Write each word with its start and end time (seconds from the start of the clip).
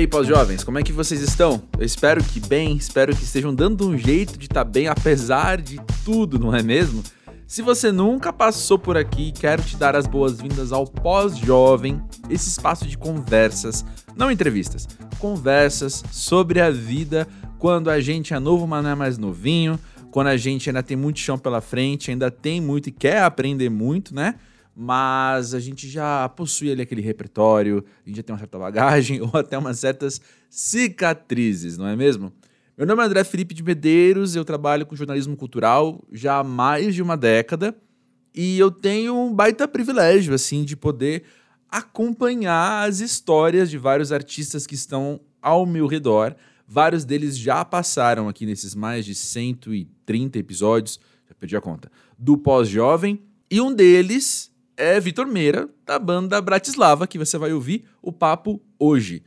aí, 0.00 0.06
pós-jovens, 0.06 0.64
como 0.64 0.78
é 0.78 0.82
que 0.82 0.92
vocês 0.92 1.20
estão? 1.20 1.62
Eu 1.78 1.84
espero 1.84 2.24
que 2.24 2.40
bem, 2.40 2.74
espero 2.74 3.14
que 3.14 3.22
estejam 3.22 3.54
dando 3.54 3.86
um 3.86 3.98
jeito 3.98 4.38
de 4.38 4.46
estar 4.46 4.64
tá 4.64 4.70
bem, 4.70 4.88
apesar 4.88 5.60
de 5.60 5.78
tudo, 6.04 6.38
não 6.38 6.54
é 6.54 6.62
mesmo? 6.62 7.02
Se 7.46 7.60
você 7.60 7.92
nunca 7.92 8.32
passou 8.32 8.78
por 8.78 8.96
aqui, 8.96 9.30
quero 9.30 9.62
te 9.62 9.76
dar 9.76 9.94
as 9.94 10.06
boas-vindas 10.06 10.72
ao 10.72 10.86
Pós-Jovem, 10.86 12.00
esse 12.30 12.48
espaço 12.48 12.86
de 12.86 12.96
conversas, 12.96 13.84
não 14.16 14.30
entrevistas, 14.30 14.88
conversas 15.18 16.02
sobre 16.10 16.62
a 16.62 16.70
vida 16.70 17.28
quando 17.58 17.90
a 17.90 18.00
gente 18.00 18.32
é 18.32 18.38
novo, 18.38 18.66
mas 18.66 18.82
não 18.82 18.90
é 18.90 18.94
mais 18.94 19.18
novinho, 19.18 19.78
quando 20.10 20.28
a 20.28 20.36
gente 20.38 20.70
ainda 20.70 20.82
tem 20.82 20.96
muito 20.96 21.18
chão 21.18 21.38
pela 21.38 21.60
frente, 21.60 22.10
ainda 22.10 22.30
tem 22.30 22.58
muito 22.58 22.88
e 22.88 22.92
quer 22.92 23.22
aprender 23.22 23.68
muito, 23.68 24.14
né? 24.14 24.36
Mas 24.82 25.52
a 25.52 25.60
gente 25.60 25.86
já 25.86 26.26
possui 26.30 26.72
ali 26.72 26.80
aquele 26.80 27.02
repertório, 27.02 27.84
a 28.02 28.08
gente 28.08 28.16
já 28.16 28.22
tem 28.22 28.32
uma 28.32 28.38
certa 28.38 28.58
bagagem 28.58 29.20
ou 29.20 29.30
até 29.34 29.58
umas 29.58 29.78
certas 29.78 30.22
cicatrizes, 30.48 31.76
não 31.76 31.86
é 31.86 31.94
mesmo? 31.94 32.32
Meu 32.78 32.86
nome 32.86 33.02
é 33.02 33.04
André 33.04 33.22
Felipe 33.22 33.52
de 33.52 33.62
Medeiros, 33.62 34.34
eu 34.34 34.42
trabalho 34.42 34.86
com 34.86 34.96
jornalismo 34.96 35.36
cultural 35.36 36.02
já 36.10 36.38
há 36.38 36.42
mais 36.42 36.94
de 36.94 37.02
uma 37.02 37.14
década 37.14 37.76
e 38.34 38.58
eu 38.58 38.70
tenho 38.70 39.14
um 39.14 39.34
baita 39.34 39.68
privilégio 39.68 40.32
assim 40.32 40.64
de 40.64 40.74
poder 40.74 41.24
acompanhar 41.68 42.88
as 42.88 43.00
histórias 43.00 43.68
de 43.68 43.76
vários 43.76 44.10
artistas 44.10 44.66
que 44.66 44.74
estão 44.74 45.20
ao 45.42 45.66
meu 45.66 45.86
redor. 45.86 46.34
Vários 46.66 47.04
deles 47.04 47.36
já 47.36 47.66
passaram 47.66 48.30
aqui 48.30 48.46
nesses 48.46 48.74
mais 48.74 49.04
de 49.04 49.14
130 49.14 50.38
episódios, 50.38 50.98
já 51.28 51.34
perdi 51.34 51.54
a 51.54 51.60
conta, 51.60 51.92
do 52.18 52.38
Pós-Jovem, 52.38 53.20
e 53.50 53.60
um 53.60 53.74
deles 53.74 54.50
é 54.80 54.98
Vitor 54.98 55.26
Meira, 55.26 55.68
da 55.84 55.98
banda 55.98 56.40
Bratislava, 56.40 57.06
que 57.06 57.18
você 57.18 57.36
vai 57.36 57.52
ouvir 57.52 57.84
o 58.00 58.10
papo 58.10 58.60
hoje. 58.78 59.22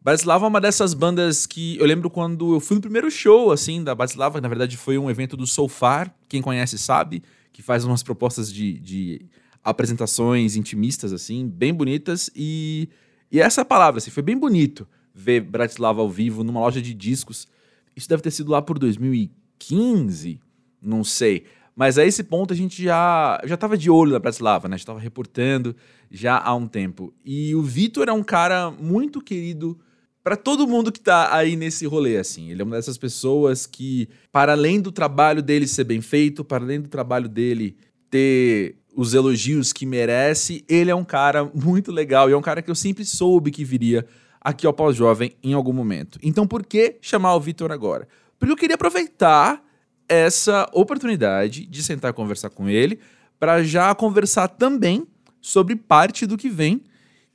Bratislava 0.00 0.46
é 0.46 0.48
uma 0.48 0.60
dessas 0.60 0.94
bandas 0.94 1.46
que 1.46 1.76
eu 1.76 1.84
lembro 1.84 2.08
quando 2.08 2.54
eu 2.54 2.60
fui 2.60 2.76
no 2.76 2.80
primeiro 2.80 3.10
show, 3.10 3.52
assim, 3.52 3.84
da 3.84 3.94
Bratislava, 3.94 4.38
que 4.38 4.42
na 4.42 4.48
verdade 4.48 4.78
foi 4.78 4.96
um 4.96 5.10
evento 5.10 5.36
do 5.36 5.46
Soulfar, 5.46 6.14
quem 6.26 6.40
conhece 6.40 6.78
sabe, 6.78 7.22
que 7.52 7.60
faz 7.60 7.84
umas 7.84 8.02
propostas 8.02 8.50
de, 8.50 8.80
de 8.80 9.26
apresentações 9.62 10.56
intimistas, 10.56 11.12
assim, 11.12 11.46
bem 11.46 11.74
bonitas, 11.74 12.30
e, 12.34 12.88
e 13.30 13.38
essa 13.38 13.62
palavra, 13.62 13.98
assim, 13.98 14.10
foi 14.10 14.22
bem 14.22 14.38
bonito 14.38 14.88
ver 15.14 15.42
Bratislava 15.42 16.00
ao 16.00 16.08
vivo 16.08 16.42
numa 16.42 16.60
loja 16.60 16.80
de 16.80 16.94
discos. 16.94 17.46
Isso 17.94 18.08
deve 18.08 18.22
ter 18.22 18.30
sido 18.30 18.50
lá 18.50 18.62
por 18.62 18.78
2015, 18.78 20.40
não 20.80 21.04
sei. 21.04 21.44
Mas 21.80 21.96
a 21.96 22.04
esse 22.04 22.22
ponto 22.22 22.52
a 22.52 22.56
gente 22.56 22.82
já 22.82 23.40
já 23.42 23.54
estava 23.54 23.74
de 23.74 23.88
olho 23.88 24.12
na 24.12 24.18
Bratislava, 24.18 24.68
né? 24.68 24.74
A 24.74 24.76
gente 24.76 24.82
estava 24.82 25.00
reportando 25.00 25.74
já 26.10 26.38
há 26.38 26.54
um 26.54 26.68
tempo. 26.68 27.10
E 27.24 27.54
o 27.54 27.62
Vitor 27.62 28.06
é 28.06 28.12
um 28.12 28.22
cara 28.22 28.70
muito 28.70 29.18
querido 29.18 29.80
para 30.22 30.36
todo 30.36 30.68
mundo 30.68 30.92
que 30.92 30.98
está 30.98 31.34
aí 31.34 31.56
nesse 31.56 31.86
rolê, 31.86 32.18
assim. 32.18 32.50
Ele 32.50 32.60
é 32.60 32.64
uma 32.66 32.76
dessas 32.76 32.98
pessoas 32.98 33.64
que, 33.64 34.10
para 34.30 34.52
além 34.52 34.78
do 34.78 34.92
trabalho 34.92 35.42
dele 35.42 35.66
ser 35.66 35.84
bem 35.84 36.02
feito, 36.02 36.44
para 36.44 36.62
além 36.62 36.82
do 36.82 36.88
trabalho 36.90 37.30
dele 37.30 37.74
ter 38.10 38.76
os 38.94 39.14
elogios 39.14 39.72
que 39.72 39.86
merece, 39.86 40.62
ele 40.68 40.90
é 40.90 40.94
um 40.94 41.02
cara 41.02 41.50
muito 41.54 41.90
legal 41.90 42.28
e 42.28 42.34
é 42.34 42.36
um 42.36 42.42
cara 42.42 42.60
que 42.60 42.70
eu 42.70 42.74
sempre 42.74 43.06
soube 43.06 43.50
que 43.50 43.64
viria 43.64 44.04
aqui 44.38 44.66
ao 44.66 44.74
Pós-Jovem 44.74 45.32
em 45.42 45.54
algum 45.54 45.72
momento. 45.72 46.18
Então, 46.22 46.46
por 46.46 46.62
que 46.62 46.98
chamar 47.00 47.34
o 47.36 47.40
Vitor 47.40 47.72
agora? 47.72 48.06
Porque 48.38 48.52
eu 48.52 48.56
queria 48.58 48.74
aproveitar 48.74 49.64
essa 50.10 50.68
oportunidade 50.72 51.64
de 51.64 51.82
sentar 51.84 52.10
e 52.10 52.14
conversar 52.14 52.50
com 52.50 52.68
ele 52.68 52.98
para 53.38 53.62
já 53.62 53.94
conversar 53.94 54.48
também 54.48 55.06
sobre 55.40 55.76
parte 55.76 56.26
do 56.26 56.36
que 56.36 56.50
vem, 56.50 56.82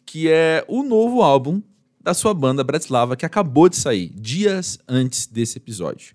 que 0.06 0.30
é 0.30 0.64
o 0.68 0.84
novo 0.84 1.22
álbum 1.22 1.62
da 2.02 2.14
sua 2.14 2.34
banda 2.34 2.64
Bratislava, 2.66 3.16
que 3.16 3.26
acabou 3.26 3.70
de 3.70 3.78
sair, 3.78 4.10
dias 4.14 4.78
antes 4.88 5.26
desse 5.26 5.58
episódio. 5.58 6.14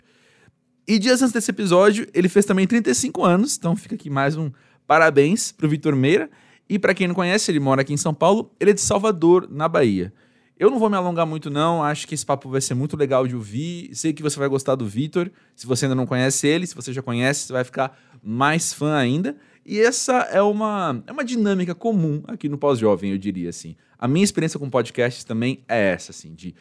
E 0.86 0.98
dias 0.98 1.22
antes 1.22 1.32
desse 1.32 1.50
episódio, 1.50 2.06
ele 2.12 2.28
fez 2.28 2.44
também 2.44 2.66
35 2.66 3.24
anos, 3.24 3.56
então 3.56 3.74
fica 3.74 3.94
aqui 3.94 4.10
mais 4.10 4.36
um 4.36 4.52
parabéns 4.86 5.50
pro 5.52 5.68
Vitor 5.68 5.96
Meira. 5.96 6.30
E 6.68 6.78
para 6.78 6.94
quem 6.94 7.08
não 7.08 7.14
conhece, 7.14 7.50
ele 7.50 7.58
mora 7.58 7.80
aqui 7.80 7.92
em 7.92 7.96
São 7.96 8.12
Paulo, 8.12 8.54
ele 8.60 8.72
é 8.72 8.74
de 8.74 8.80
Salvador, 8.80 9.48
na 9.50 9.66
Bahia. 9.66 10.12
Eu 10.60 10.70
não 10.70 10.78
vou 10.78 10.90
me 10.90 10.96
alongar 10.96 11.24
muito, 11.24 11.48
não. 11.48 11.82
Acho 11.82 12.06
que 12.06 12.14
esse 12.14 12.26
papo 12.26 12.50
vai 12.50 12.60
ser 12.60 12.74
muito 12.74 12.94
legal 12.94 13.26
de 13.26 13.34
ouvir. 13.34 13.88
Sei 13.94 14.12
que 14.12 14.22
você 14.22 14.38
vai 14.38 14.46
gostar 14.46 14.74
do 14.74 14.84
Vitor. 14.84 15.30
Se 15.56 15.66
você 15.66 15.86
ainda 15.86 15.94
não 15.94 16.04
conhece 16.04 16.46
ele, 16.46 16.66
se 16.66 16.74
você 16.74 16.92
já 16.92 17.00
conhece, 17.00 17.46
você 17.46 17.52
vai 17.54 17.64
ficar 17.64 17.98
mais 18.22 18.70
fã 18.70 18.94
ainda. 18.94 19.34
E 19.64 19.80
essa 19.80 20.18
é 20.30 20.42
uma, 20.42 21.02
é 21.06 21.12
uma 21.12 21.24
dinâmica 21.24 21.74
comum 21.74 22.22
aqui 22.28 22.46
no 22.46 22.58
Pós-Jovem, 22.58 23.12
eu 23.12 23.16
diria 23.16 23.48
assim. 23.48 23.74
A 23.98 24.06
minha 24.06 24.22
experiência 24.22 24.60
com 24.60 24.68
podcasts 24.68 25.24
também 25.24 25.64
é 25.66 25.92
essa, 25.92 26.10
assim, 26.10 26.34
de 26.34 26.54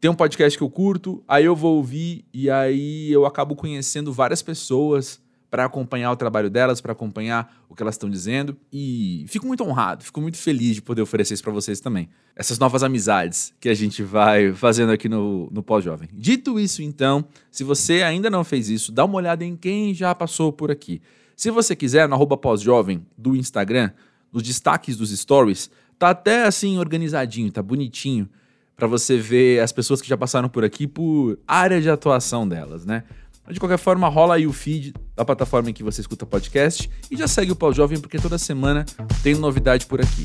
ter 0.00 0.08
um 0.08 0.14
podcast 0.14 0.56
que 0.56 0.64
eu 0.64 0.70
curto, 0.70 1.22
aí 1.28 1.44
eu 1.44 1.54
vou 1.54 1.76
ouvir 1.76 2.24
e 2.32 2.48
aí 2.48 3.12
eu 3.12 3.26
acabo 3.26 3.54
conhecendo 3.54 4.14
várias 4.14 4.40
pessoas 4.40 5.20
para 5.56 5.64
acompanhar 5.64 6.12
o 6.12 6.16
trabalho 6.16 6.50
delas, 6.50 6.82
para 6.82 6.92
acompanhar 6.92 7.64
o 7.66 7.74
que 7.74 7.82
elas 7.82 7.94
estão 7.94 8.10
dizendo. 8.10 8.54
E 8.70 9.24
fico 9.26 9.46
muito 9.46 9.64
honrado, 9.64 10.04
fico 10.04 10.20
muito 10.20 10.36
feliz 10.36 10.74
de 10.74 10.82
poder 10.82 11.00
oferecer 11.00 11.32
isso 11.32 11.42
para 11.42 11.50
vocês 11.50 11.80
também. 11.80 12.10
Essas 12.36 12.58
novas 12.58 12.82
amizades 12.82 13.54
que 13.58 13.70
a 13.70 13.72
gente 13.72 14.02
vai 14.02 14.52
fazendo 14.52 14.92
aqui 14.92 15.08
no, 15.08 15.48
no 15.50 15.62
Pós-Jovem. 15.62 16.10
Dito 16.12 16.60
isso, 16.60 16.82
então, 16.82 17.24
se 17.50 17.64
você 17.64 18.02
ainda 18.02 18.28
não 18.28 18.44
fez 18.44 18.68
isso, 18.68 18.92
dá 18.92 19.06
uma 19.06 19.16
olhada 19.16 19.46
em 19.46 19.56
quem 19.56 19.94
já 19.94 20.14
passou 20.14 20.52
por 20.52 20.70
aqui. 20.70 21.00
Se 21.34 21.50
você 21.50 21.74
quiser, 21.74 22.06
no 22.06 22.26
pós-jovem 22.36 23.06
do 23.16 23.34
Instagram, 23.34 23.92
nos 24.30 24.42
destaques 24.42 24.94
dos 24.94 25.08
stories, 25.08 25.70
tá 25.98 26.10
até 26.10 26.44
assim 26.44 26.76
organizadinho, 26.76 27.50
tá 27.50 27.62
bonitinho, 27.62 28.28
para 28.76 28.86
você 28.86 29.16
ver 29.16 29.60
as 29.60 29.72
pessoas 29.72 30.02
que 30.02 30.08
já 30.08 30.18
passaram 30.18 30.50
por 30.50 30.64
aqui 30.64 30.86
por 30.86 31.38
área 31.48 31.80
de 31.80 31.88
atuação 31.88 32.46
delas, 32.46 32.84
né? 32.84 33.04
De 33.48 33.60
qualquer 33.60 33.78
forma, 33.78 34.08
rola 34.08 34.34
aí 34.34 34.46
o 34.46 34.52
feed 34.52 34.92
da 35.14 35.24
plataforma 35.24 35.70
em 35.70 35.72
que 35.72 35.82
você 35.82 36.00
escuta 36.00 36.26
podcast 36.26 36.90
e 37.08 37.16
já 37.16 37.28
segue 37.28 37.52
o 37.52 37.56
Pau 37.56 37.72
Jovem, 37.72 38.00
porque 38.00 38.18
toda 38.18 38.36
semana 38.38 38.84
tem 39.22 39.36
novidade 39.36 39.86
por 39.86 40.00
aqui. 40.00 40.24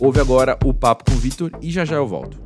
Ouve 0.00 0.20
agora 0.20 0.58
o 0.64 0.74
papo 0.74 1.04
com 1.04 1.12
o 1.12 1.16
Vitor 1.16 1.52
e 1.62 1.70
já 1.70 1.84
já 1.84 1.96
eu 1.96 2.06
volto. 2.06 2.38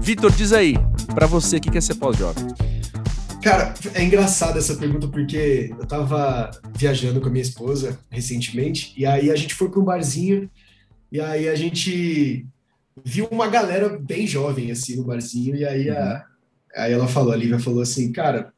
Vitor, 0.00 0.32
diz 0.32 0.52
aí, 0.52 0.74
para 1.14 1.26
você, 1.26 1.58
o 1.58 1.60
que 1.60 1.76
é 1.76 1.80
ser 1.80 1.94
pós-jovem? 1.96 2.48
Cara, 3.42 3.74
é 3.94 4.02
engraçado 4.02 4.58
essa 4.58 4.74
pergunta 4.74 5.06
porque 5.08 5.74
eu 5.78 5.86
tava 5.86 6.50
viajando 6.74 7.20
com 7.20 7.28
a 7.28 7.30
minha 7.30 7.42
esposa 7.42 7.98
recentemente 8.10 8.92
e 8.96 9.06
aí 9.06 9.30
a 9.30 9.36
gente 9.36 9.54
foi 9.54 9.70
para 9.70 9.80
um 9.80 9.84
barzinho 9.84 10.50
e 11.10 11.20
aí 11.20 11.48
a 11.48 11.54
gente 11.54 12.46
viu 13.04 13.26
uma 13.30 13.48
galera 13.48 13.88
bem 13.98 14.26
jovem, 14.26 14.70
assim, 14.70 14.96
no 14.96 15.04
barzinho, 15.04 15.56
e 15.56 15.64
aí, 15.64 15.90
a, 15.90 16.26
uhum. 16.76 16.82
aí 16.82 16.92
ela 16.92 17.08
falou, 17.08 17.32
a 17.32 17.36
Lívia 17.36 17.58
falou 17.58 17.82
assim, 17.82 18.12
cara, 18.12 18.52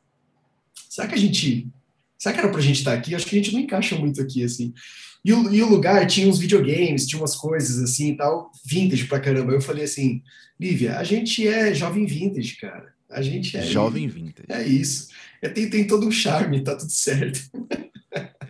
será 0.88 1.08
que 1.08 1.14
a 1.14 1.18
gente... 1.18 1.68
Será 2.18 2.34
que 2.34 2.40
era 2.40 2.50
pra 2.50 2.60
gente 2.60 2.78
estar 2.78 2.92
aqui? 2.92 3.14
Acho 3.14 3.26
que 3.26 3.34
a 3.34 3.42
gente 3.42 3.52
não 3.52 3.60
encaixa 3.60 3.96
muito 3.96 4.20
aqui, 4.22 4.44
assim. 4.44 4.72
E 5.24 5.32
o, 5.32 5.52
e 5.52 5.62
o 5.62 5.68
lugar 5.68 6.06
tinha 6.06 6.28
uns 6.28 6.38
videogames, 6.38 7.06
tinha 7.06 7.20
umas 7.20 7.34
coisas 7.34 7.82
assim 7.82 8.10
e 8.10 8.16
tal, 8.16 8.50
vintage 8.64 9.06
pra 9.06 9.18
caramba. 9.18 9.52
Eu 9.52 9.60
falei 9.60 9.84
assim, 9.84 10.22
Lívia, 10.60 10.98
a 10.98 11.04
gente 11.04 11.46
é 11.46 11.74
jovem 11.74 12.06
vintage, 12.06 12.56
cara. 12.56 12.92
A 13.10 13.22
gente 13.22 13.56
é. 13.56 13.62
Jovem 13.62 14.08
vintage. 14.08 14.46
É 14.48 14.62
isso. 14.66 15.08
É, 15.40 15.48
tem, 15.48 15.68
tem 15.68 15.86
todo 15.86 16.06
um 16.06 16.10
charme, 16.10 16.62
tá 16.62 16.74
tudo 16.74 16.90
certo. 16.90 17.40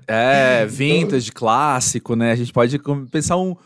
É, 0.06 0.64
vintage, 0.68 1.28
então, 1.28 1.38
clássico, 1.38 2.14
né? 2.14 2.32
A 2.32 2.36
gente 2.36 2.52
pode 2.52 2.78
pensar 3.10 3.36
um, 3.36 3.56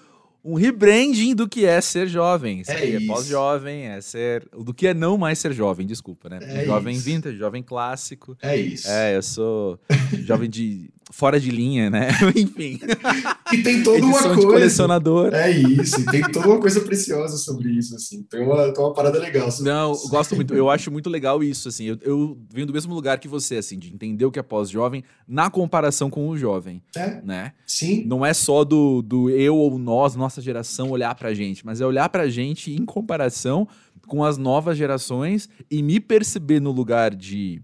um 0.46 0.54
rebranding 0.54 1.34
do 1.34 1.48
que 1.48 1.66
é 1.66 1.80
ser 1.80 2.06
jovem. 2.06 2.60
Isso 2.60 2.70
é, 2.70 2.92
é 2.92 3.06
pós-jovem, 3.06 3.88
é 3.88 4.00
ser. 4.00 4.48
Do 4.52 4.72
que 4.72 4.86
é 4.86 4.94
não 4.94 5.18
mais 5.18 5.40
ser 5.40 5.52
jovem, 5.52 5.84
desculpa, 5.84 6.28
né? 6.28 6.38
É 6.40 6.64
jovem 6.64 6.94
isso. 6.94 7.04
vintage, 7.04 7.36
jovem 7.36 7.62
clássico. 7.62 8.38
É 8.40 8.56
isso. 8.56 8.88
É, 8.88 9.16
eu 9.16 9.22
sou 9.22 9.78
jovem 10.24 10.48
de. 10.48 10.90
Fora 11.10 11.38
de 11.38 11.50
linha, 11.50 11.88
né? 11.88 12.08
Enfim. 12.34 12.78
E 13.52 13.62
tem 13.62 13.82
toda 13.82 14.04
uma 14.04 14.20
coisa. 14.20 14.36
De 14.36 14.46
colecionador. 14.46 15.34
É 15.34 15.50
isso, 15.50 16.00
e 16.00 16.04
tem 16.04 16.22
toda 16.22 16.48
uma 16.48 16.60
coisa 16.60 16.80
preciosa 16.80 17.36
sobre 17.36 17.70
isso, 17.70 17.94
assim. 17.94 18.22
Tem 18.24 18.42
uma, 18.42 18.72
tem 18.72 18.82
uma 18.82 18.92
parada 18.92 19.18
legal. 19.18 19.48
Não, 19.60 19.92
eu 19.92 20.08
gosto 20.08 20.34
muito, 20.34 20.54
eu 20.54 20.68
acho 20.68 20.90
muito 20.90 21.08
legal 21.08 21.42
isso, 21.42 21.68
assim. 21.68 21.84
Eu, 21.84 21.98
eu 22.02 22.38
venho 22.52 22.66
do 22.66 22.72
mesmo 22.72 22.94
lugar 22.94 23.18
que 23.18 23.28
você, 23.28 23.56
assim, 23.56 23.78
de 23.78 23.92
entender 23.92 24.24
o 24.24 24.30
que 24.30 24.38
é 24.38 24.42
pós-jovem 24.42 25.04
na 25.26 25.48
comparação 25.50 26.10
com 26.10 26.28
o 26.28 26.36
jovem. 26.36 26.82
É. 26.96 27.20
Né? 27.22 27.52
Sim. 27.66 28.04
Não 28.06 28.24
é 28.24 28.34
só 28.34 28.64
do, 28.64 29.02
do 29.02 29.30
eu 29.30 29.56
ou 29.56 29.78
nós, 29.78 30.16
nossa 30.16 30.40
geração, 30.40 30.90
olhar 30.90 31.14
pra 31.14 31.32
gente, 31.34 31.64
mas 31.64 31.80
é 31.80 31.86
olhar 31.86 32.08
pra 32.08 32.28
gente 32.28 32.72
em 32.72 32.84
comparação 32.84 33.68
com 34.06 34.24
as 34.24 34.38
novas 34.38 34.78
gerações 34.78 35.48
e 35.70 35.82
me 35.82 36.00
perceber 36.00 36.60
no 36.60 36.70
lugar 36.70 37.14
de 37.14 37.60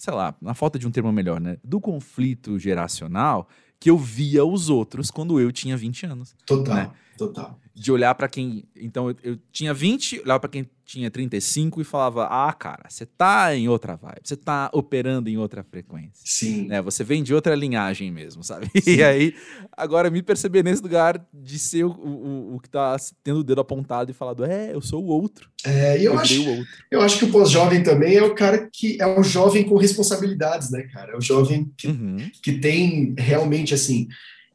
sei 0.00 0.14
lá, 0.14 0.34
na 0.40 0.54
falta 0.54 0.78
de 0.78 0.88
um 0.88 0.90
termo 0.90 1.12
melhor, 1.12 1.38
né? 1.38 1.58
Do 1.62 1.78
conflito 1.78 2.58
geracional 2.58 3.46
que 3.78 3.90
eu 3.90 3.98
via 3.98 4.44
os 4.44 4.70
outros 4.70 5.10
quando 5.10 5.38
eu 5.38 5.52
tinha 5.52 5.76
20 5.76 6.06
anos. 6.06 6.34
Total. 6.46 6.74
Né? 6.74 6.90
total. 7.18 7.58
De 7.80 7.90
olhar 7.90 8.14
para 8.14 8.28
quem. 8.28 8.64
Então, 8.76 9.08
eu, 9.08 9.16
eu 9.22 9.38
tinha 9.50 9.72
20, 9.72 10.20
olhava 10.20 10.40
para 10.40 10.50
quem 10.50 10.68
tinha 10.90 11.10
35 11.10 11.80
e 11.80 11.84
falava: 11.84 12.24
Ah, 12.24 12.52
cara, 12.52 12.84
você 12.88 13.06
tá 13.06 13.54
em 13.54 13.68
outra 13.68 13.94
vibe, 13.94 14.20
você 14.24 14.36
tá 14.36 14.68
operando 14.72 15.30
em 15.30 15.38
outra 15.38 15.62
frequência. 15.62 16.22
Sim. 16.24 16.66
Né? 16.66 16.82
Você 16.82 17.04
vem 17.04 17.22
de 17.22 17.32
outra 17.32 17.54
linhagem 17.54 18.10
mesmo, 18.10 18.42
sabe? 18.42 18.68
Sim. 18.82 18.96
E 18.96 19.02
aí, 19.02 19.34
agora 19.76 20.10
me 20.10 20.20
perceber 20.22 20.64
nesse 20.64 20.82
lugar 20.82 21.24
de 21.32 21.58
ser 21.58 21.84
o, 21.84 21.90
o, 21.90 22.54
o, 22.56 22.60
que 22.60 22.68
tá 22.68 22.96
tendo 23.22 23.40
o 23.40 23.44
dedo 23.44 23.60
apontado 23.60 24.10
e 24.10 24.14
falado: 24.14 24.44
É, 24.44 24.74
eu 24.74 24.80
sou 24.80 25.04
o 25.04 25.06
outro. 25.06 25.48
É, 25.64 25.96
eu, 25.98 26.14
eu 26.14 26.18
acho, 26.18 26.66
eu 26.90 27.00
acho 27.00 27.18
que 27.18 27.24
o 27.26 27.30
pós-jovem 27.30 27.82
também 27.82 28.16
é 28.16 28.22
o 28.22 28.34
cara 28.34 28.68
que 28.72 29.00
é 29.00 29.06
o 29.06 29.22
jovem 29.22 29.62
com 29.64 29.76
responsabilidades, 29.76 30.70
né, 30.70 30.82
cara? 30.92 31.12
É 31.12 31.16
o 31.16 31.20
jovem 31.20 31.70
que, 31.78 31.86
uhum. 31.86 32.30
que 32.42 32.52
tem 32.58 33.14
realmente 33.16 33.74
assim. 33.74 34.08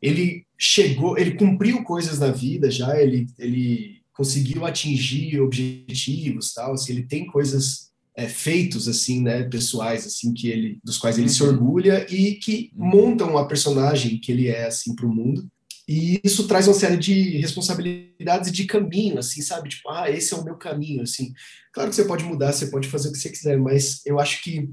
Ele 0.05 0.45
chegou, 0.57 1.17
ele 1.17 1.31
cumpriu 1.31 1.83
coisas 1.83 2.19
na 2.19 2.31
vida 2.31 2.69
já, 2.69 2.99
ele, 3.01 3.27
ele 3.37 4.01
conseguiu 4.13 4.65
atingir 4.65 5.39
objetivos, 5.41 6.53
tal, 6.53 6.73
assim, 6.73 6.93
ele 6.93 7.03
tem 7.03 7.25
coisas 7.25 7.91
é, 8.15 8.27
feitos 8.27 8.87
assim, 8.87 9.21
né, 9.21 9.43
pessoais 9.43 10.05
assim 10.05 10.33
que 10.33 10.49
ele 10.49 10.79
dos 10.83 10.97
quais 10.97 11.17
ele 11.17 11.27
uhum. 11.27 11.33
se 11.33 11.43
orgulha 11.43 12.07
e 12.09 12.35
que 12.35 12.71
uhum. 12.75 12.87
montam 12.87 13.37
a 13.37 13.45
personagem 13.45 14.17
que 14.17 14.31
ele 14.31 14.47
é 14.47 14.65
assim 14.65 14.95
para 14.95 15.05
o 15.05 15.13
mundo. 15.13 15.47
E 15.87 16.19
isso 16.23 16.47
traz 16.47 16.67
uma 16.67 16.73
série 16.73 16.97
de 16.97 17.37
responsabilidades 17.37 18.49
e 18.49 18.51
de 18.51 18.65
caminho, 18.65 19.19
assim, 19.19 19.41
sabe? 19.43 19.69
Tipo, 19.69 19.91
ah, 19.91 20.09
esse 20.09 20.33
é 20.33 20.37
o 20.37 20.43
meu 20.43 20.55
caminho, 20.55 21.03
assim. 21.03 21.31
Claro 21.71 21.91
que 21.91 21.95
você 21.95 22.05
pode 22.05 22.23
mudar, 22.23 22.53
você 22.53 22.67
pode 22.67 22.87
fazer 22.87 23.09
o 23.09 23.11
que 23.11 23.19
você 23.19 23.29
quiser, 23.29 23.59
mas 23.59 24.01
eu 24.03 24.19
acho 24.19 24.41
que 24.41 24.67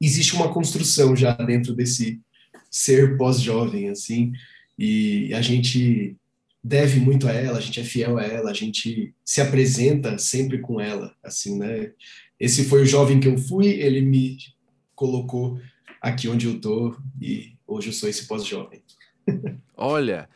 existe 0.00 0.34
uma 0.36 0.52
construção 0.52 1.16
já 1.16 1.32
dentro 1.32 1.74
desse 1.74 2.20
ser 2.74 3.16
pós-jovem, 3.16 3.88
assim, 3.88 4.32
e 4.76 5.32
a 5.32 5.40
gente 5.40 6.16
deve 6.60 6.98
muito 6.98 7.28
a 7.28 7.30
ela, 7.30 7.58
a 7.58 7.60
gente 7.60 7.78
é 7.78 7.84
fiel 7.84 8.18
a 8.18 8.24
ela, 8.24 8.50
a 8.50 8.54
gente 8.54 9.14
se 9.24 9.40
apresenta 9.40 10.18
sempre 10.18 10.58
com 10.58 10.80
ela, 10.80 11.14
assim, 11.22 11.56
né? 11.56 11.92
Esse 12.40 12.64
foi 12.64 12.82
o 12.82 12.86
jovem 12.86 13.20
que 13.20 13.28
eu 13.28 13.38
fui, 13.38 13.68
ele 13.68 14.00
me 14.00 14.38
colocou 14.92 15.60
aqui 16.02 16.28
onde 16.28 16.46
eu 16.48 16.60
tô 16.60 16.96
e 17.22 17.52
hoje 17.64 17.90
eu 17.90 17.92
sou 17.92 18.08
esse 18.08 18.26
pós-jovem. 18.26 18.82
Olha, 19.76 20.28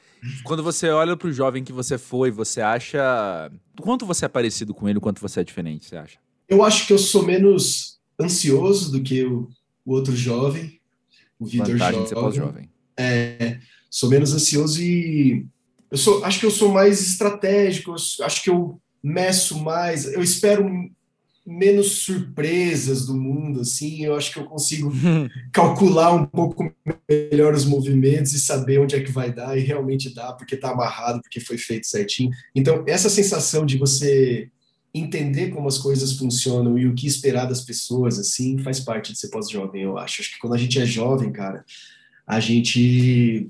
quando 0.45 0.63
você 0.63 0.89
olha 0.91 1.17
para 1.17 1.29
o 1.29 1.33
jovem 1.33 1.63
que 1.65 1.73
você 1.73 1.99
foi, 1.99 2.31
você 2.31 2.61
acha 2.61 3.51
quanto 3.81 4.07
você 4.07 4.25
é 4.25 4.29
parecido 4.29 4.75
com 4.75 4.89
ele, 4.89 4.99
quanto 5.01 5.21
você 5.21 5.41
é 5.41 5.45
diferente, 5.45 5.87
você 5.87 5.97
acha? 5.97 6.19
Eu 6.49 6.65
acho 6.65 6.87
que 6.87 6.93
eu 6.93 6.99
sou 6.99 7.25
menos 7.25 7.99
ansioso 8.21 8.91
do 8.91 9.03
que 9.03 9.25
o, 9.25 9.49
o 9.85 9.93
outro 9.93 10.17
jovem, 10.17 10.78
o 11.39 11.47
Vitor 11.47 11.77
jovem. 11.77 12.33
jovem. 12.33 12.71
É, 12.97 13.59
sou 13.91 14.11
menos 14.11 14.33
ansioso 14.35 14.83
e 14.83 15.47
eu 15.91 15.97
sou, 15.97 16.25
acho 16.25 16.41
que 16.41 16.47
eu 16.47 16.51
sou 16.51 16.71
mais 16.71 17.01
estratégico, 17.01 17.95
acho 17.95 18.43
que 18.43 18.51
eu 18.51 18.81
meço 19.03 19.59
mais, 19.59 20.05
eu 20.13 20.23
espero 20.23 20.69
menos 21.47 22.01
surpresas 22.03 23.07
do 23.07 23.15
mundo, 23.15 23.63
assim, 23.63 24.05
eu 24.05 24.15
acho 24.15 24.33
que 24.33 24.39
eu 24.39 24.45
consigo 24.45 24.93
calcular 25.51 26.13
um 26.13 26.27
pouco 26.27 26.71
melhor 27.09 27.55
os 27.55 27.65
movimentos 27.65 28.35
e 28.35 28.41
saber 28.41 28.79
onde 28.79 28.95
é 28.95 29.01
que 29.01 29.11
vai 29.11 29.33
dar, 29.33 29.57
e 29.57 29.63
realmente 29.63 30.15
dá, 30.15 30.35
porque 30.35 30.57
está 30.57 30.71
amarrado, 30.71 31.23
porque 31.23 31.41
foi 31.41 31.57
feito 31.57 31.87
certinho. 31.87 32.31
Então, 32.55 32.85
essa 32.87 33.09
sensação 33.09 33.65
de 33.65 33.79
você 33.79 34.51
entender 34.99 35.49
como 35.49 35.69
as 35.69 35.79
coisas 35.79 36.13
funcionam 36.13 36.79
e 36.79 36.87
o 36.87 36.95
que 36.95 37.07
esperar 37.07 37.47
das 37.47 37.61
pessoas, 37.61 38.19
assim, 38.19 38.59
faz 38.59 38.81
parte 38.81 39.13
de 39.13 39.19
ser 39.19 39.29
pós-jovem, 39.29 39.83
eu 39.83 39.99
acho. 39.99 40.21
Acho 40.21 40.33
que 40.33 40.39
quando 40.39 40.55
a 40.55 40.59
gente 40.59 40.79
é 40.79 40.87
jovem, 40.87 41.33
cara, 41.33 41.65
a 42.27 42.41
gente 42.41 43.49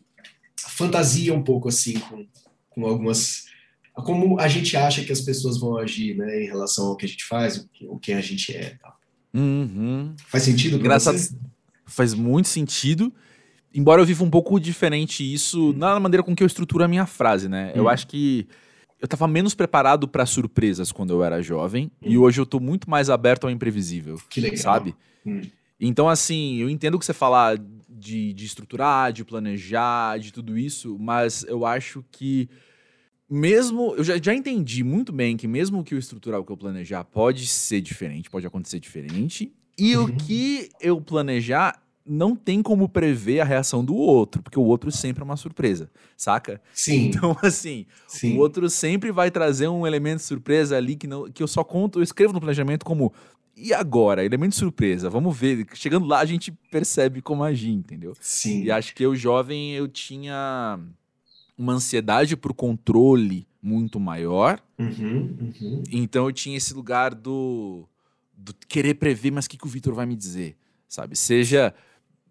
fantasia 0.57 1.35
um 1.35 1.43
pouco 1.43 1.69
assim 1.69 1.99
com, 1.99 2.27
com 2.71 2.87
algumas 2.87 3.47
como 4.05 4.39
a 4.39 4.47
gente 4.47 4.77
acha 4.77 5.03
que 5.03 5.11
as 5.11 5.21
pessoas 5.21 5.59
vão 5.59 5.77
agir, 5.77 6.17
né, 6.17 6.45
em 6.45 6.47
relação 6.47 6.87
ao 6.87 6.97
que 6.97 7.05
a 7.05 7.09
gente 7.09 7.25
faz, 7.25 7.69
o 7.83 7.99
que, 7.99 8.13
a 8.13 8.21
gente 8.21 8.55
é, 8.55 8.77
tal. 8.81 8.97
Uhum. 9.35 10.15
Faz 10.27 10.45
sentido? 10.45 10.79
Você? 10.79 11.35
faz 11.85 12.15
muito 12.15 12.49
sentido. 12.49 13.13
Embora 13.75 14.01
eu 14.01 14.07
viva 14.07 14.25
um 14.25 14.31
pouco 14.31 14.59
diferente 14.59 15.23
isso 15.23 15.71
hum. 15.71 15.73
na 15.73 15.99
maneira 15.99 16.23
com 16.23 16.35
que 16.35 16.43
eu 16.43 16.47
estruturo 16.47 16.85
a 16.85 16.89
minha 16.89 17.07
frase, 17.07 17.49
né? 17.49 17.73
Hum. 17.75 17.79
Eu 17.79 17.89
acho 17.89 18.07
que 18.07 18.47
eu 19.01 19.09
tava 19.09 19.29
menos 19.29 19.55
preparado 19.55 20.09
para 20.09 20.27
surpresas 20.27 20.91
quando 20.91 21.13
eu 21.13 21.23
era 21.23 21.43
jovem 21.43 21.91
hum. 22.03 22.11
e 22.11 22.19
hoje 22.19 22.41
eu 22.41 22.47
tô 22.47 22.59
muito 22.59 22.91
mais 22.91 23.09
aberto 23.09 23.45
ao 23.45 23.51
imprevisível. 23.51 24.21
Que 24.29 24.41
legal. 24.41 24.59
Sabe? 24.59 24.95
Hum. 25.25 25.43
Então, 25.81 26.09
assim, 26.09 26.57
eu 26.57 26.69
entendo 26.69 26.99
que 26.99 27.07
você 27.07 27.13
falar 27.13 27.57
de, 27.89 28.33
de 28.33 28.45
estruturar, 28.45 29.13
de 29.13 29.25
planejar, 29.25 30.19
de 30.19 30.33
tudo 30.33 30.59
isso, 30.59 30.99
mas 30.99 31.45
eu 31.45 31.65
acho 31.65 32.05
que 32.11 32.49
mesmo. 33.31 33.95
Eu 33.95 34.03
já, 34.03 34.19
já 34.21 34.35
entendi 34.35 34.83
muito 34.83 35.13
bem 35.13 35.37
que 35.37 35.47
mesmo 35.47 35.85
que 35.85 35.95
o 35.95 35.99
estrutural 35.99 36.45
que 36.45 36.51
eu 36.51 36.57
planejar 36.57 37.05
pode 37.05 37.47
ser 37.47 37.81
diferente, 37.81 38.31
pode 38.31 38.47
acontecer 38.47 38.81
diferente. 38.81 39.53
E 39.79 39.97
uhum. 39.97 40.05
o 40.05 40.17
que 40.17 40.69
eu 40.81 41.01
planejar 41.01 41.81
não 42.09 42.35
tem 42.35 42.63
como 42.63 42.89
prever 42.89 43.41
a 43.41 43.45
reação 43.45 43.85
do 43.85 43.95
outro, 43.95 44.43
porque 44.43 44.59
o 44.59 44.65
outro 44.65 44.91
sempre 44.91 45.23
é 45.23 45.25
uma 45.25 45.37
surpresa, 45.37 45.91
saca? 46.17 46.61
Sim. 46.73 47.07
Então, 47.07 47.37
assim, 47.43 47.87
Sim. 48.07 48.37
o 48.37 48.41
outro 48.41 48.69
sempre 48.71 49.13
vai 49.13 49.31
trazer 49.31 49.69
um 49.69 49.87
elemento 49.87 50.19
de 50.19 50.25
surpresa 50.25 50.77
ali 50.77 50.97
que, 50.97 51.07
não, 51.07 51.31
que 51.31 51.43
eu 51.43 51.49
só 51.49 51.63
conto, 51.63 51.99
eu 51.99 52.03
escrevo 52.03 52.33
no 52.33 52.41
planejamento 52.41 52.85
como 52.85 53.13
e 53.61 53.75
agora? 53.75 54.25
Elemento 54.25 54.53
de 54.53 54.59
surpresa. 54.59 55.11
Vamos 55.11 55.37
ver. 55.37 55.67
Chegando 55.75 56.07
lá, 56.07 56.21
a 56.21 56.25
gente 56.25 56.53
percebe 56.71 57.21
como 57.21 57.43
agir, 57.43 57.73
entendeu? 57.73 58.15
Sim. 58.21 58.63
E 58.63 58.71
acho 58.71 58.95
que 58.95 59.05
eu, 59.05 59.17
jovem, 59.17 59.75
eu 59.75 59.89
tinha 59.89 60.79
uma 61.57 61.73
ansiedade 61.73 62.37
por 62.37 62.55
controle 62.55 63.49
muito 63.61 63.99
maior. 63.99 64.61
Uhum, 64.79 65.37
uhum. 65.41 65.83
Então 65.91 66.27
eu 66.27 66.33
tinha 66.33 66.57
esse 66.57 66.73
lugar 66.73 67.13
do, 67.15 67.89
do 68.33 68.55
querer 68.69 68.95
prever, 68.95 69.33
mas 69.33 69.47
o 69.47 69.51
que, 69.51 69.59
que 69.59 69.67
o 69.67 69.69
Vitor 69.69 69.93
vai 69.93 70.07
me 70.07 70.15
dizer? 70.15 70.57
Sabe? 70.89 71.17
Seja 71.17 71.75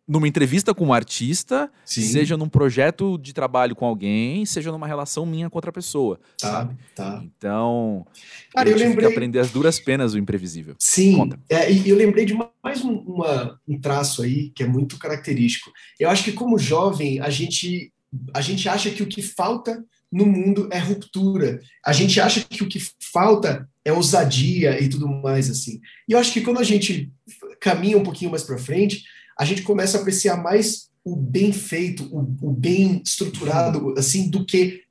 numa 0.07 0.27
entrevista 0.27 0.73
com 0.73 0.85
um 0.87 0.93
artista, 0.93 1.69
Sim. 1.85 2.01
seja 2.01 2.37
num 2.37 2.47
projeto 2.47 3.17
de 3.17 3.33
trabalho 3.33 3.75
com 3.75 3.85
alguém, 3.85 4.45
seja 4.45 4.71
numa 4.71 4.87
relação 4.87 5.25
minha 5.25 5.49
com 5.49 5.57
outra 5.57 5.71
pessoa. 5.71 6.17
Tá, 6.39 6.51
sabe? 6.51 6.77
tá. 6.95 7.21
Então, 7.25 8.07
Cara, 8.53 8.69
eu, 8.69 8.73
eu 8.73 8.77
tive 8.77 8.89
lembrei... 8.89 9.07
que 9.07 9.13
aprender 9.13 9.39
as 9.39 9.51
duras 9.51 9.79
penas 9.79 10.13
do 10.13 10.17
imprevisível. 10.17 10.75
Sim, 10.79 11.29
é, 11.49 11.69
e 11.69 11.89
eu 11.89 11.97
lembrei 11.97 12.25
de 12.25 12.37
mais 12.63 12.83
um, 12.85 12.93
uma, 12.99 13.59
um 13.67 13.79
traço 13.79 14.21
aí 14.23 14.49
que 14.55 14.63
é 14.63 14.67
muito 14.67 14.97
característico. 14.97 15.71
Eu 15.99 16.09
acho 16.09 16.23
que 16.23 16.31
como 16.31 16.57
jovem, 16.57 17.19
a 17.19 17.29
gente, 17.29 17.91
a 18.33 18.39
gente 18.39 18.69
acha 18.69 18.89
que 18.89 19.03
o 19.03 19.07
que 19.07 19.21
falta 19.21 19.83
no 20.09 20.25
mundo 20.25 20.69
é 20.71 20.79
ruptura. 20.79 21.59
A 21.85 21.91
gente 21.91 22.21
acha 22.21 22.41
que 22.41 22.63
o 22.63 22.69
que 22.69 22.79
falta 23.11 23.67
é 23.83 23.91
ousadia 23.91 24.81
e 24.81 24.87
tudo 24.87 25.07
mais 25.07 25.49
assim. 25.49 25.81
E 26.07 26.13
eu 26.13 26.19
acho 26.19 26.31
que 26.31 26.41
quando 26.41 26.59
a 26.59 26.63
gente 26.63 27.11
caminha 27.59 27.97
um 27.97 28.03
pouquinho 28.03 28.31
mais 28.31 28.43
para 28.43 28.57
frente, 28.57 29.03
a 29.39 29.45
gente 29.45 29.61
começa 29.61 29.97
a 29.97 30.01
apreciar 30.01 30.41
mais 30.41 30.87
o 31.03 31.15
bem 31.15 31.53
feito, 31.53 32.03
o, 32.11 32.49
o 32.49 32.51
bem 32.51 33.01
estruturado, 33.05 33.93
assim, 33.97 34.29
do 34.29 34.45
que 34.45 34.81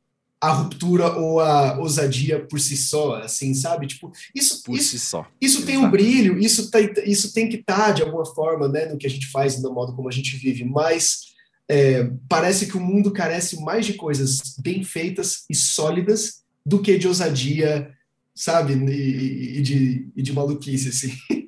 a 0.40 0.52
ruptura 0.52 1.12
ou 1.16 1.40
a 1.40 1.78
ousadia 1.78 2.44
por 2.46 2.60
si 2.60 2.76
só, 2.76 3.16
assim, 3.16 3.54
sabe? 3.54 3.86
Tipo, 3.86 4.12
isso 4.34 4.62
por 4.62 4.76
isso, 4.76 4.90
si 4.90 4.98
só. 4.98 5.26
Isso 5.40 5.64
tem 5.64 5.76
um 5.76 5.90
brilho, 5.90 6.38
isso, 6.38 6.70
tá, 6.70 6.78
isso 7.04 7.32
tem 7.32 7.48
que 7.48 7.56
estar 7.56 7.86
tá, 7.86 7.90
de 7.90 8.02
alguma 8.02 8.24
forma, 8.24 8.68
né, 8.68 8.86
no 8.86 8.98
que 8.98 9.06
a 9.06 9.10
gente 9.10 9.26
faz, 9.28 9.60
no 9.60 9.72
modo 9.72 9.94
como 9.94 10.08
a 10.08 10.12
gente 10.12 10.36
vive, 10.36 10.64
mas 10.64 11.34
é, 11.68 12.10
parece 12.28 12.66
que 12.66 12.76
o 12.76 12.80
mundo 12.80 13.10
carece 13.10 13.60
mais 13.62 13.86
de 13.86 13.94
coisas 13.94 14.54
bem 14.58 14.84
feitas 14.84 15.44
e 15.50 15.54
sólidas 15.54 16.42
do 16.64 16.80
que 16.80 16.98
de 16.98 17.08
ousadia, 17.08 17.90
sabe? 18.34 18.74
E, 18.74 19.58
e 19.58 19.62
de, 19.62 20.08
e 20.14 20.22
de 20.22 20.32
maluquice, 20.32 20.88
assim. 20.88 21.12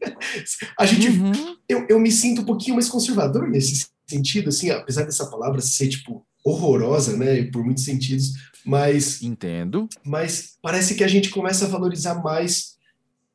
a 0.78 0.86
gente, 0.86 1.08
uhum. 1.08 1.56
eu, 1.68 1.86
eu 1.88 2.00
me 2.00 2.10
sinto 2.10 2.42
um 2.42 2.44
pouquinho 2.44 2.74
mais 2.74 2.88
conservador 2.88 3.48
nesse 3.48 3.86
sentido, 4.08 4.48
assim, 4.48 4.70
apesar 4.70 5.04
dessa 5.04 5.26
palavra 5.26 5.60
ser, 5.60 5.88
tipo, 5.88 6.26
horrorosa, 6.44 7.16
né, 7.16 7.42
por 7.44 7.64
muitos 7.64 7.84
sentidos, 7.84 8.32
mas... 8.64 9.22
Entendo. 9.22 9.88
Mas 10.04 10.56
parece 10.62 10.94
que 10.94 11.04
a 11.04 11.08
gente 11.08 11.30
começa 11.30 11.66
a 11.66 11.68
valorizar 11.68 12.14
mais 12.22 12.76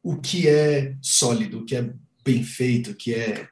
o 0.02 0.18
que 0.18 0.48
é 0.48 0.96
sólido, 1.02 1.60
o 1.60 1.66
que 1.66 1.76
é 1.76 1.94
bem 2.24 2.44
feito, 2.44 2.92
o 2.92 2.96
que 2.96 3.14
é, 3.14 3.48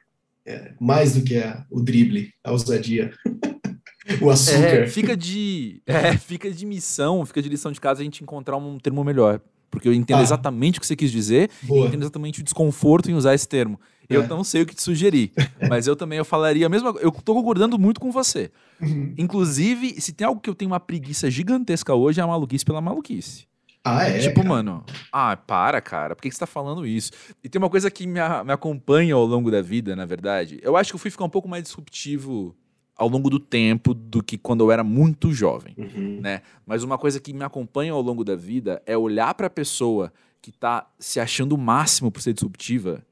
é 0.46 0.74
mais 0.80 1.14
do 1.14 1.22
que 1.22 1.38
a, 1.38 1.64
o 1.70 1.80
drible, 1.80 2.32
a 2.44 2.52
ousadia. 2.52 3.12
o 4.20 4.30
açúcar. 4.30 4.82
É, 4.82 4.86
fica 4.86 5.16
de, 5.16 5.82
é, 5.86 6.16
fica 6.16 6.50
de 6.50 6.66
missão, 6.66 7.24
fica 7.24 7.40
de 7.40 7.48
lição 7.48 7.72
de 7.72 7.80
casa 7.80 8.00
a 8.00 8.04
gente 8.04 8.22
encontrar 8.22 8.56
um 8.56 8.78
termo 8.78 9.02
melhor. 9.04 9.40
Porque 9.72 9.88
eu 9.88 9.94
entendo 9.94 10.18
ah. 10.18 10.22
exatamente 10.22 10.78
o 10.78 10.80
que 10.80 10.86
você 10.86 10.94
quis 10.94 11.10
dizer 11.10 11.50
Boa. 11.62 11.84
e 11.84 11.88
entendo 11.88 12.02
exatamente 12.02 12.40
o 12.40 12.44
desconforto 12.44 13.10
em 13.10 13.14
usar 13.14 13.34
esse 13.34 13.48
termo. 13.48 13.80
É. 14.08 14.14
Eu 14.14 14.28
não 14.28 14.44
sei 14.44 14.62
o 14.62 14.66
que 14.66 14.74
te 14.74 14.82
sugerir, 14.82 15.32
mas 15.68 15.86
eu 15.86 15.96
também 15.96 16.18
eu 16.18 16.24
falaria 16.24 16.66
a 16.66 16.68
mesma 16.68 16.94
Eu 17.00 17.10
tô 17.10 17.34
concordando 17.34 17.78
muito 17.78 17.98
com 17.98 18.12
você. 18.12 18.50
Uhum. 18.80 19.14
Inclusive, 19.16 19.98
se 19.98 20.12
tem 20.12 20.26
algo 20.26 20.40
que 20.40 20.50
eu 20.50 20.54
tenho 20.54 20.70
uma 20.70 20.78
preguiça 20.78 21.30
gigantesca 21.30 21.94
hoje, 21.94 22.20
é 22.20 22.22
a 22.22 22.26
maluquice 22.26 22.64
pela 22.64 22.82
maluquice. 22.82 23.46
Ah, 23.82 24.04
é? 24.04 24.18
Tipo, 24.18 24.42
cara. 24.42 24.48
mano, 24.48 24.84
ah, 25.10 25.36
para, 25.36 25.80
cara, 25.80 26.14
por 26.14 26.22
que, 26.22 26.30
você 26.30 26.38
tá 26.38 26.46
falando 26.46 26.86
isso? 26.86 27.10
E 27.42 27.48
tem 27.48 27.58
uma 27.58 27.70
coisa 27.70 27.90
que 27.90 28.06
me, 28.06 28.20
me 28.44 28.52
acompanha 28.52 29.14
ao 29.14 29.24
longo 29.24 29.50
da 29.50 29.62
vida, 29.62 29.96
na 29.96 30.04
verdade. 30.04 30.60
Eu 30.62 30.76
acho 30.76 30.92
que 30.92 30.94
eu 30.94 31.00
fui 31.00 31.10
ficar 31.10 31.24
um 31.24 31.30
pouco 31.30 31.48
mais 31.48 31.64
disruptivo 31.64 32.54
ao 33.02 33.08
longo 33.08 33.28
do 33.28 33.40
tempo 33.40 33.92
do 33.92 34.22
que 34.22 34.38
quando 34.38 34.62
eu 34.62 34.70
era 34.70 34.84
muito 34.84 35.32
jovem, 35.32 35.74
uhum. 35.76 36.20
né? 36.20 36.40
Mas 36.64 36.84
uma 36.84 36.96
coisa 36.96 37.18
que 37.18 37.32
me 37.32 37.42
acompanha 37.42 37.92
ao 37.92 38.00
longo 38.00 38.22
da 38.22 38.36
vida 38.36 38.80
é 38.86 38.96
olhar 38.96 39.34
para 39.34 39.48
a 39.48 39.50
pessoa 39.50 40.12
que 40.40 40.52
tá 40.52 40.88
se 41.00 41.18
achando 41.18 41.56
o 41.56 41.58
máximo 41.58 42.12
por 42.12 42.22
ser 42.22 42.32
disruptiva 42.32 43.04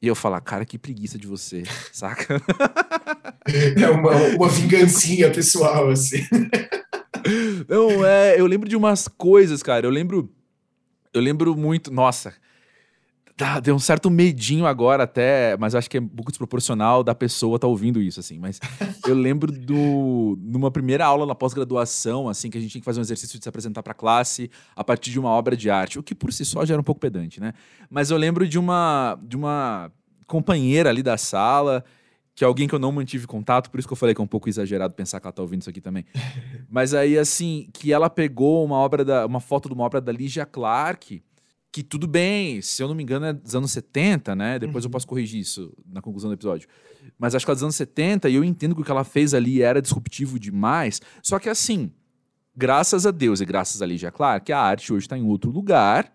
e 0.00 0.06
eu 0.06 0.14
falar, 0.14 0.40
cara, 0.40 0.64
que 0.64 0.78
preguiça 0.78 1.18
de 1.18 1.26
você, 1.26 1.64
saca? 1.92 2.40
É 3.76 3.90
uma, 3.90 4.12
uma 4.36 4.48
vingancinha 4.48 5.28
pessoal, 5.32 5.90
assim. 5.90 6.22
Não, 7.68 8.06
é, 8.06 8.38
eu 8.38 8.46
lembro 8.46 8.68
de 8.68 8.76
umas 8.76 9.08
coisas, 9.08 9.64
cara. 9.64 9.84
Eu 9.84 9.90
lembro. 9.90 10.30
Eu 11.12 11.20
lembro 11.20 11.56
muito. 11.56 11.92
Nossa, 11.92 12.34
Tá, 13.36 13.58
deu 13.58 13.74
um 13.74 13.80
certo 13.80 14.08
medinho 14.08 14.64
agora 14.64 15.02
até, 15.02 15.56
mas 15.56 15.74
acho 15.74 15.90
que 15.90 15.98
é 15.98 16.00
um 16.00 16.06
pouco 16.06 16.30
desproporcional 16.30 17.02
da 17.02 17.16
pessoa 17.16 17.56
estar 17.56 17.66
tá 17.66 17.70
ouvindo 17.70 18.00
isso, 18.00 18.20
assim. 18.20 18.38
Mas 18.38 18.60
eu 19.08 19.14
lembro 19.14 19.50
do 19.50 20.38
numa 20.40 20.70
primeira 20.70 21.04
aula 21.04 21.26
na 21.26 21.34
pós-graduação, 21.34 22.28
assim, 22.28 22.48
que 22.48 22.56
a 22.56 22.60
gente 22.60 22.70
tinha 22.70 22.80
que 22.80 22.84
fazer 22.84 23.00
um 23.00 23.02
exercício 23.02 23.36
de 23.36 23.42
se 23.42 23.48
apresentar 23.48 23.82
para 23.82 23.90
a 23.90 23.94
classe 23.94 24.48
a 24.76 24.84
partir 24.84 25.10
de 25.10 25.18
uma 25.18 25.30
obra 25.30 25.56
de 25.56 25.68
arte, 25.68 25.98
o 25.98 26.02
que 26.02 26.14
por 26.14 26.32
si 26.32 26.44
só 26.44 26.64
já 26.64 26.74
era 26.74 26.80
um 26.80 26.84
pouco 26.84 27.00
pedante, 27.00 27.40
né? 27.40 27.54
Mas 27.90 28.12
eu 28.12 28.16
lembro 28.16 28.46
de 28.46 28.56
uma 28.56 29.18
de 29.20 29.36
uma 29.36 29.90
companheira 30.28 30.88
ali 30.88 31.02
da 31.02 31.18
sala 31.18 31.84
que 32.36 32.42
é 32.42 32.46
alguém 32.46 32.66
que 32.66 32.74
eu 32.74 32.78
não 32.78 32.90
mantive 32.90 33.26
contato, 33.26 33.70
por 33.70 33.78
isso 33.78 33.86
que 33.86 33.92
eu 33.92 33.96
falei 33.96 34.14
que 34.14 34.20
é 34.20 34.24
um 34.24 34.28
pouco 34.28 34.48
exagerado 34.48 34.92
pensar 34.94 35.20
que 35.20 35.26
ela 35.26 35.32
tá 35.32 35.40
ouvindo 35.40 35.60
isso 35.60 35.70
aqui 35.70 35.80
também. 35.80 36.04
Mas 36.68 36.92
aí, 36.92 37.16
assim, 37.16 37.68
que 37.72 37.92
ela 37.92 38.10
pegou 38.10 38.64
uma 38.64 38.74
obra 38.74 39.04
da, 39.04 39.24
uma 39.24 39.38
foto 39.38 39.68
de 39.68 39.74
uma 39.74 39.84
obra 39.84 40.00
da 40.00 40.10
Ligia 40.10 40.44
Clark, 40.44 41.22
que 41.74 41.82
tudo 41.82 42.06
bem, 42.06 42.62
se 42.62 42.80
eu 42.80 42.86
não 42.86 42.94
me 42.94 43.02
engano 43.02 43.26
é 43.26 43.32
dos 43.32 43.52
anos 43.52 43.72
70, 43.72 44.36
né? 44.36 44.60
Depois 44.60 44.84
uhum. 44.84 44.88
eu 44.88 44.92
posso 44.92 45.08
corrigir 45.08 45.40
isso 45.40 45.76
na 45.84 46.00
conclusão 46.00 46.30
do 46.30 46.34
episódio. 46.34 46.68
Mas 47.18 47.34
acho 47.34 47.44
que 47.44 47.50
é 47.50 47.54
dos 47.54 47.64
anos 47.64 47.74
70 47.74 48.28
e 48.28 48.36
eu 48.36 48.44
entendo 48.44 48.76
que 48.76 48.80
o 48.82 48.84
que 48.84 48.92
ela 48.92 49.02
fez 49.02 49.34
ali 49.34 49.60
era 49.60 49.82
disruptivo 49.82 50.38
demais. 50.38 51.02
Só 51.20 51.36
que 51.36 51.48
assim, 51.48 51.90
graças 52.56 53.06
a 53.06 53.10
Deus 53.10 53.40
e 53.40 53.44
graças 53.44 53.82
a 53.82 53.86
Ligia 53.86 54.12
Clark, 54.12 54.52
a 54.52 54.60
arte 54.60 54.92
hoje 54.92 55.06
está 55.06 55.18
em 55.18 55.24
outro 55.24 55.50
lugar. 55.50 56.12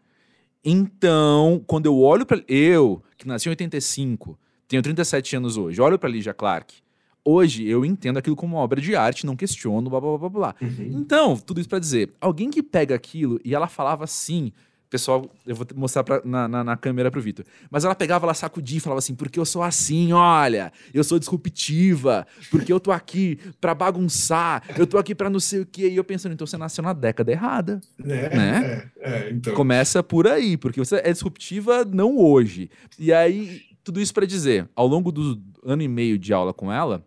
Então, 0.63 1.61
quando 1.67 1.87
eu 1.87 1.99
olho 1.99 2.25
para 2.25 2.41
eu, 2.47 3.03
que 3.17 3.27
nasci 3.27 3.49
em 3.49 3.51
85, 3.51 4.39
tenho 4.65 4.81
37 4.81 5.35
anos 5.35 5.57
hoje, 5.57 5.81
olho 5.81 5.99
para 5.99 6.07
Ligia 6.07 6.33
Clark, 6.33 6.73
hoje 7.21 7.67
eu 7.67 7.83
entendo 7.83 8.15
aquilo 8.15 8.37
como 8.37 8.55
uma 8.55 8.63
obra 8.63 8.79
de 8.79 8.95
arte, 8.95 9.25
não 9.25 9.35
questiono, 9.35 9.89
blá 9.89 9.99
blá 9.99 10.17
blá 10.17 10.29
blá. 10.29 10.55
Uhum. 10.61 10.99
Então, 11.01 11.35
tudo 11.35 11.59
isso 11.59 11.67
para 11.67 11.79
dizer, 11.79 12.13
alguém 12.21 12.49
que 12.49 12.63
pega 12.63 12.95
aquilo 12.95 13.41
e 13.43 13.53
ela 13.53 13.67
falava 13.67 14.05
assim, 14.05 14.53
pessoal, 14.89 15.29
eu 15.45 15.55
vou 15.55 15.65
mostrar 15.75 16.03
pra, 16.03 16.21
na, 16.25 16.47
na, 16.47 16.63
na, 16.63 16.77
câmera 16.77 17.11
pro 17.11 17.21
Vitor. 17.21 17.45
Mas 17.69 17.85
ela 17.85 17.93
pegava, 17.93 18.25
ela 18.25 18.33
sacudia 18.33 18.77
e 18.77 18.81
falava 18.81 18.99
assim, 18.99 19.13
porque 19.13 19.39
eu 19.39 19.45
sou 19.45 19.61
assim, 19.61 20.11
olha, 20.11 20.73
eu 20.93 21.03
sou 21.03 21.19
disruptiva, 21.19 22.25
porque 22.49 22.73
eu 22.73 22.79
tô 22.79 22.91
aqui 22.91 23.39
pra 23.61 23.75
bagunçar, 23.75 24.63
eu 24.77 24.87
tô 24.87 24.97
aqui 24.97 25.13
pra 25.13 25.29
não 25.29 25.39
sei 25.39 25.61
o 25.61 25.65
quê. 25.65 25.89
E 25.89 25.95
eu 25.95 26.03
pensando, 26.03 26.33
então 26.33 26.47
você 26.47 26.57
nasceu 26.57 26.83
na 26.83 26.93
década 26.93 27.31
errada. 27.31 27.79
É, 28.03 28.35
né? 28.35 28.89
É, 29.01 29.27
é, 29.27 29.29
então. 29.31 29.53
Começa 29.53 30.03
por 30.03 30.27
aí, 30.27 30.57
porque 30.57 30.79
você 30.79 30.97
é 30.97 31.11
disruptiva 31.11 31.85
não 31.85 32.17
hoje. 32.17 32.69
E 32.97 33.13
aí, 33.13 33.61
tudo 33.83 34.01
isso 34.01 34.13
para 34.13 34.25
dizer, 34.25 34.67
ao 34.75 34.87
longo 34.87 35.11
do 35.11 35.41
ano 35.63 35.81
e 35.81 35.87
meio 35.87 36.17
de 36.17 36.33
aula 36.33 36.53
com 36.53 36.71
ela, 36.71 37.05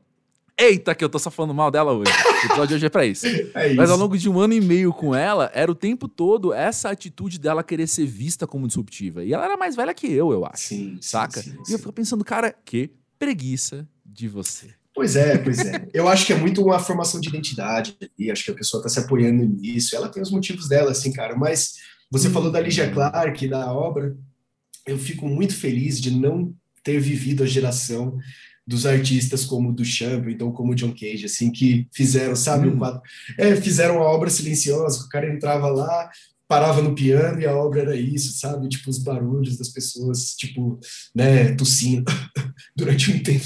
Eita, 0.59 0.95
que 0.95 1.05
eu 1.05 1.09
tô 1.09 1.19
só 1.19 1.31
falando 1.31 1.55
mal 1.55 1.71
dela 1.71 1.93
hoje. 1.93 2.11
O 2.11 2.47
episódio 2.47 2.69
de 2.69 2.75
hoje 2.75 2.87
é 2.87 2.91
pra 2.91 3.07
isso. 3.07 3.27
É 3.55 3.69
isso. 3.69 3.77
Mas 3.77 3.91
ao 3.91 3.97
longo 3.97 4.17
de 4.17 4.29
um 4.29 4.39
ano 4.39 4.55
e 4.55 4.61
meio 4.61 4.93
com 4.93 5.15
ela, 5.15 5.51
era 5.55 5.71
o 5.71 5.75
tempo 5.75 6.09
todo 6.09 6.53
essa 6.53 6.91
atitude 6.91 7.39
dela 7.39 7.63
querer 7.63 7.87
ser 7.87 8.07
vista 8.07 8.47
como 8.47 8.67
disruptiva. 8.67 9.25
E 9.25 9.33
ela 9.33 9.45
era 9.45 9.57
mais 9.57 9.75
velha 9.77 9.93
que 9.93 10.07
eu, 10.07 10.33
eu 10.33 10.45
acho. 10.47 10.69
Sim. 10.69 10.99
Saca? 11.01 11.43
Sim, 11.43 11.53
sim, 11.53 11.59
e 11.69 11.73
eu 11.73 11.79
fico 11.79 11.93
pensando, 11.93 12.25
cara, 12.25 12.55
que 12.65 12.91
preguiça 13.19 13.87
de 14.05 14.29
você. 14.29 14.69
Pois 14.95 15.17
é, 15.17 15.39
pois 15.39 15.59
é. 15.59 15.89
Eu 15.93 16.07
acho 16.09 16.27
que 16.27 16.33
é 16.33 16.37
muito 16.37 16.63
uma 16.63 16.79
formação 16.79 17.21
de 17.21 17.29
identidade 17.29 17.97
e 18.19 18.31
acho 18.31 18.45
que 18.45 18.51
a 18.51 18.55
pessoa 18.55 18.83
tá 18.83 18.89
se 18.89 18.99
apoiando 18.99 19.45
nisso. 19.45 19.97
Ela 19.97 20.09
tem 20.09 20.23
os 20.23 20.31
motivos 20.31 20.69
dela, 20.69 20.91
assim, 20.91 21.13
cara. 21.13 21.37
Mas 21.37 21.75
você 22.11 22.29
falou 22.29 22.51
da 22.51 22.61
Ligia 22.61 22.91
Clark, 22.91 23.49
da 23.49 23.73
obra. 23.73 24.15
Eu 24.87 24.99
fico 24.99 25.27
muito 25.27 25.55
feliz 25.55 26.01
de 26.01 26.11
não 26.11 26.55
ter 26.85 27.01
vivido 27.01 27.43
a 27.43 27.47
geração 27.47 28.19
dos 28.66 28.87
artistas 28.87 29.45
como 29.45 29.73
do 29.73 29.85
Champ, 29.85 30.28
então 30.28 30.52
como 30.52 30.75
John 30.75 30.92
Cage, 30.92 31.26
assim, 31.26 31.50
que 31.50 31.88
fizeram, 31.92 32.37
sabe, 32.37 32.69
hum. 32.69 32.75
um 32.75 32.78
quadro, 32.78 33.00
é, 33.38 33.57
fizeram 33.57 33.97
uma 33.97 34.04
obra 34.04 34.31
silenciosa, 34.31 35.04
o 35.04 35.09
cara 35.09 35.33
entrava 35.33 35.69
lá, 35.69 36.11
parava 36.52 36.83
no 36.83 36.95
piano 36.95 37.40
e 37.40 37.47
a 37.47 37.57
obra 37.57 37.81
era 37.81 37.97
isso, 37.97 38.38
sabe? 38.38 38.69
Tipo, 38.69 38.90
os 38.90 38.99
barulhos 38.99 39.57
das 39.57 39.71
pessoas, 39.71 40.35
tipo, 40.37 40.78
né, 41.14 41.54
tossindo 41.54 42.04
durante 42.76 43.11
um 43.11 43.23
tempo. 43.23 43.45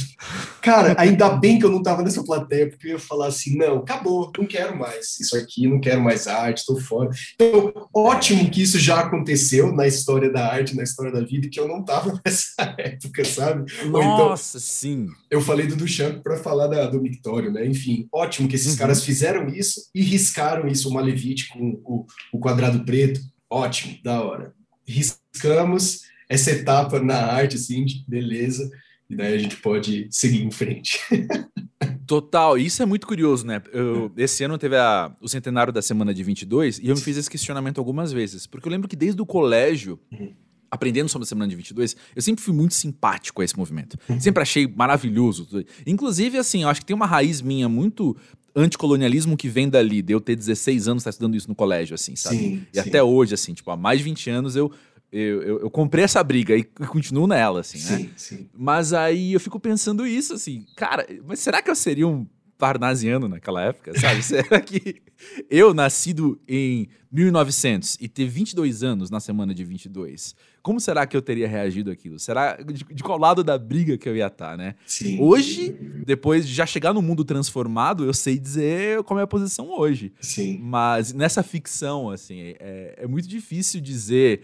Cara, 0.61 0.95
ainda 0.99 1.31
bem 1.31 1.59
que 1.59 1.65
eu 1.65 1.71
não 1.71 1.83
tava 1.83 2.03
nessa 2.03 2.25
plateia, 2.25 2.69
porque 2.69 2.89
eu 2.89 2.93
ia 2.93 2.99
falar 2.99 3.29
assim, 3.29 3.57
não, 3.57 3.79
acabou, 3.79 4.31
não 4.37 4.47
quero 4.47 4.77
mais 4.77 5.19
isso 5.21 5.37
aqui, 5.37 5.67
não 5.67 5.81
quero 5.81 6.03
mais 6.03 6.27
arte, 6.27 6.67
tô 6.67 6.77
fora. 6.81 7.11
Então, 7.35 7.73
ótimo 7.95 8.51
que 8.51 8.63
isso 8.63 8.79
já 8.79 9.01
aconteceu 9.01 9.73
na 9.73 9.87
história 9.87 10.31
da 10.31 10.47
arte, 10.53 10.77
na 10.77 10.83
história 10.83 11.13
da 11.13 11.21
vida, 11.21 11.49
que 11.49 11.61
eu 11.61 11.69
não 11.69 11.85
tava 11.85 12.21
nessa 12.25 12.75
época, 12.79 13.25
sabe? 13.25 13.73
Então, 13.81 13.91
Nossa, 13.91 14.59
então, 14.59 14.67
sim! 14.67 15.07
Eu 15.31 15.41
falei 15.41 15.67
do 15.67 15.77
Duchamp 15.77 16.23
para 16.23 16.37
falar 16.37 16.67
da, 16.67 16.87
do 16.87 17.01
Victório, 17.01 17.53
né? 17.53 17.67
Enfim, 17.67 18.09
ótimo 18.13 18.49
que 18.49 18.57
esses 18.57 18.73
uhum. 18.73 18.79
caras 18.79 19.05
fizeram 19.05 19.49
isso 19.49 19.89
e 19.95 20.03
riscaram 20.03 20.67
isso, 20.67 20.89
o 20.89 20.93
Malevite 20.93 21.49
com 21.49 21.81
o, 21.85 22.07
o 22.33 22.39
quadrado 22.39 22.85
preto 22.85 22.97
preto, 22.97 23.21
ótimo, 23.51 23.99
da 24.03 24.23
hora. 24.23 24.55
Riscamos 24.87 26.03
essa 26.29 26.51
etapa 26.51 26.99
na 26.99 27.27
arte, 27.27 27.57
assim, 27.57 27.85
beleza, 28.09 28.69
e 29.09 29.17
daí 29.17 29.35
a 29.35 29.39
gente 29.39 29.57
pode 29.57 30.09
seguir 30.11 30.43
em 30.43 30.51
frente. 30.51 31.01
Total, 32.07 32.57
isso 32.57 32.83
é 32.83 32.87
muito 32.87 33.07
curioso, 33.07 33.47
né? 33.47 33.61
Eu, 33.73 34.13
esse 34.17 34.45
ano 34.45 34.57
teve 34.57 34.77
a, 34.77 35.11
o 35.21 35.29
centenário 35.29 35.73
da 35.73 35.83
semana 35.83 36.15
de 36.15 36.23
22 36.23 36.79
e 36.79 36.89
eu 36.89 36.95
me 36.95 37.01
fiz 37.01 37.17
esse 37.17 37.29
questionamento 37.29 37.79
algumas 37.79 38.13
vezes, 38.13 38.47
porque 38.47 38.69
eu 38.69 38.71
lembro 38.71 38.89
que 38.89 38.95
desde 38.95 39.21
o 39.21 39.27
colégio, 39.27 39.99
uhum. 40.13 40.33
aprendendo 40.71 41.09
sobre 41.09 41.25
a 41.25 41.29
semana 41.29 41.49
de 41.49 41.57
22, 41.57 41.97
eu 42.15 42.23
sempre 42.23 42.45
fui 42.45 42.55
muito 42.55 42.75
simpático 42.75 43.43
a 43.43 43.45
esse 43.45 43.57
movimento. 43.57 43.99
Uhum. 44.09 44.21
Sempre 44.21 44.43
achei 44.43 44.69
maravilhoso. 44.69 45.49
Inclusive, 45.85 46.39
assim, 46.39 46.63
eu 46.63 46.69
acho 46.69 46.81
que 46.81 46.87
tem 46.87 46.95
uma 46.95 47.07
raiz 47.07 47.41
minha 47.41 47.69
muito 47.69 48.17
anticolonialismo 48.55 49.37
que 49.37 49.49
vem 49.49 49.69
dali, 49.69 50.01
de 50.01 50.13
eu 50.13 50.21
ter 50.21 50.35
16 50.35 50.89
anos, 50.89 51.03
estar 51.03 51.11
tá 51.11 51.15
estudando 51.15 51.37
isso 51.37 51.49
no 51.49 51.55
colégio, 51.55 51.95
assim, 51.95 52.17
sabe? 52.17 52.39
Sim, 52.39 52.67
e 52.73 52.81
sim. 52.81 52.89
até 52.89 53.03
hoje, 53.03 53.35
assim, 53.35 53.53
tipo, 53.53 53.71
há 53.71 53.77
mais 53.77 53.99
de 53.99 54.05
20 54.05 54.31
anos 54.31 54.57
eu, 54.57 54.73
eu, 55.13 55.43
eu, 55.43 55.61
eu 55.61 55.71
comprei 55.71 56.05
essa 56.05 56.23
briga 56.23 56.57
e 56.57 56.65
continuo 56.65 57.27
nela, 57.27 57.61
assim, 57.61 57.79
sim, 57.79 58.03
né? 58.05 58.11
Sim. 58.17 58.49
Mas 58.55 58.93
aí 58.93 59.33
eu 59.33 59.41
fico 59.41 59.59
pensando 59.61 60.07
isso, 60.07 60.35
assim, 60.35 60.67
cara, 60.77 61.07
mas 61.25 61.41
será 61.41 61.63
que 61.63 61.71
eu 61.71 61.77
seria 61.77 62.07
um 62.07 62.27
parnasiano 62.59 63.29
naquela 63.29 63.63
época, 63.63 63.99
sabe? 63.99 64.23
Será 64.25 64.61
que 64.61 65.03
eu, 65.51 65.75
nascido 65.75 66.41
em 66.49 66.89
1900 67.13 67.99
e 68.01 68.09
ter 68.09 68.27
22 68.27 68.83
anos 68.83 69.11
na 69.11 69.21
semana 69.21 69.55
de 69.55 69.65
22, 69.65 70.35
como 70.63 70.81
será 70.81 71.07
que 71.07 71.17
eu 71.17 71.23
teria 71.23 71.47
reagido 71.47 71.91
aquilo? 71.91 72.19
Será 72.19 72.57
de, 72.57 72.85
de 72.85 73.03
qual 73.03 73.19
lado 73.19 73.45
da 73.45 73.57
briga 73.57 73.97
que 73.97 74.09
eu 74.09 74.17
ia 74.17 74.27
estar, 74.27 74.57
né? 74.57 74.75
Sim. 74.87 75.21
Hoje, 75.21 75.71
depois 76.05 76.47
de 76.47 76.53
já 76.53 76.67
chegar 76.67 76.93
no 76.93 77.01
mundo 77.01 77.25
transformado, 77.25 78.05
eu 78.05 78.13
sei 78.13 78.39
dizer 78.39 79.03
qual 79.05 79.21
é 79.21 79.23
a 79.23 79.27
posição 79.27 79.71
hoje. 79.71 80.13
Sim. 80.21 80.59
Mas 80.61 81.13
nessa 81.13 81.43
ficção, 81.43 82.11
assim, 82.11 82.55
é, 82.59 82.95
é 82.99 83.07
muito 83.07 83.29
difícil 83.29 83.81
dizer 83.81 84.41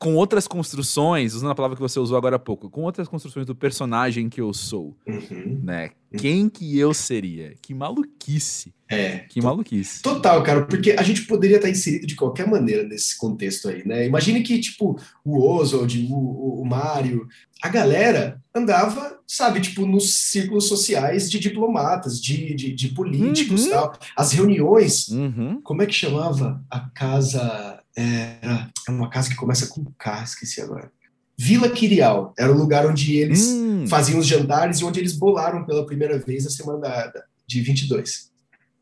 com 0.00 0.16
outras 0.16 0.48
construções, 0.48 1.34
usando 1.34 1.50
a 1.50 1.54
palavra 1.54 1.76
que 1.76 1.82
você 1.82 2.00
usou 2.00 2.16
agora 2.16 2.36
há 2.36 2.38
pouco, 2.38 2.70
com 2.70 2.84
outras 2.84 3.06
construções 3.06 3.44
do 3.44 3.54
personagem 3.54 4.30
que 4.30 4.40
eu 4.40 4.54
sou, 4.54 4.96
uhum. 5.06 5.60
né? 5.62 5.90
Quem 6.16 6.48
que 6.48 6.76
eu 6.76 6.94
seria? 6.94 7.54
Que 7.60 7.74
maluquice. 7.74 8.72
É. 8.88 9.18
Que 9.28 9.42
maluquice. 9.42 10.00
Total, 10.00 10.42
cara, 10.42 10.64
porque 10.64 10.92
a 10.92 11.02
gente 11.02 11.26
poderia 11.26 11.56
estar 11.56 11.68
inserido 11.68 12.06
de 12.06 12.16
qualquer 12.16 12.48
maneira 12.48 12.82
nesse 12.82 13.16
contexto 13.16 13.68
aí, 13.68 13.86
né? 13.86 14.06
Imagine 14.06 14.42
que, 14.42 14.58
tipo, 14.58 14.98
o 15.22 15.38
Oswald, 15.38 16.08
o, 16.10 16.14
o, 16.14 16.62
o 16.62 16.64
Mário, 16.64 17.28
a 17.62 17.68
galera 17.68 18.42
andava, 18.54 19.20
sabe, 19.26 19.60
tipo, 19.60 19.84
nos 19.84 20.14
círculos 20.14 20.66
sociais 20.66 21.30
de 21.30 21.38
diplomatas, 21.38 22.18
de, 22.18 22.54
de, 22.54 22.72
de 22.72 22.88
políticos 22.88 23.66
uhum. 23.66 23.70
tal. 23.70 23.98
As 24.16 24.32
reuniões, 24.32 25.08
uhum. 25.08 25.60
como 25.62 25.82
é 25.82 25.86
que 25.86 25.92
chamava 25.92 26.64
a 26.70 26.80
casa 26.80 27.79
era 27.96 28.70
uma 28.88 29.10
casa 29.10 29.28
que 29.28 29.36
começa 29.36 29.66
com 29.66 29.84
K, 29.98 30.22
esqueci 30.22 30.60
agora. 30.60 30.90
Vila 31.36 31.70
Quirial 31.70 32.34
era 32.38 32.52
o 32.52 32.56
lugar 32.56 32.86
onde 32.86 33.16
eles 33.16 33.46
hum. 33.46 33.86
faziam 33.88 34.18
os 34.18 34.26
jantares 34.26 34.78
e 34.78 34.84
onde 34.84 35.00
eles 35.00 35.14
bolaram 35.14 35.64
pela 35.64 35.86
primeira 35.86 36.18
vez 36.18 36.46
a 36.46 36.50
semana 36.50 37.10
de 37.46 37.62
22. 37.62 38.30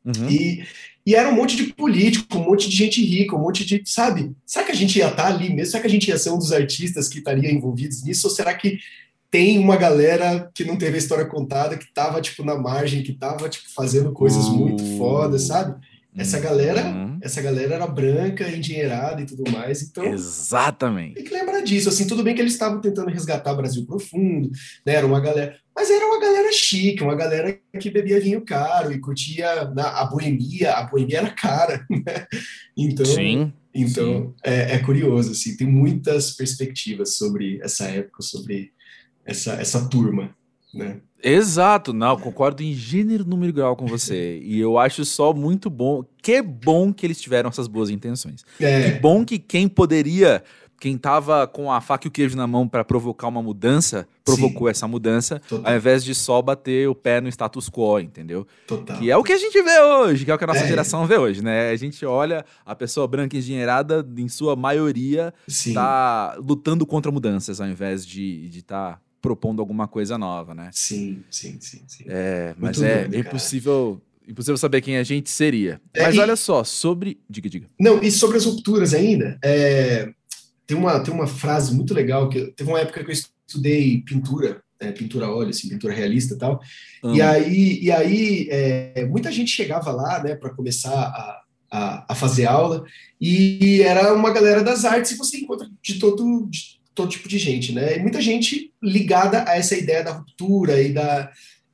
Uhum. 0.05 0.29
E, 0.29 0.65
e 1.07 1.15
era 1.15 1.29
um 1.29 1.35
monte 1.35 1.57
de 1.57 1.73
político, 1.73 2.37
um 2.37 2.45
monte 2.45 2.69
de 2.69 2.77
gente 2.77 3.05
rica, 3.05 3.37
um 3.37 3.41
monte 3.41 3.65
de. 3.65 3.83
Sabe? 3.85 4.33
Será 4.45 4.65
que 4.65 4.73
a 4.73 4.75
gente 4.75 4.99
ia 4.99 5.09
estar 5.09 5.27
ali 5.27 5.55
mesmo? 5.55 5.71
Será 5.71 5.83
que 5.83 5.87
a 5.87 5.91
gente 5.91 6.09
ia 6.09 6.19
ser 6.19 6.31
um 6.31 6.39
dos 6.39 6.53
artistas 6.53 7.09
que 7.09 7.19
estaria 7.19 7.51
envolvidos 7.51 8.03
nisso? 8.03 8.27
Ou 8.27 8.35
será 8.35 8.53
que 8.55 8.79
tem 9.31 9.59
uma 9.59 9.77
galera 9.77 10.51
que 10.55 10.65
não 10.65 10.77
teve 10.77 10.97
a 10.97 10.99
história 10.99 11.27
contada, 11.27 11.77
que 11.77 11.85
estava 11.85 12.21
tipo, 12.21 12.43
na 12.45 12.57
margem, 12.57 13.03
que 13.03 13.13
estava 13.13 13.49
tipo, 13.49 13.69
fazendo 13.71 14.13
coisas 14.13 14.47
uh. 14.47 14.53
muito 14.53 14.83
fodas, 14.97 15.43
sabe? 15.43 15.79
Essa 16.17 16.41
galera, 16.41 16.85
uhum. 16.85 17.19
essa 17.23 17.41
galera 17.41 17.75
era 17.75 17.87
branca, 17.87 18.49
endinheirada 18.49 19.21
e 19.21 19.27
tudo 19.27 19.51
mais, 19.51 19.83
então... 19.83 20.05
Exatamente. 20.05 21.15
Tem 21.15 21.25
que 21.25 21.33
lembrar 21.33 21.61
disso, 21.61 21.89
assim, 21.89 22.07
tudo 22.07 22.25
bem 22.25 22.35
que 22.35 22.41
eles 22.41 22.55
estavam 22.55 22.81
tentando 22.81 23.11
resgatar 23.11 23.53
o 23.53 23.57
Brasil 23.57 23.87
profundo, 23.87 24.51
né, 24.85 24.95
era 24.95 25.07
uma 25.07 25.21
galera... 25.21 25.57
Mas 25.75 25.91
era 25.91 26.05
uma 26.05 26.21
galera 26.21 26.51
chique, 26.53 27.05
uma 27.05 27.15
galera 27.15 27.57
que 27.79 27.91
bebia 27.91 28.21
vinho 28.21 28.45
caro 28.45 28.93
e 28.93 28.99
curtia 28.99 29.71
na, 29.71 30.01
a 30.01 30.07
boemia, 30.07 30.73
a 30.73 30.83
boemia 30.85 31.19
era 31.19 31.31
cara, 31.31 31.87
né? 31.89 32.27
Então, 32.77 33.07
sim, 33.07 33.53
então 33.73 34.23
sim. 34.23 34.35
É, 34.43 34.75
é 34.75 34.79
curioso, 34.79 35.31
assim, 35.31 35.57
tem 35.57 35.69
muitas 35.69 36.33
perspectivas 36.33 37.15
sobre 37.15 37.61
essa 37.63 37.85
época, 37.85 38.23
sobre 38.23 38.73
essa, 39.25 39.53
essa 39.53 39.89
turma, 39.89 40.35
né? 40.75 41.01
Exato, 41.23 41.93
não, 41.93 42.17
concordo 42.17 42.63
em 42.63 42.73
gênero, 42.73 43.25
número 43.25 43.51
e 43.51 43.53
grau 43.53 43.75
com 43.75 43.87
você. 43.87 44.39
E 44.43 44.59
eu 44.59 44.79
acho 44.79 45.05
só 45.05 45.33
muito 45.33 45.69
bom. 45.69 46.05
Que 46.23 46.41
bom 46.41 46.93
que 46.93 47.05
eles 47.05 47.21
tiveram 47.21 47.51
essas 47.51 47.67
boas 47.67 47.91
intenções. 47.91 48.45
É. 48.61 48.93
Que 48.93 49.01
bom 49.01 49.25
que 49.25 49.39
quem 49.39 49.67
poderia, 49.67 50.45
quem 50.81 50.97
tava 50.97 51.47
com 51.49 51.73
a 51.73 51.81
faca 51.81 52.07
e 52.07 52.09
o 52.09 52.11
queijo 52.11 52.37
na 52.37 52.47
mão 52.47 52.69
para 52.69 52.85
provocar 52.85 53.27
uma 53.27 53.43
mudança, 53.43 54.07
provocou 54.25 54.69
Sim. 54.69 54.71
essa 54.71 54.87
mudança, 54.87 55.43
Total. 55.49 55.73
ao 55.73 55.77
invés 55.77 56.05
de 56.05 56.15
só 56.15 56.41
bater 56.41 56.89
o 56.89 56.95
pé 56.95 57.21
no 57.21 57.29
status 57.29 57.69
quo, 57.69 57.99
entendeu? 57.99 58.47
Total. 58.67 58.97
Que 58.97 59.11
é 59.11 59.17
o 59.17 59.25
que 59.25 59.33
a 59.33 59.39
gente 59.39 59.61
vê 59.61 59.81
hoje, 59.81 60.25
que 60.25 60.31
é 60.31 60.35
o 60.35 60.39
que 60.39 60.45
a 60.45 60.47
nossa 60.47 60.65
é. 60.65 60.69
geração 60.69 61.05
vê 61.05 61.17
hoje, 61.17 61.43
né? 61.43 61.71
A 61.71 61.77
gente 61.77 62.07
olha 62.07 62.45
a 62.65 62.77
pessoa 62.77 63.09
branca 63.09 63.37
engenheirada, 63.37 64.07
em 64.17 64.29
sua 64.29 64.55
maioria, 64.55 65.35
Sim. 65.49 65.75
tá 65.75 66.37
lutando 66.39 66.87
contra 66.87 67.11
mudanças, 67.11 67.61
ao 67.61 67.67
invés 67.67 68.07
de 68.07 68.47
estar. 68.47 68.51
De 68.51 68.63
tá 68.63 69.01
propondo 69.21 69.61
alguma 69.61 69.89
coisa 69.89 70.17
nova, 70.17 70.55
né? 70.55 70.71
Sim, 70.73 71.23
sim, 71.31 71.59
sim. 71.61 71.83
sim. 71.87 72.05
É, 72.07 72.55
mas 72.59 72.81
é 72.81 73.07
doido, 73.07 73.17
impossível, 73.17 74.01
impossível 74.27 74.57
saber 74.57 74.81
quem 74.81 74.97
a 74.97 75.03
gente 75.03 75.31
seria. 75.31 75.81
É, 75.93 76.05
mas 76.05 76.15
e... 76.15 76.21
olha 76.21 76.37
só, 76.37 76.63
sobre. 76.65 77.19
Diga, 77.29 77.49
diga. 77.49 77.69
Não, 77.79 78.03
e 78.03 78.11
sobre 78.11 78.37
as 78.37 78.45
rupturas 78.45 78.95
ainda, 78.95 79.39
é... 79.43 80.11
tem, 80.67 80.77
uma, 80.77 81.01
tem 81.01 81.13
uma 81.13 81.27
frase 81.27 81.75
muito 81.75 81.93
legal 81.93 82.29
que 82.29 82.53
teve 82.53 82.71
uma 82.71 82.81
época 82.81 83.03
que 83.05 83.11
eu 83.11 83.15
estudei 83.15 84.03
pintura. 84.03 84.63
É, 84.81 84.93
pintura 84.93 85.27
a 85.27 85.35
óleo, 85.35 85.51
assim, 85.51 85.69
pintura 85.69 85.93
realista 85.93 86.35
e 86.35 86.39
tal. 86.39 86.61
E 87.13 87.21
aí, 87.21 87.81
e 87.83 87.91
aí 87.91 88.47
é, 88.49 89.05
muita 89.07 89.33
gente 89.33 89.51
chegava 89.51 89.91
lá, 89.91 90.23
né, 90.23 90.37
para 90.37 90.55
começar 90.55 90.93
a, 90.93 91.43
a, 91.69 92.13
a, 92.13 92.15
fazer 92.15 92.47
aula, 92.47 92.85
e 93.21 93.83
era 93.83 94.15
uma 94.15 94.31
galera 94.31 94.63
das 94.63 94.85
artes, 94.85 95.11
e 95.11 95.17
você 95.17 95.39
encontra 95.39 95.69
de 95.83 95.99
todo, 95.99 96.47
de 96.49 96.78
todo 96.99 97.09
tipo 97.09 97.29
de 97.29 97.39
gente, 97.39 97.73
né? 97.73 97.97
E 97.97 98.01
muita 98.01 98.21
gente 98.21 98.73
ligada 98.83 99.45
a 99.49 99.57
essa 99.57 99.77
ideia 99.77 100.03
da 100.03 100.11
ruptura 100.11 100.83
e 100.83 100.93
da. 100.93 101.31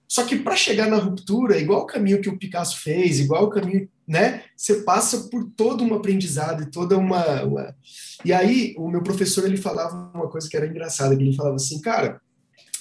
Só 0.06 0.22
que 0.24 0.36
para 0.36 0.54
chegar 0.54 0.86
na 0.86 0.98
ruptura, 0.98 1.58
igual 1.58 1.80
o 1.80 1.86
caminho 1.86 2.20
que 2.20 2.28
o 2.28 2.38
Picasso 2.38 2.82
fez, 2.82 3.20
igual 3.20 3.44
o 3.44 3.50
caminho, 3.50 3.88
né? 4.06 4.42
Você 4.54 4.82
passa 4.82 5.30
por 5.30 5.50
todo 5.56 5.82
um 5.82 5.94
aprendizado 5.94 6.62
e 6.62 6.70
toda 6.70 6.98
uma, 6.98 7.42
uma... 7.42 7.74
E 8.22 8.34
aí, 8.34 8.74
o 8.76 8.86
meu 8.90 9.02
professor 9.02 9.46
ele 9.46 9.56
falava 9.56 10.12
uma 10.14 10.28
coisa 10.28 10.46
que 10.46 10.56
era 10.56 10.66
engraçada, 10.66 11.14
ele 11.14 11.34
falava 11.34 11.56
assim, 11.56 11.80
cara, 11.80 12.20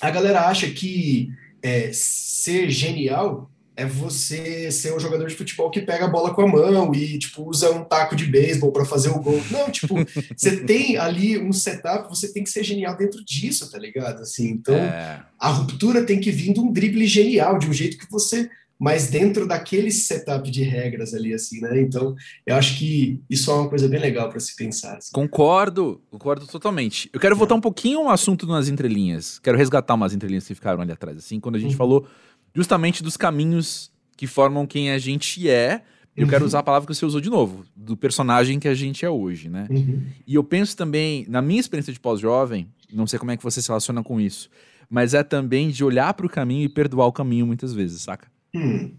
a 0.01 0.11
galera 0.11 0.47
acha 0.47 0.69
que 0.69 1.29
é, 1.61 1.89
ser 1.93 2.69
genial 2.69 3.49
é 3.75 3.85
você 3.85 4.71
ser 4.71 4.93
um 4.93 4.99
jogador 4.99 5.27
de 5.27 5.35
futebol 5.35 5.71
que 5.71 5.81
pega 5.81 6.05
a 6.05 6.09
bola 6.09 6.33
com 6.33 6.41
a 6.41 6.47
mão 6.47 6.93
e 6.93 7.17
tipo 7.17 7.49
usa 7.49 7.71
um 7.71 7.83
taco 7.83 8.15
de 8.15 8.25
beisebol 8.25 8.71
para 8.71 8.85
fazer 8.85 9.09
o 9.09 9.19
gol. 9.19 9.41
Não, 9.49 9.69
tipo, 9.71 9.95
você 10.35 10.57
tem 10.57 10.97
ali 10.97 11.37
um 11.39 11.51
setup, 11.51 12.07
você 12.07 12.31
tem 12.31 12.43
que 12.43 12.49
ser 12.49 12.63
genial 12.63 12.95
dentro 12.95 13.23
disso, 13.23 13.69
tá 13.71 13.77
ligado? 13.77 14.21
Assim, 14.21 14.49
então 14.49 14.75
é... 14.75 15.23
a 15.39 15.49
ruptura 15.49 16.05
tem 16.05 16.19
que 16.19 16.31
vir 16.31 16.53
de 16.53 16.59
um 16.59 16.71
drible 16.71 17.07
genial, 17.07 17.57
de 17.57 17.67
um 17.67 17.73
jeito 17.73 17.97
que 17.97 18.09
você 18.09 18.49
mas 18.83 19.07
dentro 19.07 19.47
daquele 19.47 19.89
setup 19.91 20.51
de 20.51 20.61
regras 20.61 21.13
ali, 21.13 21.33
assim, 21.33 21.61
né? 21.61 21.79
Então, 21.79 22.15
eu 22.45 22.53
acho 22.55 22.77
que 22.77 23.21
isso 23.29 23.49
é 23.49 23.53
uma 23.53 23.69
coisa 23.69 23.87
bem 23.87 23.97
legal 23.97 24.29
para 24.29 24.41
se 24.41 24.53
pensar. 24.57 24.97
Assim. 24.97 25.11
Concordo, 25.13 26.01
concordo 26.11 26.45
totalmente. 26.45 27.09
Eu 27.13 27.19
quero 27.19 27.33
voltar 27.33 27.55
um 27.55 27.61
pouquinho 27.61 27.99
ao 27.99 28.09
assunto 28.09 28.45
nas 28.45 28.67
entrelinhas. 28.67 29.39
Quero 29.39 29.57
resgatar 29.57 29.93
umas 29.93 30.13
entrelinhas 30.13 30.45
que 30.45 30.53
ficaram 30.53 30.81
ali 30.81 30.91
atrás, 30.91 31.17
assim, 31.17 31.39
quando 31.39 31.55
a 31.55 31.59
gente 31.59 31.71
uhum. 31.71 31.77
falou 31.77 32.07
justamente 32.53 33.01
dos 33.03 33.17
caminhos 33.17 33.91
que 34.15 34.27
formam 34.27 34.65
quem 34.65 34.91
a 34.91 34.97
gente 34.97 35.49
é. 35.49 35.83
Eu 36.15 36.25
uhum. 36.25 36.29
quero 36.29 36.45
usar 36.45 36.59
a 36.59 36.63
palavra 36.63 36.87
que 36.87 36.93
você 36.93 37.05
usou 37.05 37.19
de 37.19 37.29
novo, 37.29 37.65
do 37.75 37.97
personagem 37.97 38.59
que 38.59 38.67
a 38.67 38.75
gente 38.75 39.03
é 39.03 39.09
hoje, 39.09 39.49
né? 39.49 39.67
Uhum. 39.69 40.03
E 40.27 40.35
eu 40.35 40.43
penso 40.43 40.77
também, 40.77 41.25
na 41.27 41.41
minha 41.41 41.59
experiência 41.59 41.91
de 41.91 41.99
pós-jovem, 41.99 42.67
não 42.91 43.07
sei 43.07 43.17
como 43.17 43.31
é 43.31 43.37
que 43.37 43.43
você 43.43 43.61
se 43.61 43.67
relaciona 43.67 44.03
com 44.03 44.21
isso, 44.21 44.49
mas 44.89 45.15
é 45.15 45.23
também 45.23 45.69
de 45.69 45.83
olhar 45.83 46.13
para 46.13 46.25
o 46.25 46.29
caminho 46.29 46.65
e 46.65 46.69
perdoar 46.69 47.07
o 47.07 47.11
caminho 47.11 47.47
muitas 47.47 47.73
vezes, 47.73 48.03
saca? 48.03 48.27
Hum. 48.55 48.93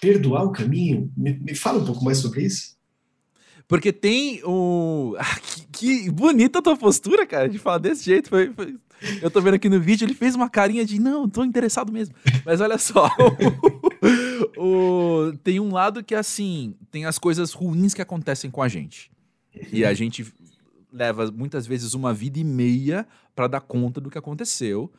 Perdoar 0.00 0.44
o 0.44 0.52
caminho? 0.52 1.12
Me, 1.14 1.34
me 1.34 1.54
fala 1.54 1.80
um 1.80 1.84
pouco 1.84 2.02
mais 2.02 2.18
sobre 2.18 2.42
isso. 2.44 2.78
Porque 3.68 3.92
tem 3.92 4.40
o. 4.44 5.14
Ah, 5.18 5.38
que, 5.38 5.66
que, 5.70 6.10
bonita 6.10 6.58
a 6.58 6.62
tua 6.62 6.76
postura, 6.76 7.26
cara, 7.26 7.50
de 7.50 7.58
falar 7.58 7.76
desse 7.76 8.06
jeito. 8.06 8.30
Foi, 8.30 8.50
foi, 8.54 8.76
eu 9.22 9.30
tô 9.30 9.40
vendo 9.40 9.54
aqui 9.54 9.68
no 9.68 9.80
vídeo, 9.80 10.04
ele 10.04 10.14
fez 10.14 10.34
uma 10.34 10.48
carinha 10.48 10.84
de 10.84 11.00
não, 11.00 11.28
tô 11.28 11.44
interessado 11.44 11.92
mesmo. 11.92 12.14
Mas 12.44 12.60
olha 12.60 12.78
só. 12.78 13.10
o, 14.56 15.32
tem 15.42 15.60
um 15.60 15.72
lado 15.72 16.02
que, 16.02 16.14
assim, 16.14 16.74
tem 16.90 17.04
as 17.04 17.18
coisas 17.18 17.52
ruins 17.52 17.94
que 17.94 18.02
acontecem 18.02 18.50
com 18.50 18.62
a 18.62 18.68
gente. 18.68 19.10
E 19.72 19.84
a 19.84 19.92
gente 19.94 20.26
leva 20.92 21.30
muitas 21.30 21.66
vezes 21.66 21.94
uma 21.94 22.14
vida 22.14 22.38
e 22.38 22.44
meia 22.44 23.06
para 23.34 23.46
dar 23.46 23.60
conta 23.60 24.00
do 24.00 24.10
que 24.10 24.18
aconteceu. 24.18 24.90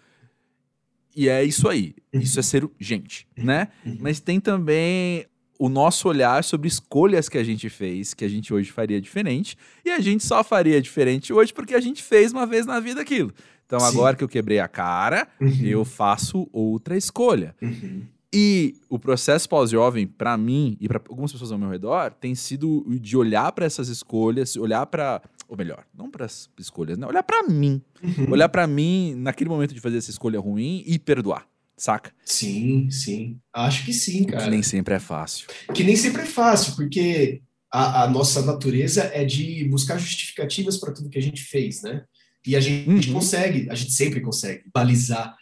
E 1.16 1.28
é 1.28 1.44
isso 1.44 1.68
aí. 1.68 1.96
Isso 2.14 2.40
é 2.40 2.44
ser 2.44 2.70
gente, 2.80 3.28
né? 3.36 3.70
Mas 4.00 4.20
tem 4.20 4.40
também 4.40 5.26
o 5.60 5.68
nosso 5.68 6.08
olhar 6.08 6.42
sobre 6.42 6.70
escolhas 6.70 7.28
que 7.28 7.38
a 7.38 7.44
gente 7.44 7.70
fez, 7.70 8.14
que 8.14 8.24
a 8.24 8.30
gente 8.30 8.54
hoje 8.54 8.72
faria 8.72 9.02
diferente, 9.02 9.58
e 9.84 9.92
a 9.92 10.00
gente 10.00 10.24
só 10.24 10.42
faria 10.42 10.82
diferente 10.82 11.34
hoje 11.34 11.54
porque 11.54 11.76
a 11.76 11.82
gente 11.82 12.02
fez 12.02 12.32
uma 12.32 12.46
vez 12.46 12.66
na 12.66 12.80
vida 12.80 13.02
aquilo. 13.02 13.34
Então, 13.70 13.80
Sim. 13.82 13.86
agora 13.86 14.16
que 14.16 14.24
eu 14.24 14.28
quebrei 14.28 14.60
a 14.60 14.68
cara, 14.68 15.28
uhum. 15.40 15.64
eu 15.64 15.86
faço 15.86 16.50
outra 16.52 16.98
escolha. 16.98 17.56
Uhum. 17.62 18.02
E 18.34 18.74
o 18.90 18.98
processo 18.98 19.48
pós-jovem, 19.48 20.08
para 20.08 20.36
mim 20.36 20.76
e 20.82 20.88
para 20.88 21.00
algumas 21.08 21.32
pessoas 21.32 21.52
ao 21.52 21.60
meu 21.60 21.70
redor, 21.70 22.12
tem 22.20 22.34
sido 22.34 22.84
de 23.00 23.16
olhar 23.16 23.52
para 23.52 23.68
essas 23.68 23.88
escolhas, 23.88 24.56
olhar 24.56 24.88
para, 24.88 25.22
ou 25.48 25.56
melhor, 25.56 25.86
não 25.96 26.10
para 26.10 26.26
as 26.26 26.50
escolhas, 26.58 26.98
né? 26.98 27.06
olhar 27.06 27.22
para 27.22 27.44
mim, 27.44 27.80
uhum. 28.02 28.32
olhar 28.32 28.50
para 28.50 28.66
mim 28.66 29.14
naquele 29.16 29.52
momento 29.52 29.76
de 29.76 29.80
fazer 29.80 30.00
essa 30.00 30.10
escolha 30.10 30.40
ruim 30.40 30.84
e 30.88 30.98
perdoar, 30.98 31.48
saca? 31.78 32.12
Sim, 32.26 32.90
sim. 32.90 33.38
Acho 33.54 33.86
que 33.86 33.94
sim, 33.94 34.24
cara. 34.24 34.46
Que 34.46 34.50
nem 34.50 34.64
sempre 34.64 34.96
é 34.96 35.00
fácil. 35.00 35.48
Que 35.76 35.84
nem 35.84 35.96
sempre 35.96 36.24
é 36.24 36.26
fácil, 36.26 36.76
porque 36.76 37.44
a, 37.72 38.06
a 38.06 38.10
nossa 38.10 38.42
natureza 38.42 39.04
é 39.14 39.24
de 39.24 39.64
buscar 39.66 40.00
justificativas 40.00 40.76
para 40.78 40.92
tudo 40.92 41.10
que 41.10 41.20
a 41.20 41.22
gente 41.22 41.44
fez, 41.44 41.84
né? 41.84 42.04
E 42.46 42.56
a 42.56 42.60
gente 42.60 43.10
uhum. 43.10 43.16
consegue, 43.16 43.68
a 43.70 43.76
gente 43.76 43.92
sempre 43.92 44.22
consegue 44.22 44.64
balizar, 44.74 45.36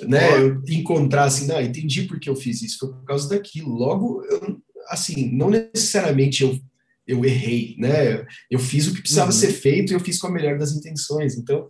né? 0.00 0.40
Eu 0.40 0.62
encontrar 0.68 1.24
assim, 1.24 1.46
não, 1.46 1.60
entendi 1.60 2.02
por 2.02 2.18
que 2.18 2.28
eu 2.28 2.36
fiz 2.36 2.62
isso, 2.62 2.78
foi 2.78 2.92
por 2.92 3.04
causa 3.04 3.28
daquilo. 3.28 3.70
Logo, 3.70 4.24
eu, 4.24 4.60
assim, 4.88 5.30
não 5.30 5.50
necessariamente 5.50 6.42
eu, 6.42 6.58
eu 7.06 7.24
errei, 7.24 7.76
né? 7.78 8.24
Eu 8.50 8.58
fiz 8.58 8.86
o 8.86 8.94
que 8.94 9.00
precisava 9.00 9.30
uhum. 9.30 9.36
ser 9.36 9.52
feito 9.52 9.92
e 9.92 9.94
eu 9.94 10.00
fiz 10.00 10.18
com 10.18 10.28
a 10.28 10.32
melhor 10.32 10.58
das 10.58 10.72
intenções. 10.72 11.36
Então, 11.36 11.66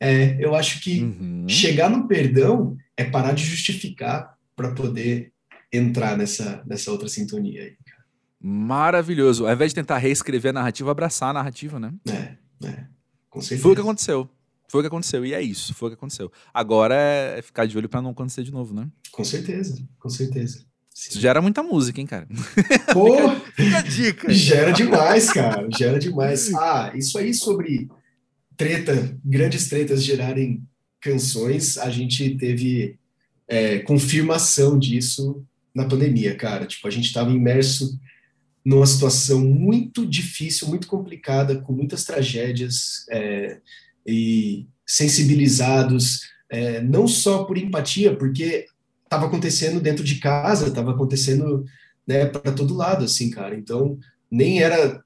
é, 0.00 0.36
eu 0.38 0.54
acho 0.54 0.80
que 0.80 1.02
uhum. 1.02 1.46
chegar 1.48 1.90
no 1.90 2.06
perdão 2.06 2.76
é 2.96 3.04
parar 3.04 3.32
de 3.32 3.44
justificar 3.44 4.34
para 4.54 4.72
poder 4.72 5.32
entrar 5.72 6.16
nessa, 6.16 6.62
nessa 6.66 6.90
outra 6.90 7.08
sintonia 7.08 7.62
aí. 7.62 7.76
Maravilhoso. 8.40 9.46
Ao 9.46 9.52
invés 9.52 9.70
de 9.70 9.76
tentar 9.76 9.98
reescrever 9.98 10.50
a 10.50 10.52
narrativa, 10.52 10.90
abraçar 10.90 11.30
a 11.30 11.32
narrativa, 11.32 11.80
né? 11.80 11.92
É, 12.06 12.66
é. 12.66 12.93
Com 13.34 13.40
certeza. 13.40 13.62
Foi 13.62 13.72
o 13.72 13.74
que 13.74 13.80
aconteceu. 13.80 14.30
Foi 14.68 14.80
o 14.80 14.82
que 14.84 14.86
aconteceu. 14.86 15.26
E 15.26 15.34
é 15.34 15.42
isso, 15.42 15.74
foi 15.74 15.88
o 15.88 15.90
que 15.90 15.96
aconteceu. 15.96 16.30
Agora 16.52 16.94
é 16.94 17.42
ficar 17.42 17.66
de 17.66 17.76
olho 17.76 17.88
para 17.88 18.00
não 18.00 18.10
acontecer 18.10 18.44
de 18.44 18.52
novo, 18.52 18.72
né? 18.72 18.88
Com 19.10 19.24
certeza, 19.24 19.82
com 19.98 20.08
certeza. 20.08 20.64
Sim. 20.94 21.18
Gera 21.18 21.42
muita 21.42 21.60
música, 21.60 22.00
hein, 22.00 22.06
cara? 22.06 22.28
Pô, 22.94 23.16
fica, 23.56 23.82
dica. 23.82 24.32
Gera 24.32 24.70
demais, 24.70 25.32
cara. 25.32 25.68
Gera 25.76 25.98
demais. 25.98 26.54
Ah, 26.54 26.92
isso 26.94 27.18
aí 27.18 27.34
sobre 27.34 27.88
treta, 28.56 29.18
grandes 29.24 29.68
tretas 29.68 30.04
gerarem 30.04 30.62
canções, 31.00 31.76
a 31.76 31.90
gente 31.90 32.36
teve 32.36 32.96
é, 33.48 33.80
confirmação 33.80 34.78
disso 34.78 35.44
na 35.74 35.86
pandemia, 35.86 36.36
cara. 36.36 36.66
Tipo, 36.66 36.86
a 36.86 36.90
gente 36.90 37.06
estava 37.06 37.32
imerso 37.32 37.98
numa 38.64 38.86
situação 38.86 39.40
muito 39.40 40.06
difícil, 40.06 40.68
muito 40.68 40.86
complicada, 40.86 41.60
com 41.60 41.72
muitas 41.72 42.04
tragédias 42.04 43.04
é, 43.10 43.60
e 44.06 44.66
sensibilizados, 44.86 46.22
é, 46.48 46.80
não 46.80 47.06
só 47.06 47.44
por 47.44 47.58
empatia, 47.58 48.16
porque 48.16 48.66
estava 49.04 49.26
acontecendo 49.26 49.80
dentro 49.80 50.02
de 50.02 50.16
casa, 50.16 50.68
estava 50.68 50.92
acontecendo 50.92 51.64
né, 52.06 52.24
para 52.24 52.52
todo 52.52 52.74
lado, 52.74 53.04
assim, 53.04 53.30
cara. 53.30 53.54
Então, 53.54 53.98
nem 54.30 54.62
era 54.62 55.02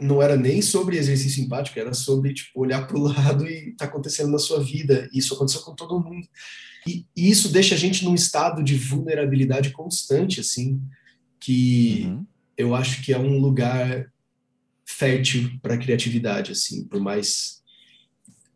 não 0.00 0.22
era 0.22 0.36
nem 0.36 0.62
sobre 0.62 0.96
exercício 0.96 1.44
empático, 1.44 1.78
era 1.78 1.92
sobre 1.92 2.32
tipo, 2.32 2.58
olhar 2.58 2.86
para 2.86 2.96
o 2.96 3.02
lado 3.06 3.46
e 3.46 3.70
está 3.70 3.84
acontecendo 3.84 4.30
na 4.30 4.38
sua 4.38 4.58
vida. 4.58 5.08
Isso 5.12 5.34
aconteceu 5.34 5.60
com 5.60 5.74
todo 5.74 6.00
mundo. 6.00 6.26
E, 6.86 7.04
e, 7.14 7.30
isso 7.30 7.50
deixa 7.50 7.74
a 7.74 7.78
gente 7.78 8.04
num 8.04 8.14
estado 8.14 8.64
de 8.64 8.74
vulnerabilidade 8.74 9.70
constante, 9.70 10.40
assim, 10.40 10.80
que 11.38 12.04
uhum 12.06 12.26
eu 12.56 12.74
acho 12.74 13.02
que 13.02 13.12
é 13.12 13.18
um 13.18 13.38
lugar 13.38 14.10
fértil 14.84 15.50
para 15.60 15.76
criatividade, 15.76 16.52
assim, 16.52 16.84
por 16.84 17.00
mais 17.00 17.62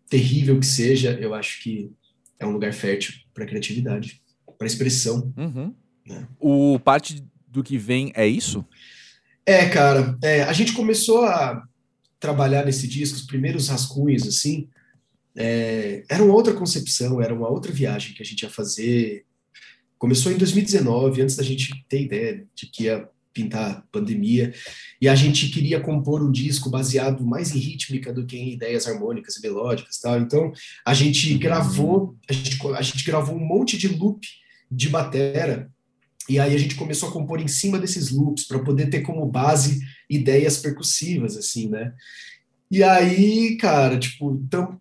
terrível 0.09 0.59
que 0.59 0.67
seja, 0.67 1.19
eu 1.21 1.35
acho 1.35 1.63
que 1.63 1.93
é 2.39 2.47
um 2.47 2.53
lugar 2.53 2.73
fértil 2.73 3.15
para 3.35 3.47
criatividade, 3.47 4.23
para 4.59 4.67
expressão. 4.67 5.33
Uhum. 5.37 5.75
Né? 6.07 6.27
O 6.39 6.79
parte 6.79 7.25
do 7.47 7.63
que 7.63 7.77
vem 7.77 8.13
é 8.15 8.27
isso? 8.27 8.65
É, 9.45 9.69
cara, 9.69 10.17
é, 10.23 10.43
a 10.43 10.53
gente 10.53 10.73
começou 10.73 11.25
a 11.25 11.63
trabalhar 12.19 12.65
nesse 12.65 12.87
disco, 12.87 13.17
os 13.17 13.27
primeiros 13.27 13.69
rascunhos, 13.69 14.27
assim, 14.27 14.69
é, 15.37 16.05
era 16.09 16.23
uma 16.23 16.35
outra 16.35 16.53
concepção, 16.55 17.21
era 17.21 17.35
uma 17.35 17.49
outra 17.49 17.73
viagem 17.73 18.15
que 18.15 18.23
a 18.23 18.27
gente 18.27 18.43
ia 18.43 18.51
fazer. 18.51 19.25
Começou 19.99 20.31
em 20.31 20.37
2019, 20.37 21.23
antes 21.23 21.37
da 21.37 21.43
gente 21.43 21.85
ter 21.89 22.03
ideia 22.03 22.47
de 22.55 22.67
que 22.67 22.85
ia 22.85 23.09
pintar 23.33 23.87
pandemia, 23.93 24.53
e 25.01 25.09
a 25.09 25.15
gente 25.15 25.49
queria 25.49 25.81
compor 25.81 26.23
um 26.23 26.33
disco 26.33 26.69
baseado 26.69 27.25
mais 27.25 27.55
em 27.55 27.59
rítmica 27.59 28.13
do 28.13 28.27
que 28.27 28.37
em 28.37 28.53
ideias 28.53 28.87
harmônicas 28.87 29.37
e 29.37 29.43
melódicas, 29.43 29.99
tal. 29.99 30.21
Então, 30.21 30.53
a 30.85 30.95
gente 30.95 31.37
gravou, 31.39 32.17
a 32.29 32.33
gente, 32.33 32.59
a 32.77 32.83
gente 32.83 33.05
gravou 33.05 33.37
um 33.37 33.47
monte 33.47 33.79
de 33.79 33.89
loop 33.89 34.27
de 34.71 34.89
batera, 34.89 35.71
e 36.29 36.39
aí 36.39 36.55
a 36.55 36.59
gente 36.59 36.77
começou 36.77 37.09
a 37.09 37.13
compor 37.13 37.41
em 37.41 37.49
cima 37.49 37.79
desses 37.79 38.11
loops 38.11 38.47
para 38.47 38.61
poder 38.61 38.89
ter 38.89 39.01
como 39.01 39.27
base 39.27 39.81
ideias 40.09 40.59
percussivas 40.59 41.37
assim, 41.37 41.69
né? 41.69 41.93
E 42.71 42.85
aí, 42.85 43.57
cara, 43.57 43.99
tipo, 43.99 44.41
tão 44.49 44.81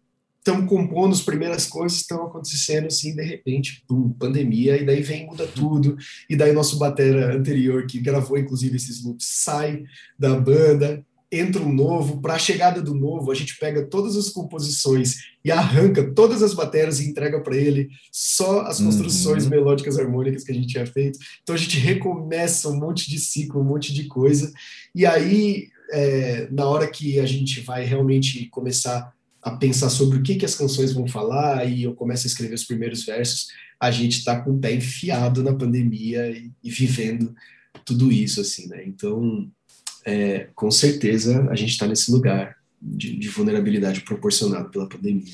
estamos 0.50 0.68
compondo, 0.68 1.14
as 1.14 1.22
primeiras 1.22 1.68
coisas 1.68 2.00
estão 2.00 2.26
acontecendo 2.26 2.88
assim, 2.88 3.16
de 3.16 3.24
repente, 3.24 3.84
pum, 3.88 4.10
pandemia, 4.10 4.78
e 4.78 4.86
daí 4.86 5.02
vem, 5.02 5.28
muda 5.28 5.46
tudo, 5.48 5.96
e 6.30 6.36
daí 6.36 6.52
nosso 6.52 6.78
batera 6.78 7.36
anterior, 7.36 7.86
que 7.86 8.00
gravou 8.00 8.38
inclusive 8.38 8.76
esses 8.76 9.04
loops, 9.04 9.28
sai 9.30 9.84
da 10.18 10.36
banda, 10.36 11.06
entra 11.32 11.62
um 11.62 11.72
novo, 11.72 12.20
para 12.20 12.34
a 12.34 12.40
chegada 12.40 12.82
do 12.82 12.96
novo, 12.96 13.32
a 13.32 13.36
gente 13.36 13.58
pega 13.60 13.86
todas 13.86 14.18
as 14.18 14.30
composições 14.30 15.18
e 15.46 15.52
arranca 15.52 16.12
todas 16.12 16.42
as 16.42 16.56
baterias 16.56 17.00
e 17.00 17.08
entrega 17.08 17.40
para 17.40 17.56
ele 17.56 17.88
só 18.12 18.62
as 18.62 18.82
construções 18.82 19.44
uhum. 19.44 19.52
melódicas 19.52 20.00
harmônicas 20.00 20.44
que 20.44 20.52
a 20.52 20.56
gente 20.56 20.68
tinha 20.68 20.88
feito. 20.88 21.20
Então 21.44 21.54
a 21.54 21.58
gente 21.58 21.78
recomeça 21.78 22.68
um 22.70 22.80
monte 22.80 23.08
de 23.08 23.20
ciclo, 23.20 23.62
um 23.62 23.64
monte 23.64 23.94
de 23.94 24.08
coisa, 24.08 24.52
e 24.96 25.06
aí, 25.06 25.68
é, 25.92 26.48
na 26.52 26.68
hora 26.68 26.88
que 26.88 27.20
a 27.20 27.26
gente 27.28 27.62
vai 27.62 27.86
realmente 27.86 28.48
começar 28.50 29.14
a 29.50 29.58
pensar 29.58 29.90
sobre 29.90 30.18
o 30.18 30.24
que, 30.24 30.36
que 30.36 30.46
as 30.46 30.56
canções 30.56 30.94
vão 30.94 31.08
falar 31.08 31.66
e 31.66 31.84
eu 31.84 31.94
começo 31.94 32.26
a 32.26 32.30
escrever 32.30 32.56
os 32.56 32.64
primeiros 32.64 33.04
versos, 33.04 33.48
a 33.80 33.92
gente 33.92 34.20
está 34.20 34.40
com 34.40 34.52
o 34.52 34.60
pé 34.60 34.74
enfiado 34.74 35.44
na 35.44 35.54
pandemia 35.54 36.30
e, 36.30 36.52
e 36.64 36.70
vivendo 36.70 37.34
tudo 37.86 38.12
isso, 38.12 38.42
assim, 38.42 38.68
né? 38.68 38.84
Então, 38.86 39.50
é, 40.06 40.50
com 40.56 40.70
certeza, 40.70 41.48
a 41.50 41.56
gente 41.56 41.72
está 41.72 41.88
nesse 41.88 42.12
lugar 42.12 42.58
de, 42.82 43.18
de, 43.18 43.30
vulnerabilidade 43.30 44.02
proporcionado 44.02 44.70
pela 44.70 44.88
pandemia. 44.88 45.34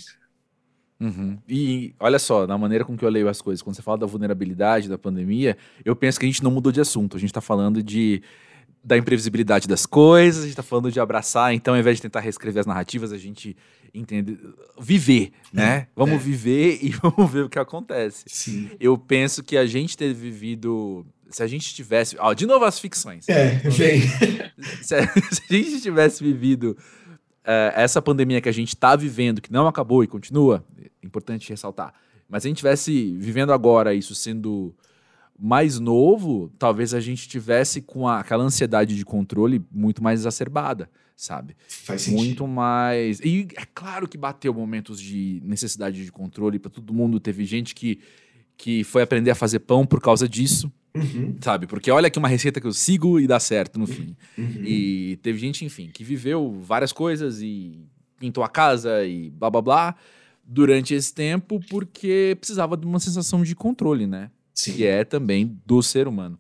Uhum. 0.99 1.37
E 1.47 1.93
olha 1.99 2.17
só, 2.17 2.47
na 2.47 2.57
maneira 2.57 2.85
com 2.85 2.97
que 2.97 3.03
eu 3.03 3.09
leio 3.09 3.27
as 3.27 3.41
coisas, 3.41 3.61
quando 3.61 3.75
você 3.75 3.81
fala 3.81 3.97
da 3.97 4.05
vulnerabilidade 4.05 4.89
da 4.89 4.97
pandemia, 4.97 5.57
eu 5.83 5.95
penso 5.95 6.19
que 6.19 6.25
a 6.25 6.29
gente 6.29 6.43
não 6.43 6.51
mudou 6.51 6.71
de 6.71 6.81
assunto. 6.81 7.17
A 7.17 7.19
gente 7.19 7.29
está 7.29 7.41
falando 7.41 7.83
de 7.83 8.21
da 8.85 8.95
imprevisibilidade 8.95 9.67
das 9.67 9.87
coisas, 9.87 10.41
a 10.41 10.43
gente 10.43 10.51
está 10.51 10.61
falando 10.61 10.91
de 10.91 10.99
abraçar, 10.99 11.51
então 11.55 11.73
ao 11.73 11.79
invés 11.79 11.97
de 11.97 12.03
tentar 12.03 12.19
reescrever 12.19 12.59
as 12.59 12.67
narrativas, 12.67 13.11
a 13.11 13.17
gente 13.17 13.57
entende 13.91 14.37
viver, 14.79 15.31
né? 15.51 15.75
É, 15.75 15.87
vamos 15.95 16.15
é. 16.15 16.17
viver 16.19 16.77
e 16.85 16.89
vamos 16.89 17.31
ver 17.31 17.45
o 17.45 17.49
que 17.49 17.57
acontece. 17.57 18.23
Sim. 18.27 18.69
Eu 18.79 18.95
penso 18.95 19.41
que 19.41 19.57
a 19.57 19.65
gente 19.65 19.97
ter 19.97 20.13
vivido 20.13 21.03
se 21.31 21.41
a 21.41 21.47
gente 21.47 21.73
tivesse, 21.73 22.15
ó, 22.19 22.31
de 22.33 22.45
novo 22.45 22.63
as 22.63 22.77
ficções. 22.77 23.27
É, 23.27 23.55
vem. 23.69 24.01
Se, 24.83 24.93
a, 24.93 25.07
se 25.33 25.41
a 25.49 25.53
gente 25.53 25.81
tivesse 25.81 26.23
vivido 26.23 26.77
uh, 27.41 27.73
essa 27.73 27.99
pandemia 27.99 28.39
que 28.39 28.49
a 28.49 28.53
gente 28.53 28.69
está 28.69 28.95
vivendo, 28.95 29.41
que 29.41 29.51
não 29.51 29.65
acabou 29.65 30.03
e 30.03 30.07
continua, 30.07 30.63
é 30.79 30.87
importante 31.03 31.49
ressaltar. 31.49 31.91
Mas 32.29 32.43
se 32.43 32.47
a 32.47 32.49
gente 32.49 32.57
tivesse 32.57 33.15
vivendo 33.17 33.51
agora 33.51 33.95
isso 33.95 34.13
sendo 34.13 34.75
mais 35.37 35.79
novo, 35.79 36.51
talvez 36.57 36.93
a 36.93 36.99
gente 36.99 37.27
tivesse 37.27 37.81
com 37.81 38.07
a, 38.07 38.19
aquela 38.19 38.43
ansiedade 38.43 38.95
de 38.95 39.03
controle 39.03 39.61
muito 39.71 40.01
mais 40.01 40.21
exacerbada, 40.21 40.89
sabe? 41.15 41.55
Faz 41.67 42.03
sentido. 42.03 42.17
Muito 42.17 42.47
mais. 42.47 43.19
E 43.19 43.47
é 43.55 43.65
claro 43.73 44.07
que 44.07 44.17
bateu 44.17 44.53
momentos 44.53 44.99
de 44.99 45.41
necessidade 45.43 46.03
de 46.03 46.11
controle 46.11 46.57
para 46.57 46.71
todo 46.71 46.93
mundo. 46.93 47.19
Teve 47.19 47.43
gente 47.43 47.75
que, 47.75 47.99
que 48.57 48.83
foi 48.83 49.01
aprender 49.01 49.31
a 49.31 49.35
fazer 49.35 49.59
pão 49.59 49.85
por 49.85 50.01
causa 50.01 50.27
disso. 50.27 50.71
Uhum. 50.95 51.35
Sabe? 51.41 51.67
Porque 51.67 51.91
olha 51.91 52.07
aqui 52.07 52.17
uma 52.17 52.29
receita 52.29 52.61
que 52.61 52.67
eu 52.67 52.73
sigo 52.73 53.19
e 53.19 53.27
dá 53.27 53.37
certo 53.37 53.77
no 53.77 53.85
fim. 53.85 54.15
Uhum. 54.37 54.63
E 54.63 55.19
teve 55.21 55.37
gente, 55.37 55.65
enfim, 55.65 55.89
que 55.93 56.05
viveu 56.05 56.57
várias 56.61 56.93
coisas 56.93 57.41
e 57.41 57.85
pintou 58.17 58.41
a 58.41 58.47
casa 58.47 59.03
e 59.03 59.29
blá 59.29 59.49
blá 59.49 59.61
blá 59.61 59.95
durante 60.45 60.93
esse 60.93 61.13
tempo 61.13 61.59
porque 61.69 62.37
precisava 62.39 62.77
de 62.77 62.85
uma 62.85 62.99
sensação 62.99 63.43
de 63.43 63.53
controle, 63.53 64.07
né? 64.07 64.31
Sim. 64.55 64.73
que 64.73 64.85
é 64.85 65.03
também 65.03 65.59
do 65.65 65.83
ser 65.83 66.07
humano. 66.07 66.39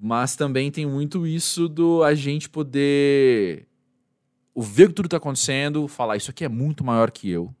Mas 0.00 0.36
também 0.36 0.70
tem 0.70 0.84
muito 0.84 1.26
isso 1.26 1.68
do 1.68 2.02
a 2.02 2.14
gente 2.14 2.48
poder 2.48 3.66
ver 4.56 4.88
que 4.88 4.94
tudo 4.94 5.06
está 5.06 5.16
acontecendo, 5.16 5.88
falar 5.88 6.16
isso 6.16 6.30
aqui 6.30 6.44
é 6.44 6.48
muito 6.48 6.84
maior 6.84 7.10
que 7.10 7.30
eu, 7.30 7.54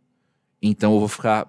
então 0.60 0.92
eu 0.94 0.98
vou 0.98 1.08
ficar 1.08 1.48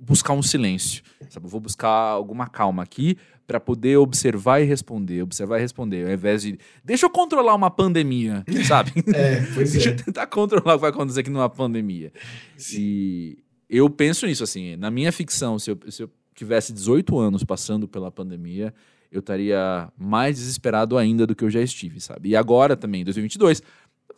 buscar 0.00 0.32
um 0.32 0.42
silêncio, 0.42 1.02
sabe? 1.28 1.46
Eu 1.46 1.50
vou 1.50 1.60
buscar 1.60 1.88
alguma 1.88 2.46
calma 2.46 2.82
aqui 2.82 3.16
para 3.46 3.58
poder 3.58 3.96
observar 3.96 4.60
e 4.60 4.64
responder, 4.64 5.22
observar 5.22 5.58
e 5.58 5.60
responder, 5.60 6.06
ao 6.06 6.12
invés 6.12 6.42
de 6.42 6.58
deixa 6.84 7.06
eu 7.06 7.10
controlar 7.10 7.54
uma 7.54 7.70
pandemia, 7.70 8.44
sabe? 8.66 8.92
é, 9.14 9.40
deixa 9.40 9.90
é. 9.90 9.92
eu 9.92 9.96
tentar 9.96 10.26
controlar 10.26 10.74
o 10.74 10.76
que 10.76 10.82
vai 10.82 10.90
acontecer 10.90 11.20
aqui 11.20 11.30
numa 11.30 11.48
pandemia. 11.48 12.12
Sim. 12.56 12.78
E 12.80 13.38
eu 13.68 13.88
penso 13.90 14.26
nisso 14.26 14.44
assim, 14.44 14.76
na 14.76 14.90
minha 14.90 15.12
ficção, 15.12 15.58
se 15.58 15.70
eu, 15.70 15.78
se 15.88 16.02
eu 16.02 16.10
tivesse 16.38 16.72
18 16.72 17.18
anos 17.18 17.44
passando 17.44 17.86
pela 17.88 18.10
pandemia, 18.10 18.72
eu 19.10 19.20
estaria 19.20 19.90
mais 19.96 20.36
desesperado 20.36 20.96
ainda 20.96 21.26
do 21.26 21.34
que 21.34 21.44
eu 21.44 21.50
já 21.50 21.60
estive, 21.60 22.00
sabe? 22.00 22.30
E 22.30 22.36
agora 22.36 22.76
também, 22.76 23.04
2022, 23.04 23.62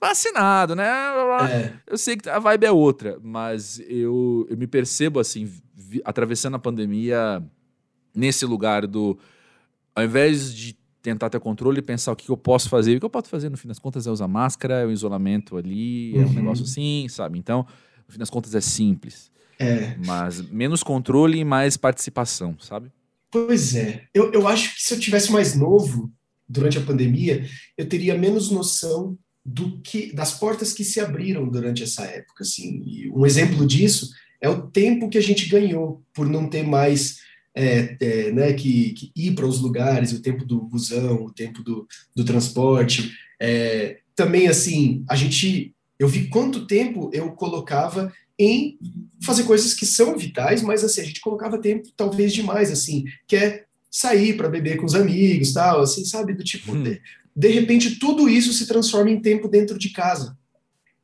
vacinado, 0.00 0.74
né? 0.74 0.88
É. 1.52 1.72
Eu 1.87 1.98
sei 1.98 2.16
que 2.16 2.28
a 2.28 2.38
vibe 2.38 2.64
é 2.64 2.72
outra, 2.72 3.18
mas 3.22 3.80
eu, 3.88 4.46
eu 4.48 4.56
me 4.56 4.66
percebo 4.66 5.20
assim, 5.20 5.48
vi, 5.74 6.00
atravessando 6.04 6.56
a 6.56 6.59
pandemia 6.59 7.42
nesse 8.14 8.46
lugar 8.46 8.87
do. 8.87 9.18
Ao 9.94 10.04
invés 10.04 10.54
de 10.54 10.76
tentar 11.02 11.30
ter 11.30 11.40
controle, 11.40 11.83
pensar 11.83 12.12
o 12.12 12.16
que 12.16 12.30
eu 12.30 12.37
posso 12.37 12.68
fazer, 12.68 12.96
o 12.96 13.00
que 13.00 13.06
eu 13.06 13.11
posso 13.11 13.28
fazer 13.28 13.48
no 13.48 13.56
fim 13.56 13.68
das 13.68 13.78
contas 13.78 14.06
é 14.06 14.11
usar 14.11 14.28
máscara, 14.28 14.80
é 14.80 14.87
o 14.87 14.90
isolamento 14.90 15.56
ali, 15.56 16.12
uhum. 16.14 16.20
é 16.20 16.24
um 16.24 16.28
uhum. 16.28 16.35
negócio 16.35 16.64
assim, 16.64 17.06
sabe? 17.09 17.38
Então, 17.38 17.66
no 18.06 18.12
fim 18.12 18.18
das 18.18 18.30
contas 18.30 18.54
é 18.54 18.61
simples. 18.61 19.30
É. 19.60 19.94
Mas 20.06 20.40
menos 20.50 20.82
controle 20.82 21.38
e 21.38 21.44
mais 21.44 21.76
participação, 21.76 22.56
sabe? 22.58 22.90
Pois 23.30 23.76
é. 23.76 24.04
Eu, 24.14 24.32
eu 24.32 24.48
acho 24.48 24.74
que 24.74 24.82
se 24.82 24.94
eu 24.94 24.98
tivesse 24.98 25.30
mais 25.30 25.54
novo 25.54 26.10
durante 26.48 26.78
a 26.78 26.80
pandemia, 26.80 27.46
eu 27.76 27.86
teria 27.86 28.16
menos 28.16 28.50
noção 28.50 29.18
do 29.44 29.78
que 29.82 30.12
das 30.14 30.32
portas 30.32 30.72
que 30.72 30.82
se 30.82 30.98
abriram 30.98 31.46
durante 31.46 31.82
essa 31.82 32.04
época. 32.04 32.42
Assim. 32.42 32.82
E 32.86 33.10
um 33.10 33.26
exemplo 33.26 33.66
disso 33.66 34.08
é 34.40 34.48
o 34.48 34.62
tempo 34.62 35.10
que 35.10 35.18
a 35.18 35.22
gente 35.22 35.46
ganhou 35.46 36.02
por 36.14 36.26
não 36.26 36.48
ter 36.48 36.62
mais 36.62 37.18
é, 37.54 37.96
é, 38.00 38.32
né, 38.32 38.52
que, 38.54 38.94
que 38.94 39.12
ir 39.14 39.34
para 39.34 39.46
os 39.46 39.60
lugares, 39.60 40.12
o 40.12 40.22
tempo 40.22 40.44
do 40.46 40.62
busão, 40.62 41.24
o 41.24 41.32
tempo 41.32 41.62
do, 41.62 41.86
do 42.16 42.24
transporte. 42.24 43.12
É, 43.38 43.98
também, 44.16 44.48
assim, 44.48 45.04
a 45.08 45.14
gente. 45.14 45.74
Eu 45.98 46.08
vi 46.08 46.28
quanto 46.28 46.66
tempo 46.66 47.10
eu 47.12 47.30
colocava 47.32 48.10
em 48.42 48.79
fazer 49.22 49.44
coisas 49.44 49.74
que 49.74 49.85
são 49.85 50.16
vitais, 50.16 50.62
mas 50.62 50.83
assim, 50.83 51.03
a 51.03 51.05
gente 51.05 51.20
colocava 51.20 51.59
tempo 51.59 51.88
talvez 51.96 52.33
demais, 52.33 52.70
assim, 52.70 53.05
que 53.29 53.37
é 53.37 53.64
sair 53.90 54.37
para 54.37 54.48
beber 54.48 54.79
com 54.79 54.87
os 54.87 54.94
amigos, 54.94 55.53
tal, 55.53 55.83
assim, 55.83 56.05
sabe, 56.05 56.33
do 56.33 56.42
tipo, 56.42 56.72
hum. 56.72 56.83
de, 56.83 57.00
de 57.37 57.48
repente 57.48 57.98
tudo 57.98 58.29
isso 58.29 58.53
se 58.53 58.66
transforma 58.66 59.11
em 59.11 59.20
tempo 59.20 59.46
dentro 59.46 59.79
de 59.79 59.90
casa. 59.90 60.37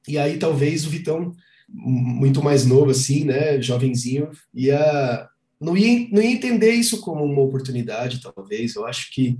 E 0.09 0.17
aí 0.17 0.39
talvez 0.39 0.87
o 0.87 0.91
Vitão, 0.91 1.35
muito 1.69 2.43
mais 2.43 2.65
novo 2.65 2.91
assim, 2.91 3.25
né, 3.25 3.61
jovenzinho, 3.61 4.31
ia 4.55 5.29
não 5.61 5.77
ia, 5.77 6.09
não 6.11 6.23
ia 6.23 6.31
entender 6.33 6.73
isso 6.73 7.01
como 7.01 7.25
uma 7.25 7.43
oportunidade, 7.43 8.21
talvez. 8.21 8.75
Eu 8.75 8.87
acho 8.87 9.11
que 9.11 9.39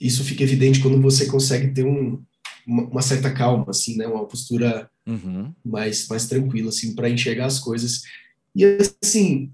isso 0.00 0.24
fica 0.24 0.44
evidente 0.44 0.80
quando 0.80 1.00
você 1.00 1.26
consegue 1.26 1.72
ter 1.72 1.84
um, 1.84 2.22
uma, 2.66 2.84
uma 2.84 3.02
certa 3.02 3.32
calma, 3.32 3.66
assim, 3.68 3.96
né, 3.96 4.06
uma 4.06 4.26
postura 4.26 4.88
uhum. 5.06 5.54
mais, 5.64 6.08
mais 6.08 6.26
tranquilo, 6.26 6.68
assim, 6.68 6.94
para 6.94 7.08
enxergar 7.08 7.46
as 7.46 7.58
coisas. 7.58 8.02
E, 8.54 8.64
assim, 9.02 9.52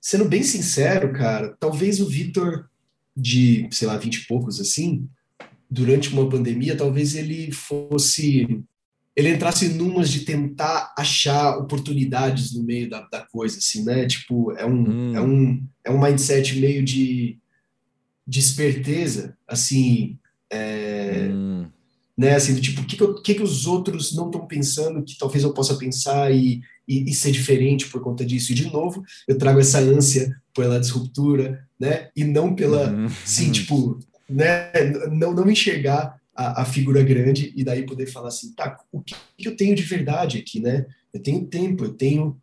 sendo 0.00 0.24
bem 0.24 0.42
sincero, 0.42 1.12
cara, 1.12 1.56
talvez 1.60 2.00
o 2.00 2.08
Vitor 2.08 2.68
de, 3.16 3.68
sei 3.70 3.86
lá, 3.86 3.96
vinte 3.96 4.16
e 4.16 4.26
poucos, 4.26 4.60
assim, 4.60 5.08
durante 5.70 6.08
uma 6.12 6.28
pandemia, 6.28 6.76
talvez 6.76 7.14
ele 7.14 7.52
fosse 7.52 8.62
ele 9.16 9.28
entrasse 9.28 9.68
numas 9.68 10.08
de 10.08 10.20
tentar 10.20 10.94
achar 10.96 11.58
oportunidades 11.58 12.54
no 12.54 12.62
meio 12.62 12.88
da, 12.88 13.00
da 13.08 13.20
coisa, 13.20 13.58
assim, 13.58 13.84
né? 13.84 14.06
Tipo, 14.06 14.52
é 14.52 14.64
um, 14.64 14.88
hum. 14.88 15.16
é 15.16 15.20
um, 15.20 15.66
é 15.84 15.90
um 15.90 16.00
mindset 16.00 16.58
meio 16.58 16.82
de, 16.82 17.36
de 18.26 18.38
esperteza, 18.38 19.36
assim, 19.46 20.18
É, 20.52 21.28
hum. 21.30 21.59
Né, 22.20 22.34
assim, 22.34 22.54
do 22.54 22.60
tipo, 22.60 22.82
o 22.82 22.84
que, 22.84 22.96
que, 22.98 23.02
eu, 23.02 23.14
que, 23.14 23.34
que 23.34 23.42
os 23.42 23.66
outros 23.66 24.14
não 24.14 24.26
estão 24.26 24.46
pensando 24.46 25.02
que 25.02 25.16
talvez 25.16 25.42
eu 25.42 25.54
possa 25.54 25.78
pensar 25.78 26.30
e, 26.30 26.60
e, 26.86 27.10
e, 27.10 27.14
ser 27.14 27.30
diferente 27.30 27.88
por 27.88 28.02
conta 28.02 28.26
disso. 28.26 28.52
E, 28.52 28.54
de 28.54 28.70
novo, 28.70 29.02
eu 29.26 29.38
trago 29.38 29.58
essa 29.58 29.78
ânsia 29.78 30.36
pela 30.54 30.78
disruptura, 30.78 31.66
né? 31.80 32.10
E 32.14 32.22
não 32.22 32.54
pela, 32.54 32.90
uhum. 32.90 33.08
sim, 33.24 33.50
tipo, 33.50 33.98
né? 34.28 34.70
Não, 35.10 35.32
não 35.32 35.50
enxergar 35.50 36.20
a, 36.36 36.60
a, 36.60 36.64
figura 36.66 37.02
grande 37.02 37.54
e 37.56 37.64
daí 37.64 37.86
poder 37.86 38.04
falar 38.04 38.28
assim, 38.28 38.52
tá, 38.54 38.76
o 38.92 39.00
que, 39.00 39.14
que 39.38 39.48
eu 39.48 39.56
tenho 39.56 39.74
de 39.74 39.82
verdade 39.82 40.36
aqui, 40.36 40.60
né? 40.60 40.84
Eu 41.14 41.22
tenho 41.22 41.46
tempo, 41.46 41.84
eu 41.84 41.94
tenho 41.94 42.38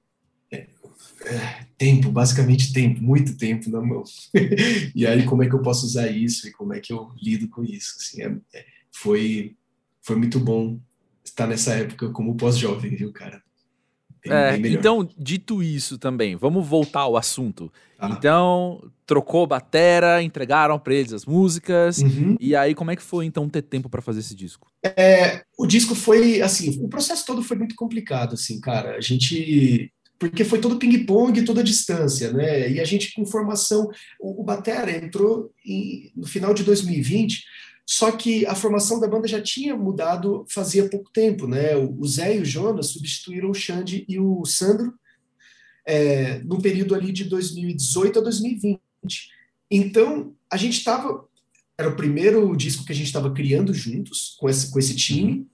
é, 0.51 1.65
tempo, 1.77 2.11
basicamente 2.11 2.73
tempo, 2.73 3.03
muito 3.03 3.37
tempo 3.37 3.69
na 3.69 3.81
mão. 3.81 4.03
e 4.95 5.05
aí, 5.05 5.25
como 5.25 5.43
é 5.43 5.47
que 5.47 5.53
eu 5.53 5.61
posso 5.61 5.85
usar 5.85 6.07
isso 6.07 6.47
e 6.47 6.51
como 6.51 6.73
é 6.73 6.79
que 6.79 6.93
eu 6.93 7.11
lido 7.21 7.47
com 7.49 7.63
isso? 7.63 7.95
Assim, 7.99 8.23
é, 8.23 8.35
é, 8.55 8.65
foi, 8.91 9.56
foi 10.07 10.15
muito 10.15 10.39
bom 10.39 10.79
estar 11.21 11.45
nessa 11.45 11.73
época 11.73 12.09
como 12.11 12.37
pós-jovem, 12.37 12.95
viu, 12.95 13.11
cara? 13.11 13.43
Bem, 14.25 14.33
é, 14.33 14.57
bem 14.57 14.73
então, 14.73 15.07
dito 15.17 15.61
isso 15.61 15.97
também, 15.97 16.37
vamos 16.37 16.65
voltar 16.65 17.01
ao 17.01 17.17
assunto. 17.17 17.69
Ah. 17.99 18.09
Então, 18.11 18.89
trocou 19.05 19.45
batera, 19.45 20.23
entregaram 20.23 20.79
para 20.79 20.93
eles 20.93 21.11
as 21.11 21.25
músicas. 21.25 21.97
Uhum. 21.97 22.37
E 22.39 22.55
aí, 22.55 22.73
como 22.73 22.89
é 22.89 22.95
que 22.95 23.03
foi 23.03 23.25
então 23.25 23.49
ter 23.49 23.61
tempo 23.63 23.89
para 23.89 24.01
fazer 24.01 24.21
esse 24.21 24.33
disco? 24.33 24.71
É, 24.81 25.43
o 25.59 25.67
disco 25.67 25.93
foi 25.93 26.41
assim, 26.41 26.81
o 26.81 26.87
processo 26.87 27.25
todo 27.25 27.43
foi 27.43 27.57
muito 27.57 27.75
complicado, 27.75 28.35
assim, 28.35 28.61
cara. 28.61 28.95
A 28.95 29.01
gente 29.01 29.91
porque 30.19 30.43
foi 30.43 30.59
todo 30.59 30.79
ping-pong, 30.79 31.43
toda 31.43 31.63
distância, 31.63 32.31
né? 32.31 32.71
E 32.71 32.79
a 32.79 32.85
gente 32.85 33.13
com 33.13 33.25
formação, 33.25 33.87
o, 34.19 34.41
o 34.41 34.43
Batera 34.43 34.89
entrou 34.89 35.51
em, 35.65 36.11
no 36.15 36.25
final 36.25 36.53
de 36.53 36.63
2020, 36.63 37.43
só 37.89 38.11
que 38.11 38.45
a 38.45 38.53
formação 38.53 38.99
da 38.99 39.07
banda 39.07 39.29
já 39.29 39.41
tinha 39.41 39.73
mudado 39.73 40.45
fazia 40.49 40.89
pouco 40.89 41.09
tempo, 41.09 41.47
né? 41.47 41.73
O, 41.77 42.05
Zé 42.05 42.35
e 42.35 42.41
o 42.41 42.45
Jonas 42.45 42.87
substituíram 42.87 43.49
o 43.49 43.53
Xande 43.53 44.03
e 44.09 44.19
o 44.19 44.43
Sandro 44.43 44.93
é, 45.85 46.39
no 46.39 46.61
período 46.61 46.93
ali 46.93 47.13
de 47.13 47.23
2018 47.23 48.19
a 48.19 48.21
2020. 48.21 48.81
Então, 49.71 50.35
a 50.51 50.57
gente 50.57 50.77
estava. 50.77 51.25
Era 51.77 51.87
o 51.87 51.95
primeiro 51.95 52.53
disco 52.57 52.83
que 52.83 52.91
a 52.91 52.95
gente 52.95 53.07
estava 53.07 53.31
criando 53.31 53.73
juntos, 53.73 54.35
com 54.37 54.49
esse, 54.49 54.69
com 54.69 54.79
esse 54.79 54.93
time, 54.93 55.47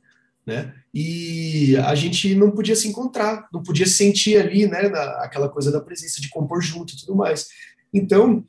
né? 0.44 0.74
E 0.92 1.78
a 1.86 1.94
gente 1.94 2.34
não 2.34 2.50
podia 2.50 2.76
se 2.76 2.88
encontrar, 2.88 3.48
não 3.54 3.62
podia 3.62 3.86
sentir 3.86 4.38
ali, 4.38 4.66
né, 4.66 4.90
na, 4.90 5.04
aquela 5.24 5.50
coisa 5.50 5.72
da 5.72 5.82
presença 5.82 6.20
de 6.20 6.30
compor 6.30 6.64
junto 6.64 6.94
e 6.94 6.98
tudo 6.98 7.16
mais. 7.16 7.48
Então, 7.94 8.44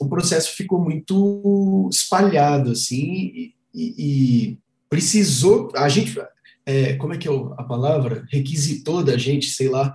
o 0.00 0.08
processo 0.08 0.56
ficou 0.56 0.82
muito 0.82 1.88
espalhado, 1.92 2.72
assim, 2.72 2.96
e, 3.04 3.54
e, 3.74 3.94
e 3.98 4.58
precisou, 4.88 5.70
a 5.76 5.88
gente, 5.88 6.18
é, 6.64 6.94
como 6.94 7.12
é 7.12 7.18
que 7.18 7.28
é 7.28 7.30
a 7.30 7.62
palavra? 7.62 8.24
Requisitou 8.30 9.04
da 9.04 9.18
gente, 9.18 9.50
sei 9.50 9.68
lá, 9.68 9.94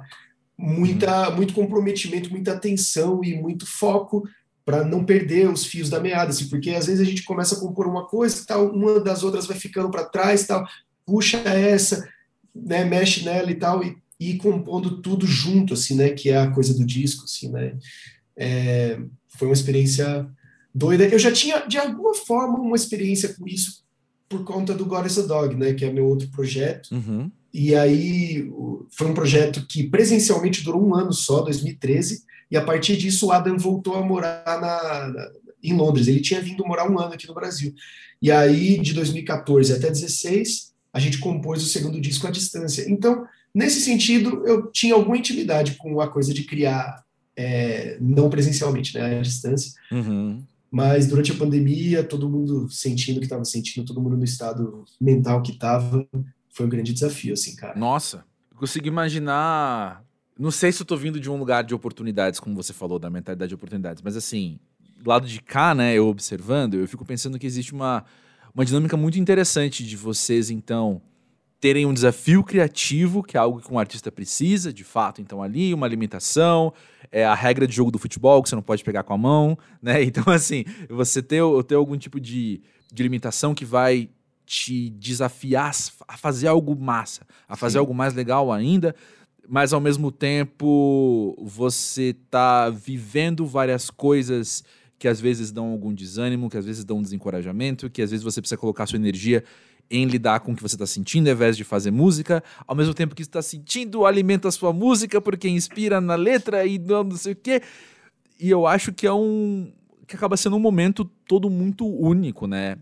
muita, 0.57 1.31
muito 1.31 1.53
comprometimento, 1.53 2.29
muita 2.29 2.53
atenção 2.53 3.23
e 3.23 3.35
muito 3.35 3.65
foco 3.65 4.23
para 4.63 4.83
não 4.83 5.03
perder 5.03 5.49
os 5.49 5.65
fios 5.65 5.89
da 5.89 5.99
meada, 5.99 6.29
assim, 6.29 6.47
porque 6.49 6.71
às 6.71 6.85
vezes 6.85 7.01
a 7.01 7.09
gente 7.09 7.23
começa 7.23 7.55
a 7.55 7.59
compor 7.59 7.87
uma 7.87 8.05
coisa, 8.05 8.45
tal, 8.47 8.71
uma 8.71 8.99
das 8.99 9.23
outras 9.23 9.45
vai 9.45 9.57
ficando 9.57 9.89
para 9.89 10.05
trás, 10.05 10.45
tal, 10.45 10.65
puxa 11.05 11.37
essa, 11.39 12.07
né, 12.53 12.83
mexe 12.83 13.23
nela 13.25 13.51
e 13.51 13.55
tal, 13.55 13.83
e, 13.83 13.97
e 14.19 14.37
compondo 14.37 15.01
tudo 15.01 15.27
junto, 15.27 15.73
assim, 15.73 15.95
né, 15.95 16.09
que 16.09 16.29
é 16.29 16.37
a 16.37 16.49
coisa 16.49 16.73
do 16.73 16.85
disco, 16.85 17.25
assim, 17.25 17.51
né, 17.51 17.77
é, 18.35 18.99
foi 19.37 19.47
uma 19.47 19.53
experiência 19.53 20.27
doida. 20.73 21.05
Eu 21.07 21.19
já 21.19 21.31
tinha, 21.31 21.65
de 21.67 21.77
alguma 21.77 22.13
forma, 22.13 22.59
uma 22.59 22.75
experiência 22.75 23.33
com 23.33 23.47
isso 23.47 23.85
por 24.27 24.43
conta 24.43 24.73
do 24.73 24.85
God 24.85 25.05
is 25.05 25.17
a 25.17 25.21
Dog, 25.21 25.55
né, 25.55 25.73
que 25.73 25.85
é 25.85 25.91
meu 25.91 26.05
outro 26.05 26.27
projeto, 26.29 26.89
uhum. 26.91 27.31
e 27.53 27.75
aí 27.75 28.49
foi 28.91 29.07
um 29.07 29.13
projeto 29.13 29.65
que 29.67 29.83
presencialmente 29.83 30.63
durou 30.63 30.83
um 30.83 30.95
ano 30.95 31.13
só, 31.13 31.41
2013, 31.41 32.23
e 32.49 32.57
a 32.57 32.61
partir 32.63 32.97
disso 32.97 33.27
o 33.27 33.31
Adam 33.31 33.57
voltou 33.57 33.95
a 33.95 34.03
morar 34.03 34.43
na, 34.45 35.07
na 35.07 35.31
em 35.63 35.73
Londres, 35.75 36.07
ele 36.07 36.21
tinha 36.21 36.41
vindo 36.41 36.65
morar 36.65 36.89
um 36.89 36.99
ano 36.99 37.13
aqui 37.13 37.27
no 37.27 37.33
Brasil, 37.33 37.73
e 38.21 38.31
aí 38.31 38.79
de 38.79 38.93
2014 38.93 39.73
até 39.73 39.89
16 39.89 40.73
a 40.93 40.99
gente 40.99 41.17
compôs 41.17 41.61
o 41.61 41.67
segundo 41.67 41.99
disco 41.99 42.25
à 42.25 42.31
distância. 42.31 42.85
Então, 42.87 43.25
nesse 43.53 43.81
sentido, 43.81 44.43
eu 44.45 44.71
tinha 44.71 44.93
alguma 44.93 45.17
intimidade 45.17 45.75
com 45.75 45.99
a 45.99 46.07
coisa 46.07 46.33
de 46.33 46.43
criar 46.43 47.03
é, 47.35 47.97
não 47.99 48.29
presencialmente, 48.29 48.97
né, 48.97 49.19
à 49.19 49.21
distância. 49.21 49.73
Uhum. 49.91 50.43
Mas 50.71 51.07
durante 51.07 51.31
a 51.31 51.35
pandemia, 51.35 52.03
todo 52.03 52.29
mundo 52.29 52.69
sentindo 52.69 53.17
o 53.17 53.19
que 53.19 53.25
estava 53.25 53.45
sentindo, 53.45 53.85
todo 53.85 54.01
mundo 54.01 54.17
no 54.17 54.23
estado 54.23 54.83
mental 54.99 55.41
que 55.41 55.51
estava, 55.51 56.05
foi 56.49 56.65
um 56.65 56.69
grande 56.69 56.93
desafio, 56.93 57.33
assim, 57.33 57.55
cara. 57.55 57.77
Nossa, 57.77 58.25
consigo 58.55 58.87
imaginar. 58.87 60.03
Não 60.37 60.51
sei 60.51 60.71
se 60.71 60.81
eu 60.81 60.85
tô 60.85 60.97
vindo 60.97 61.19
de 61.19 61.29
um 61.29 61.37
lugar 61.37 61.63
de 61.63 61.73
oportunidades, 61.73 62.39
como 62.39 62.55
você 62.55 62.73
falou, 62.73 62.99
da 62.99 63.09
mentalidade 63.09 63.49
de 63.49 63.55
oportunidades, 63.55 64.01
mas 64.03 64.17
assim, 64.17 64.59
do 65.01 65.09
lado 65.09 65.27
de 65.27 65.41
cá, 65.41 65.73
né, 65.73 65.93
eu 65.93 66.07
observando, 66.07 66.73
eu 66.73 66.87
fico 66.87 67.05
pensando 67.05 67.39
que 67.39 67.47
existe 67.47 67.73
uma 67.73 68.03
uma 68.55 68.63
dinâmica 68.63 68.95
muito 68.95 69.19
interessante 69.19 69.83
de 69.83 69.97
vocês, 69.97 70.49
então, 70.49 71.01
terem 71.59 71.85
um 71.85 71.93
desafio 71.93 72.43
criativo, 72.43 73.23
que 73.23 73.37
é 73.37 73.39
algo 73.39 73.59
que 73.59 73.73
um 73.73 73.79
artista 73.79 74.11
precisa, 74.11 74.73
de 74.73 74.83
fato, 74.83 75.21
então 75.21 75.41
ali, 75.41 75.73
uma 75.73 75.87
limitação, 75.87 76.73
é 77.11 77.25
a 77.25 77.33
regra 77.33 77.67
de 77.67 77.75
jogo 77.75 77.91
do 77.91 77.97
futebol, 77.97 78.43
que 78.43 78.49
você 78.49 78.55
não 78.55 78.61
pode 78.61 78.83
pegar 78.83 79.03
com 79.03 79.13
a 79.13 79.17
mão, 79.17 79.57
né? 79.81 80.03
Então, 80.15 80.31
assim, 80.31 80.65
você 80.89 81.21
ter, 81.21 81.41
ter 81.67 81.75
algum 81.75 81.97
tipo 81.97 82.19
de, 82.19 82.61
de 82.91 83.03
limitação 83.03 83.55
que 83.55 83.65
vai 83.65 84.09
te 84.45 84.89
desafiar 84.91 85.71
a 86.07 86.17
fazer 86.17 86.47
algo 86.47 86.75
massa, 86.75 87.25
a 87.47 87.55
fazer 87.55 87.73
Sim. 87.73 87.79
algo 87.79 87.93
mais 87.93 88.13
legal 88.13 88.51
ainda, 88.51 88.95
mas 89.47 89.73
ao 89.73 89.81
mesmo 89.81 90.11
tempo 90.11 91.35
você 91.41 92.15
tá 92.29 92.69
vivendo 92.69 93.45
várias 93.45 93.89
coisas 93.89 94.63
que 94.97 95.07
às 95.07 95.19
vezes 95.19 95.51
dão 95.51 95.71
algum 95.71 95.93
desânimo, 95.93 96.49
que 96.49 96.57
às 96.57 96.65
vezes 96.65 96.83
dão 96.83 96.97
um 96.97 97.01
desencorajamento, 97.01 97.89
que 97.89 98.01
às 98.01 98.11
vezes 98.11 98.23
você 98.23 98.41
precisa 98.41 98.57
colocar 98.57 98.85
sua 98.85 98.97
energia 98.97 99.43
em 99.89 100.05
lidar 100.05 100.39
com 100.39 100.51
o 100.51 100.55
que 100.55 100.61
você 100.61 100.75
está 100.75 100.85
sentindo, 100.85 101.27
ao 101.27 101.33
invés 101.33 101.55
de 101.55 101.63
fazer 101.63 101.91
música, 101.91 102.43
ao 102.67 102.75
mesmo 102.75 102.93
tempo 102.93 103.15
que 103.15 103.21
está 103.21 103.41
sentindo 103.41 104.05
alimenta 104.05 104.47
a 104.47 104.51
sua 104.51 104.73
música 104.73 105.21
porque 105.21 105.47
inspira 105.47 106.01
na 106.01 106.15
letra 106.15 106.65
e 106.65 106.79
não, 106.79 107.03
não 107.03 107.17
sei 107.17 107.33
o 107.33 107.35
quê. 107.35 107.61
E 108.39 108.49
eu 108.49 108.65
acho 108.67 108.91
que 108.91 109.05
é 109.07 109.13
um 109.13 109.71
que 110.07 110.15
acaba 110.15 110.37
sendo 110.37 110.55
um 110.55 110.59
momento 110.59 111.05
todo 111.27 111.49
muito 111.49 111.87
único, 111.87 112.47
né? 112.47 112.77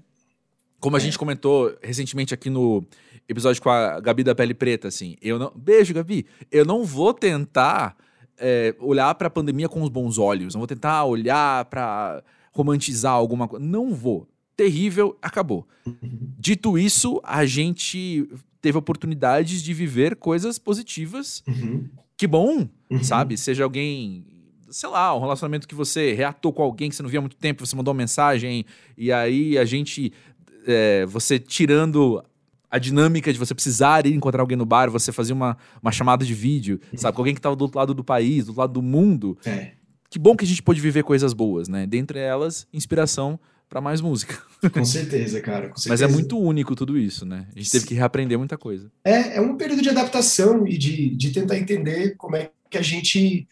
Como 0.79 0.95
a 0.95 0.99
é. 0.99 1.01
gente 1.01 1.17
comentou 1.17 1.73
recentemente 1.81 2.33
aqui 2.33 2.49
no 2.49 2.85
episódio 3.27 3.61
com 3.61 3.69
a 3.69 3.99
Gabi 3.99 4.23
da 4.23 4.35
Pele 4.35 4.53
Preta, 4.53 4.87
assim, 4.87 5.15
eu 5.21 5.39
não. 5.39 5.51
Beijo, 5.55 5.93
Gabi. 5.93 6.25
Eu 6.51 6.65
não 6.65 6.83
vou 6.83 7.13
tentar 7.13 7.95
é, 8.37 8.75
olhar 8.79 9.13
para 9.15 9.27
a 9.27 9.31
pandemia 9.31 9.69
com 9.69 9.81
os 9.81 9.89
bons 9.89 10.17
olhos, 10.17 10.53
não 10.53 10.59
vou 10.59 10.67
tentar 10.67 11.05
olhar 11.05 11.65
para 11.65 12.23
romantizar 12.51 13.13
alguma 13.13 13.47
coisa. 13.47 13.65
Não 13.65 13.93
vou. 13.93 14.27
Terrível, 14.55 15.17
acabou. 15.21 15.67
Dito 16.39 16.77
isso, 16.77 17.19
a 17.23 17.45
gente 17.45 18.27
teve 18.61 18.77
oportunidades 18.77 19.61
de 19.61 19.73
viver 19.73 20.15
coisas 20.15 20.59
positivas. 20.59 21.43
Uhum. 21.47 21.89
Que 22.15 22.27
bom, 22.27 22.67
uhum. 22.89 23.03
sabe? 23.03 23.37
Seja 23.37 23.63
alguém 23.63 24.25
sei 24.73 24.89
lá, 24.89 25.15
um 25.15 25.19
relacionamento 25.19 25.67
que 25.67 25.75
você 25.75 26.13
reatou 26.13 26.51
com 26.51 26.63
alguém 26.63 26.89
que 26.89 26.95
você 26.95 27.03
não 27.03 27.09
via 27.09 27.19
há 27.19 27.21
muito 27.21 27.35
tempo, 27.35 27.65
você 27.65 27.75
mandou 27.75 27.93
uma 27.93 27.97
mensagem, 27.97 28.65
e 28.97 29.11
aí 29.11 29.57
a 29.57 29.65
gente. 29.65 30.11
É, 30.65 31.05
você 31.05 31.37
tirando 31.37 32.23
a 32.71 32.79
dinâmica 32.79 33.31
de 33.31 33.37
você 33.37 33.53
precisar 33.53 34.05
ir 34.07 34.15
encontrar 34.15 34.41
alguém 34.41 34.57
no 34.57 34.65
bar, 34.65 34.89
você 34.89 35.11
fazer 35.11 35.33
uma, 35.33 35.57
uma 35.81 35.91
chamada 35.91 36.25
de 36.25 36.33
vídeo, 36.33 36.79
sabe? 36.95 37.13
Com 37.15 37.21
alguém 37.21 37.33
que 37.35 37.39
estava 37.39 37.55
do 37.55 37.61
outro 37.63 37.77
lado 37.77 37.93
do 37.93 38.03
país, 38.03 38.45
do 38.45 38.49
outro 38.49 38.61
lado 38.61 38.73
do 38.73 38.81
mundo. 38.81 39.37
É. 39.45 39.73
Que 40.09 40.17
bom 40.17 40.35
que 40.35 40.43
a 40.43 40.47
gente 40.47 40.63
pôde 40.63 40.81
viver 40.81 41.03
coisas 41.03 41.33
boas, 41.33 41.67
né? 41.67 41.85
Dentre 41.85 42.17
elas, 42.17 42.65
inspiração 42.73 43.39
para 43.69 43.81
mais 43.81 44.01
música. 44.01 44.37
Com 44.71 44.85
certeza, 44.85 45.41
cara. 45.41 45.69
Com 45.69 45.77
certeza. 45.77 45.89
Mas 45.89 46.01
é 46.01 46.07
muito 46.07 46.39
único 46.39 46.75
tudo 46.75 46.97
isso, 46.97 47.25
né? 47.25 47.47
A 47.55 47.59
gente 47.59 47.71
teve 47.71 47.85
que 47.85 47.93
reaprender 47.93 48.37
muita 48.37 48.57
coisa. 48.57 48.91
É, 49.03 49.37
é 49.37 49.41
um 49.41 49.57
período 49.57 49.81
de 49.81 49.89
adaptação 49.89 50.67
e 50.67 50.77
de, 50.77 51.15
de 51.15 51.31
tentar 51.31 51.57
entender 51.57 52.15
como 52.17 52.35
é 52.35 52.49
que 52.69 52.77
a 52.77 52.81
gente 52.81 53.47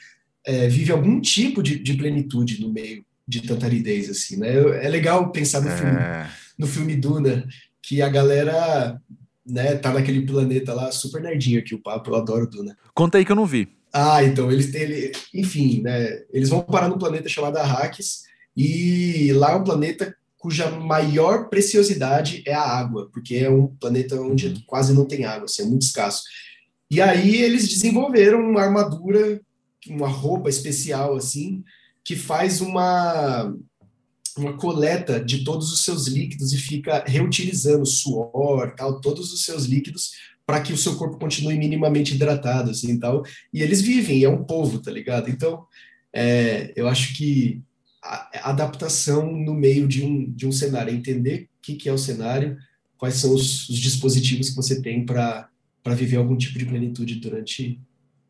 é, 0.45 0.67
vive 0.67 0.91
algum 0.91 1.19
tipo 1.19 1.61
de, 1.61 1.79
de, 1.79 1.93
plenitude 1.93 2.61
no 2.61 2.71
meio 2.71 3.03
de 3.27 3.41
tanta 3.41 3.65
aridez, 3.65 4.09
assim, 4.09 4.37
né? 4.37 4.53
É 4.83 4.89
legal 4.89 5.31
pensar 5.31 5.61
no, 5.61 5.69
é... 5.69 5.77
filme, 5.77 5.99
no 6.57 6.67
filme 6.67 6.95
Duna, 6.95 7.47
que 7.81 8.01
a 8.01 8.09
galera 8.09 8.99
né, 9.45 9.75
tá 9.75 9.93
naquele 9.93 10.25
planeta 10.25 10.73
lá 10.73 10.91
super 10.91 11.21
nerdinho 11.21 11.59
aqui, 11.59 11.75
o 11.75 11.81
papo, 11.81 12.11
eu 12.11 12.15
adoro 12.15 12.47
Duna. 12.47 12.77
Conta 12.93 13.17
aí 13.17 13.25
que 13.25 13.31
eu 13.31 13.35
não 13.35 13.45
vi. 13.45 13.69
Ah, 13.93 14.23
então, 14.23 14.51
eles 14.51 14.71
têm, 14.71 14.81
ele, 14.83 15.11
enfim, 15.33 15.81
né, 15.81 16.23
eles 16.31 16.49
vão 16.49 16.61
parar 16.61 16.87
no 16.87 16.97
planeta 16.97 17.27
chamado 17.27 17.57
Arrakis, 17.57 18.23
e 18.55 19.31
lá 19.33 19.51
é 19.51 19.55
um 19.55 19.63
planeta 19.63 20.15
cuja 20.37 20.71
maior 20.71 21.49
preciosidade 21.49 22.41
é 22.47 22.53
a 22.53 22.61
água, 22.61 23.09
porque 23.13 23.35
é 23.35 23.49
um 23.49 23.67
planeta 23.67 24.19
onde 24.19 24.47
uhum. 24.47 24.63
quase 24.65 24.93
não 24.93 25.05
tem 25.05 25.23
água, 25.23 25.45
assim, 25.45 25.61
é 25.61 25.65
muito 25.65 25.83
escasso. 25.83 26.23
E 26.89 26.99
aí 26.99 27.37
eles 27.37 27.67
desenvolveram 27.67 28.41
uma 28.41 28.61
armadura, 28.61 29.39
uma 29.87 30.07
roupa 30.07 30.49
especial, 30.49 31.15
assim, 31.15 31.63
que 32.03 32.15
faz 32.15 32.59
uma 32.59 33.53
uma 34.37 34.53
coleta 34.53 35.19
de 35.19 35.43
todos 35.43 35.73
os 35.73 35.83
seus 35.83 36.07
líquidos 36.07 36.53
e 36.53 36.57
fica 36.57 37.03
reutilizando 37.05 37.85
suor, 37.85 38.73
tal, 38.75 39.01
todos 39.01 39.33
os 39.33 39.43
seus 39.43 39.65
líquidos 39.65 40.11
para 40.45 40.61
que 40.61 40.73
o 40.73 40.77
seu 40.77 40.95
corpo 40.95 41.19
continue 41.19 41.57
minimamente 41.57 42.15
hidratado, 42.15 42.71
assim, 42.71 42.97
tal. 42.97 43.23
E 43.53 43.61
eles 43.61 43.81
vivem, 43.81 44.23
é 44.23 44.29
um 44.29 44.43
povo, 44.43 44.79
tá 44.79 44.89
ligado? 44.89 45.29
Então, 45.29 45.65
é, 46.13 46.73
eu 46.75 46.87
acho 46.87 47.15
que 47.15 47.61
a 48.03 48.49
adaptação 48.49 49.31
no 49.31 49.53
meio 49.53 49.87
de 49.87 50.03
um, 50.03 50.31
de 50.31 50.47
um 50.47 50.51
cenário, 50.51 50.93
entender 50.93 51.43
o 51.43 51.61
que, 51.61 51.75
que 51.75 51.87
é 51.87 51.93
o 51.93 51.97
cenário, 51.97 52.57
quais 52.97 53.15
são 53.15 53.33
os, 53.33 53.69
os 53.69 53.77
dispositivos 53.77 54.49
que 54.49 54.55
você 54.55 54.81
tem 54.81 55.05
para 55.05 55.49
viver 55.95 56.17
algum 56.17 56.35
tipo 56.35 56.57
de 56.57 56.65
plenitude 56.65 57.15
durante 57.15 57.79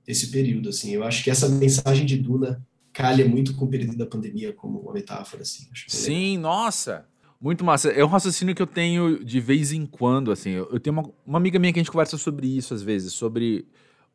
esse 0.06 0.28
período, 0.28 0.70
assim. 0.70 0.92
Eu 0.92 1.04
acho 1.04 1.24
que 1.24 1.32
essa 1.32 1.48
mensagem 1.48 2.06
de 2.06 2.18
Duna 2.18 2.62
calha 2.92 3.28
muito 3.28 3.56
com 3.56 3.66
o 3.66 3.70
período 3.70 3.98
da 3.98 4.06
pandemia 4.06 4.52
como 4.54 4.80
uma 4.80 4.94
metáfora, 4.94 5.44
assim. 5.44 5.68
Sim, 5.88 6.38
nossa! 6.38 7.06
Muito 7.40 7.66
massa. 7.66 7.90
É 7.90 8.06
um 8.06 8.08
raciocínio 8.08 8.54
que 8.54 8.62
eu 8.62 8.68
tenho 8.68 9.26
de 9.26 9.40
vez 9.40 9.72
em 9.72 9.86
quando, 9.86 10.32
assim. 10.32 10.52
Eu 10.52 10.80
tenho 10.80 10.94
uma, 10.94 11.12
uma 11.26 11.38
amiga 11.40 11.58
minha 11.58 11.74
que 11.74 11.80
a 11.80 11.82
gente 11.82 11.92
conversa 11.92 12.16
sobre 12.18 12.46
isso 12.46 12.74
às 12.74 12.84
vezes, 12.84 13.14
sobre 13.14 13.66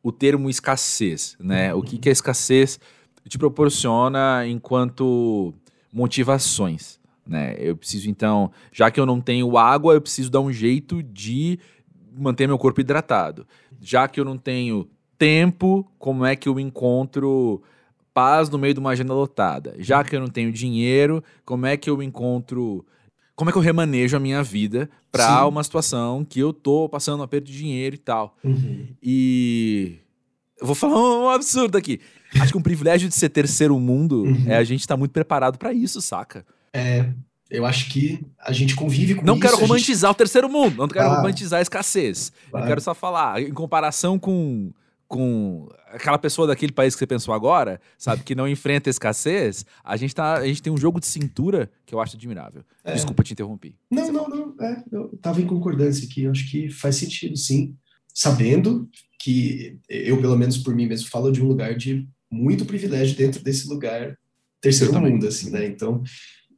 o 0.01 0.13
termo 0.13 0.49
escassez, 0.49 1.35
né? 1.37 1.73
O 1.73 1.81
que, 1.81 1.97
que 1.97 2.07
a 2.07 2.11
escassez 2.11 2.79
te 3.27 3.37
proporciona 3.37 4.47
enquanto 4.47 5.53
motivações, 5.91 6.99
né? 7.25 7.55
Eu 7.59 7.75
preciso, 7.75 8.09
então, 8.09 8.51
já 8.71 8.89
que 8.91 8.99
eu 8.99 9.05
não 9.05 9.19
tenho 9.19 9.57
água, 9.57 9.93
eu 9.93 10.01
preciso 10.01 10.29
dar 10.29 10.41
um 10.41 10.51
jeito 10.51 11.01
de 11.03 11.59
manter 12.17 12.47
meu 12.47 12.57
corpo 12.57 12.81
hidratado. 12.81 13.47
Já 13.81 14.07
que 14.07 14.19
eu 14.19 14.25
não 14.25 14.37
tenho 14.37 14.87
tempo, 15.17 15.89
como 15.97 16.25
é 16.25 16.35
que 16.35 16.49
eu 16.49 16.59
encontro 16.59 17.61
paz 18.13 18.49
no 18.49 18.57
meio 18.57 18.73
de 18.73 18.79
uma 18.79 18.91
agenda 18.91 19.13
lotada? 19.13 19.75
Já 19.79 20.03
que 20.03 20.15
eu 20.15 20.19
não 20.19 20.27
tenho 20.27 20.51
dinheiro, 20.51 21.23
como 21.45 21.65
é 21.65 21.77
que 21.77 21.89
eu 21.89 22.01
encontro 22.01 22.85
como 23.37 23.51
é 23.51 23.53
que 23.53 23.59
eu 23.59 23.61
remanejo 23.61 24.17
a 24.17 24.19
minha 24.19 24.41
vida 24.41 24.89
para 25.11 25.45
uma 25.45 25.63
situação 25.63 26.25
que 26.25 26.39
eu 26.39 26.51
tô 26.51 26.89
passando 26.89 27.19
um 27.19 27.23
aperto 27.23 27.45
de 27.45 27.55
dinheiro 27.55 27.93
e 27.93 27.99
tal. 27.99 28.35
Uhum. 28.43 28.87
E 29.01 29.99
eu 30.59 30.65
vou 30.65 30.75
falar 30.75 30.97
um 30.97 31.29
absurdo 31.29 31.77
aqui. 31.77 32.01
Acho 32.39 32.51
que 32.51 32.57
um 32.57 32.61
privilégio 32.61 33.07
de 33.07 33.15
ser 33.15 33.29
terceiro 33.29 33.79
mundo 33.79 34.23
uhum. 34.23 34.45
é 34.47 34.57
a 34.57 34.63
gente 34.63 34.81
estar 34.81 34.95
tá 34.95 34.97
muito 34.97 35.11
preparado 35.11 35.57
para 35.57 35.73
isso, 35.73 36.01
saca? 36.01 36.45
É, 36.73 37.09
eu 37.49 37.65
acho 37.65 37.89
que 37.89 38.25
a 38.39 38.51
gente 38.51 38.75
convive 38.75 39.15
com 39.15 39.25
não 39.25 39.35
isso. 39.35 39.43
Não 39.43 39.51
quero 39.51 39.61
romantizar 39.61 40.09
gente... 40.09 40.15
o 40.15 40.17
terceiro 40.17 40.49
mundo, 40.49 40.77
não 40.77 40.87
quero 40.87 41.09
ah, 41.09 41.17
romantizar 41.17 41.59
a 41.59 41.61
escassez. 41.61 42.31
Eu 42.53 42.63
quero 42.63 42.81
só 42.81 42.93
falar, 42.93 43.41
em 43.41 43.53
comparação 43.53 44.19
com 44.19 44.71
com 45.07 45.69
aquela 45.87 46.17
pessoa 46.17 46.47
daquele 46.47 46.71
país 46.71 46.93
que 46.93 46.99
você 46.99 47.07
pensou 47.07 47.33
agora, 47.33 47.79
sabe, 47.97 48.23
que 48.23 48.35
não 48.35 48.47
enfrenta 48.47 48.89
escassez, 48.89 49.65
a 49.83 49.95
gente, 49.95 50.13
tá, 50.13 50.33
a 50.33 50.45
gente 50.45 50.61
tem 50.61 50.71
um 50.71 50.77
jogo 50.77 50.99
de 50.99 51.05
cintura 51.05 51.71
que 51.85 51.95
eu 51.95 52.01
acho 52.01 52.17
admirável. 52.17 52.63
É. 52.83 52.93
Desculpa 52.93 53.23
te 53.23 53.33
interromper. 53.33 53.73
Não, 53.89 54.11
não, 54.11 54.27
não. 54.27 54.55
É, 54.59 54.83
eu 54.91 55.17
tava 55.21 55.41
em 55.41 55.47
concordância 55.47 56.05
aqui. 56.05 56.23
Eu 56.23 56.31
acho 56.31 56.49
que 56.51 56.69
faz 56.69 56.97
sentido, 56.97 57.37
sim. 57.37 57.75
Sabendo 58.13 58.89
que 59.19 59.79
eu, 59.87 60.19
pelo 60.19 60.37
menos 60.37 60.57
por 60.57 60.75
mim 60.75 60.87
mesmo, 60.87 61.09
falo 61.09 61.31
de 61.31 61.41
um 61.41 61.47
lugar 61.47 61.75
de 61.75 62.07
muito 62.29 62.65
privilégio 62.65 63.15
dentro 63.15 63.43
desse 63.43 63.67
lugar 63.67 64.17
terceiro 64.61 64.99
mundo, 64.99 65.27
assim, 65.27 65.49
né? 65.49 65.65
Então, 65.65 66.03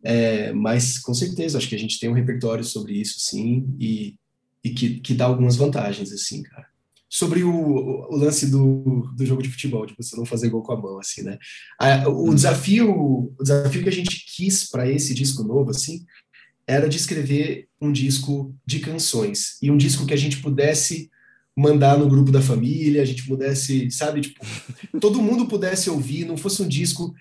é, 0.04 0.54
mas 0.54 0.98
com 0.98 1.14
certeza, 1.14 1.58
acho 1.58 1.68
que 1.68 1.76
a 1.76 1.80
gente 1.80 2.00
tem 2.00 2.10
um 2.10 2.14
repertório 2.14 2.64
sobre 2.64 2.94
isso, 2.94 3.20
sim, 3.20 3.76
e, 3.80 4.16
e 4.64 4.70
que, 4.70 5.00
que 5.00 5.14
dá 5.14 5.26
algumas 5.26 5.56
vantagens, 5.56 6.12
assim, 6.12 6.42
cara 6.44 6.68
sobre 7.10 7.44
o, 7.44 7.52
o, 7.52 8.16
lance 8.16 8.46
do, 8.46 9.12
do 9.16 9.26
jogo 9.26 9.42
de 9.42 9.50
futebol, 9.50 9.86
de 9.86 9.96
você 9.98 10.16
não 10.16 10.26
fazer 10.26 10.50
gol 10.50 10.62
com 10.62 10.74
a 10.74 10.80
mão, 10.80 11.00
assim, 11.00 11.24
né? 11.24 11.40
o 12.06 12.10
uhum. 12.10 12.36
desafio, 12.36 12.92
o 12.92 13.36
desafio 13.42 13.82
que 13.82 13.90
a 13.90 13.92
gente 13.92 14.24
quis 14.36 14.70
para 14.70 14.88
esse 14.88 15.16
disco 15.16 15.44
novo, 15.44 15.72
assim, 15.72 16.06
era 16.68 16.88
de 16.88 16.98
escrever 16.98 17.68
um 17.82 17.92
disco 17.92 18.56
de 18.64 18.80
canções 18.80 19.58
e 19.60 19.72
um 19.72 19.78
disco 19.78 20.06
que 20.06 20.14
a 20.14 20.18
gente 20.18 20.38
pudesse 20.38 21.10
mandar 21.56 21.98
no 21.98 22.08
grupo 22.08 22.32
da 22.32 22.42
família, 22.42 23.02
a 23.02 23.06
gente 23.06 23.26
pudesse, 23.26 23.92
sabe, 23.92 24.22
tipo, 24.22 24.40
todo 25.00 25.22
mundo 25.22 25.48
pudesse 25.48 25.90
ouvir, 25.90 26.26
não 26.26 26.38
fosse 26.38 26.62
um 26.62 26.68
disco 26.68 27.14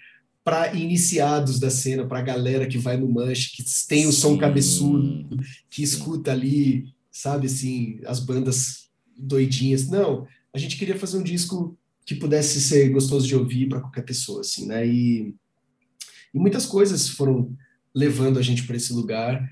para 0.45 0.75
iniciados 0.75 1.59
da 1.59 1.71
cena, 1.71 2.07
para 2.07 2.21
a 2.21 2.23
galera 2.23 2.67
que 2.67 2.79
vai 2.79 2.97
no 2.97 3.09
manche, 3.09 3.55
que 3.55 3.65
tem 3.87 4.07
o 4.07 4.13
som 4.13 4.39
cabeçudo, 4.39 5.39
que 5.69 5.83
escuta 5.83 6.33
ali, 6.33 6.87
sabe, 7.11 7.47
assim, 7.47 8.01
as 8.07 8.21
bandas 8.21 8.89
doidinhas. 9.17 9.89
Não, 9.89 10.27
a 10.55 10.59
gente 10.59 10.77
queria 10.77 10.99
fazer 10.99 11.19
um 11.19 11.23
disco 11.23 11.77
que 12.07 12.15
pudesse 12.15 12.61
ser 12.61 12.89
gostoso 12.89 13.27
de 13.27 13.37
ouvir 13.37 13.69
para 13.69 13.81
qualquer 13.81 14.03
pessoa, 14.03 14.41
assim, 14.41 14.67
né? 14.67 14.87
E, 14.87 15.35
e 16.33 16.39
muitas 16.39 16.65
coisas 16.65 17.09
foram 17.09 17.55
levando 17.95 18.39
a 18.39 18.43
gente 18.43 18.63
para 18.63 18.77
esse 18.77 18.93
lugar, 18.93 19.47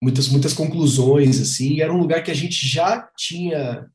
muitas 0.00 0.28
muitas 0.28 0.52
conclusões, 0.52 1.40
assim. 1.40 1.74
E 1.74 1.82
era 1.82 1.92
um 1.92 1.98
lugar 1.98 2.22
que 2.22 2.30
a 2.30 2.34
gente 2.34 2.68
já 2.68 3.08
tinha 3.16 3.90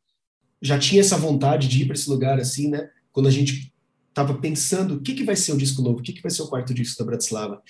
já 0.64 0.80
tinha 0.80 1.02
essa 1.02 1.18
vontade 1.18 1.68
de 1.68 1.82
ir 1.82 1.86
para 1.86 1.96
esse 1.96 2.10
lugar, 2.10 2.40
assim, 2.40 2.70
né? 2.70 2.90
Quando 3.12 3.28
a 3.28 3.32
gente 3.32 3.72
estava 4.10 4.34
pensando 4.36 4.96
o 4.96 5.02
que, 5.02 5.14
que 5.14 5.24
vai 5.24 5.36
ser 5.36 5.52
o 5.52 5.58
disco 5.58 5.82
novo, 5.82 6.00
o 6.00 6.02
que, 6.02 6.14
que 6.14 6.22
vai 6.22 6.32
ser 6.32 6.42
o 6.42 6.48
quarto 6.48 6.74
disco 6.74 6.98
da 6.98 7.06
Bratislava. 7.06 7.62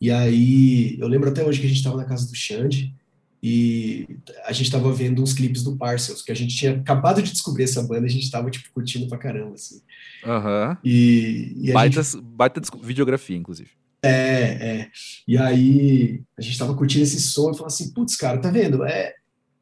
E 0.00 0.10
aí, 0.10 0.96
eu 0.98 1.06
lembro 1.06 1.28
até 1.28 1.44
hoje 1.44 1.60
que 1.60 1.66
a 1.66 1.68
gente 1.68 1.78
estava 1.78 1.96
na 1.96 2.04
casa 2.04 2.26
do 2.26 2.34
Xande, 2.34 2.94
e 3.42 4.18
a 4.44 4.52
gente 4.52 4.66
estava 4.66 4.92
vendo 4.92 5.22
uns 5.22 5.32
clipes 5.32 5.62
do 5.62 5.76
Parcels, 5.76 6.22
que 6.22 6.32
a 6.32 6.34
gente 6.34 6.56
tinha 6.56 6.72
acabado 6.72 7.22
de 7.22 7.30
descobrir 7.30 7.64
essa 7.64 7.82
banda, 7.82 8.06
a 8.06 8.10
gente 8.10 8.24
estava 8.24 8.50
tipo 8.50 8.68
curtindo 8.72 9.08
pra 9.08 9.18
caramba, 9.18 9.54
assim. 9.54 9.80
Aham. 10.24 10.70
Uhum. 10.70 10.76
E, 10.84 11.52
e 11.56 11.72
baita, 11.72 12.02
gente... 12.02 12.20
baita 12.22 12.60
videografia, 12.82 13.36
inclusive. 13.36 13.70
É, 14.02 14.10
é. 14.10 14.90
E 15.26 15.38
aí 15.38 16.22
a 16.36 16.42
gente 16.42 16.52
estava 16.52 16.74
curtindo 16.74 17.04
esse 17.04 17.20
som 17.20 17.50
e 17.50 17.54
falou 17.54 17.66
assim, 17.66 17.92
putz, 17.92 18.16
cara, 18.16 18.38
tá 18.38 18.50
vendo? 18.50 18.84
É, 18.84 19.14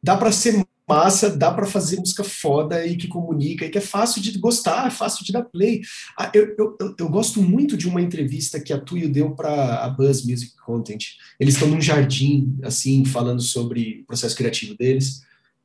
dá 0.03 0.17
para 0.17 0.33
ser 0.33 0.66
massa, 0.89 1.37
dá 1.37 1.53
para 1.53 1.67
fazer 1.67 1.99
música 1.99 2.23
foda 2.23 2.87
e 2.87 2.97
que 2.97 3.09
comunica 3.09 3.65
e 3.65 3.71
que 3.71 3.79
é 3.79 3.81
fácil 3.81 4.23
de 4.23 4.39
gostar, 4.39 4.87
é 4.87 4.91
fácil 4.91 5.25
de 5.25 5.33
dar 5.33 5.43
play. 5.43 5.83
Ah, 6.17 6.31
eu, 6.33 6.55
eu, 6.57 6.95
eu, 6.99 7.09
gosto 7.09 7.43
muito 7.43 7.77
de 7.77 7.89
uma 7.89 8.01
entrevista 8.01 8.61
que 8.61 8.73
a 8.73 8.81
Tuyo 8.81 9.09
deu 9.09 9.33
para 9.33 9.85
a 9.85 9.89
Buzz 9.89 10.25
Music 10.25 10.55
Content. 10.57 11.05
Eles 11.41 11.55
estão 11.55 11.69
num 11.69 11.81
jardim, 11.81 12.57
assim, 12.63 13.05
falando 13.05 13.43
sobre 13.43 14.03
o 14.03 14.07
processo 14.07 14.37
criativo 14.37 14.77
deles. 14.77 15.23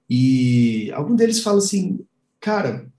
E 0.09 0.91
algum 0.93 1.15
deles 1.15 1.41
fala 1.41 1.59
assim, 1.59 1.99
cara, 2.39 2.91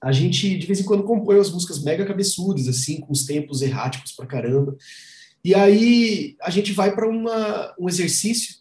a 0.00 0.12
gente 0.12 0.56
de 0.56 0.66
vez 0.66 0.80
em 0.80 0.84
quando 0.84 1.02
compõe 1.02 1.38
as 1.38 1.50
músicas 1.50 1.82
mega 1.82 2.06
cabeçudas, 2.06 2.68
assim, 2.68 3.00
com 3.00 3.12
os 3.12 3.24
tempos 3.26 3.62
erráticos 3.62 4.12
pra 4.12 4.26
caramba. 4.26 4.76
E 5.44 5.54
aí 5.54 6.36
a 6.40 6.50
gente 6.50 6.72
vai 6.72 6.94
para 6.94 7.08
um 7.78 7.88
exercício 7.88 8.56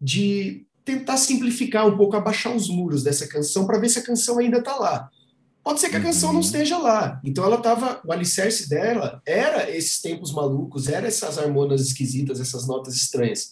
de 0.00 0.67
tentar 0.88 1.18
simplificar 1.18 1.86
um 1.86 1.98
pouco, 1.98 2.16
abaixar 2.16 2.56
os 2.56 2.70
muros 2.70 3.02
dessa 3.02 3.28
canção 3.28 3.66
para 3.66 3.78
ver 3.78 3.90
se 3.90 3.98
a 3.98 4.02
canção 4.02 4.38
ainda 4.38 4.56
está 4.56 4.74
lá. 4.74 5.10
Pode 5.62 5.80
ser 5.80 5.90
que 5.90 5.96
a 5.96 6.00
canção 6.00 6.30
não 6.30 6.36
uhum. 6.36 6.46
esteja 6.46 6.78
lá. 6.78 7.20
Então 7.22 7.44
ela 7.44 7.56
estava, 7.56 8.00
o 8.06 8.10
alicerce 8.10 8.70
dela 8.70 9.20
era 9.26 9.70
esses 9.70 10.00
tempos 10.00 10.32
malucos, 10.32 10.88
era 10.88 11.06
essas 11.06 11.36
harmonias 11.36 11.82
esquisitas, 11.82 12.40
essas 12.40 12.66
notas 12.66 12.94
estranhas. 12.94 13.50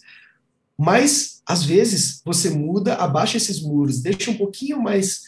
Mas 0.75 1.43
às 1.45 1.63
vezes 1.63 2.23
você 2.25 2.49
muda, 2.49 2.95
abaixa 2.95 3.37
esses 3.37 3.61
muros, 3.61 4.01
deixa 4.01 4.31
um 4.31 4.37
pouquinho 4.37 4.81
mais, 4.81 5.21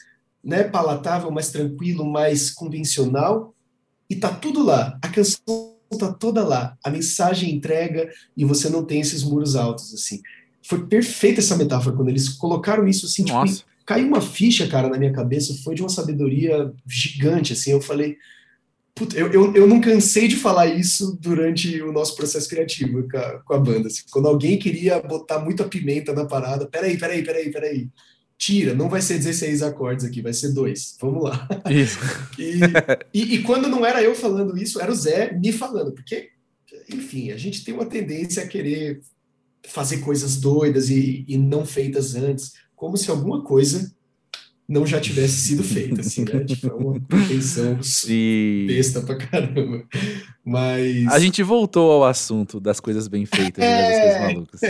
né, 0.44 0.64
palatável, 0.64 1.30
mais 1.30 1.52
tranquilo, 1.52 2.12
mais 2.12 2.50
convencional 2.50 3.54
e 4.10 4.16
tá 4.16 4.34
tudo 4.34 4.64
lá. 4.64 4.98
A 5.00 5.10
canção 5.10 5.76
tá 6.00 6.12
toda 6.12 6.44
lá, 6.44 6.76
a 6.84 6.90
mensagem 6.90 7.54
entrega 7.54 8.10
e 8.36 8.44
você 8.44 8.68
não 8.68 8.84
tem 8.84 9.00
esses 9.00 9.24
muros 9.24 9.56
altos 9.56 9.94
assim 9.94 10.22
foi 10.70 10.86
perfeita 10.86 11.40
essa 11.40 11.58
metáfora 11.58 11.96
quando 11.96 12.10
eles 12.10 12.30
colocaram 12.30 12.88
isso 12.88 13.08
assim, 13.08 13.24
tipo, 13.24 13.66
caiu 13.84 14.06
uma 14.06 14.22
ficha, 14.22 14.68
cara, 14.68 14.88
na 14.88 15.00
minha 15.00 15.12
cabeça, 15.12 15.52
foi 15.64 15.74
de 15.74 15.82
uma 15.82 15.90
sabedoria 15.90 16.72
gigante, 16.86 17.54
assim, 17.54 17.72
eu 17.72 17.82
falei, 17.82 18.18
puta, 18.94 19.18
eu, 19.18 19.34
eu, 19.34 19.56
eu 19.56 19.66
não 19.66 19.82
cansei 19.82 20.28
de 20.28 20.36
falar 20.36 20.68
isso 20.68 21.18
durante 21.20 21.82
o 21.82 21.92
nosso 21.92 22.16
processo 22.16 22.48
criativo 22.48 23.08
com 23.10 23.18
a, 23.18 23.40
com 23.40 23.54
a 23.56 23.60
banda, 23.60 23.88
assim, 23.88 24.04
quando 24.12 24.28
alguém 24.28 24.60
queria 24.60 25.02
botar 25.02 25.40
muita 25.40 25.64
pimenta 25.64 26.14
na 26.14 26.26
parada, 26.26 26.68
peraí, 26.68 27.00
peraí, 27.00 27.24
peraí, 27.24 27.52
peraí, 27.52 27.90
tira, 28.38 28.76
não 28.76 28.90
vai 28.90 29.02
ser 29.02 29.18
16 29.18 29.64
acordes 29.64 30.06
aqui, 30.06 30.22
vai 30.22 30.34
ser 30.34 30.54
dois, 30.54 30.96
vamos 31.02 31.24
lá. 31.24 31.48
Isso. 31.68 31.98
e, 32.38 32.60
e, 33.12 33.36
e 33.36 33.42
quando 33.42 33.68
não 33.68 33.84
era 33.84 34.04
eu 34.04 34.14
falando 34.14 34.56
isso, 34.56 34.80
era 34.80 34.92
o 34.92 34.96
Zé 34.96 35.34
me 35.34 35.52
falando, 35.52 35.94
porque 35.94 36.30
enfim, 36.94 37.32
a 37.32 37.38
gente 37.38 37.64
tem 37.64 37.74
uma 37.74 37.88
tendência 37.88 38.44
a 38.44 38.48
querer 38.48 39.02
fazer 39.68 39.98
coisas 39.98 40.38
doidas 40.38 40.90
e, 40.90 41.26
e 41.28 41.38
não 41.38 41.66
feitas 41.66 42.16
antes, 42.16 42.54
como 42.76 42.98
se 42.98 43.10
alguma 43.10 43.44
coisa 43.44 43.92
não 44.70 44.86
já 44.86 45.02
tivesse 45.02 45.34
sido 45.34 45.64
feita, 45.64 46.02
assim, 46.02 46.24
né? 46.24 46.44
Tipo, 46.44 46.68
é 46.68 46.74
uma 46.74 47.00
pretensão 47.02 47.80
besta 48.68 49.02
pra 49.02 49.18
caramba. 49.18 49.84
Mas. 50.46 51.08
A 51.08 51.18
gente 51.18 51.42
voltou 51.42 51.92
ao 51.92 52.06
assunto 52.06 52.60
das 52.60 52.80
coisas 52.80 53.08
bem 53.08 53.26
feitas, 53.26 53.64
é... 53.64 53.68
né? 53.68 53.82
Das 53.82 54.00
coisas 54.00 54.16
é. 54.16 54.28
malucas. 54.28 54.62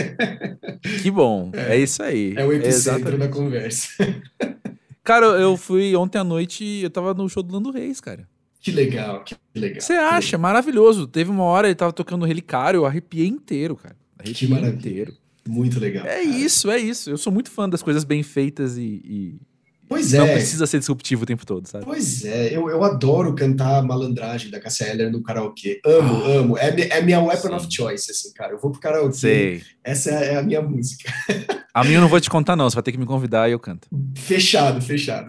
Que 1.02 1.10
bom, 1.10 1.50
é, 1.54 1.76
é 1.76 1.78
isso 1.78 2.02
aí. 2.02 2.32
É 2.34 2.46
o 2.46 2.52
epicentro 2.52 3.14
é 3.14 3.18
da 3.18 3.28
conversa. 3.28 3.88
Cara, 5.04 5.26
eu 5.26 5.56
fui 5.56 5.94
ontem 5.94 6.18
à 6.18 6.24
noite, 6.24 6.64
eu 6.82 6.90
tava 6.90 7.12
no 7.12 7.28
show 7.28 7.42
do 7.42 7.52
Lando 7.52 7.70
Reis, 7.70 8.00
cara. 8.00 8.28
Que 8.60 8.70
legal, 8.70 9.24
que 9.24 9.34
legal. 9.54 9.80
Você 9.80 9.94
acha? 9.94 10.36
Maravilhoso. 10.36 11.06
Teve 11.06 11.30
uma 11.30 11.42
hora 11.44 11.66
ele 11.66 11.74
tava 11.74 11.92
tocando 11.92 12.26
Relicário, 12.26 12.78
eu 12.78 12.86
arrepiei 12.86 13.26
inteiro, 13.26 13.74
cara. 13.74 13.96
Que 14.22 14.46
inteiro. 14.46 15.14
Muito 15.48 15.80
legal. 15.80 16.04
É 16.04 16.08
cara. 16.08 16.22
isso, 16.22 16.70
é 16.70 16.78
isso. 16.78 17.10
Eu 17.10 17.18
sou 17.18 17.32
muito 17.32 17.50
fã 17.50 17.68
das 17.68 17.82
coisas 17.82 18.04
bem 18.04 18.22
feitas 18.22 18.76
e, 18.76 19.00
e 19.04 19.40
Pois 19.90 20.12
não 20.12 20.22
é. 20.22 20.26
Não 20.26 20.34
precisa 20.34 20.66
ser 20.68 20.78
disruptivo 20.78 21.24
o 21.24 21.26
tempo 21.26 21.44
todo, 21.44 21.66
sabe? 21.66 21.84
Pois 21.84 22.24
é, 22.24 22.56
eu, 22.56 22.70
eu 22.70 22.84
adoro 22.84 23.34
cantar 23.34 23.82
malandragem 23.82 24.48
da 24.48 24.60
Cassia 24.60 24.86
Eller 24.86 25.10
no 25.10 25.20
karaokê. 25.20 25.80
Amo, 25.84 26.14
ah, 26.14 26.28
amo. 26.28 26.56
É, 26.56 26.98
é 26.98 27.02
minha 27.02 27.20
weapon 27.20 27.48
sim. 27.48 27.54
of 27.54 27.66
choice, 27.68 28.08
assim, 28.08 28.32
cara. 28.32 28.52
Eu 28.52 28.60
vou 28.60 28.70
pro 28.70 28.80
karaokê. 28.80 29.16
Sei. 29.16 29.62
Essa 29.82 30.10
é 30.10 30.36
a 30.36 30.42
minha 30.44 30.62
música. 30.62 31.12
A 31.72 31.84
minha 31.84 31.98
eu 31.98 32.00
não 32.00 32.08
vou 32.08 32.20
te 32.20 32.28
contar, 32.28 32.56
não. 32.56 32.68
Você 32.68 32.74
vai 32.74 32.82
ter 32.82 32.90
que 32.90 32.98
me 32.98 33.06
convidar 33.06 33.48
e 33.48 33.52
eu 33.52 33.58
canto. 33.60 33.86
Fechado, 34.16 34.82
fechado. 34.82 35.28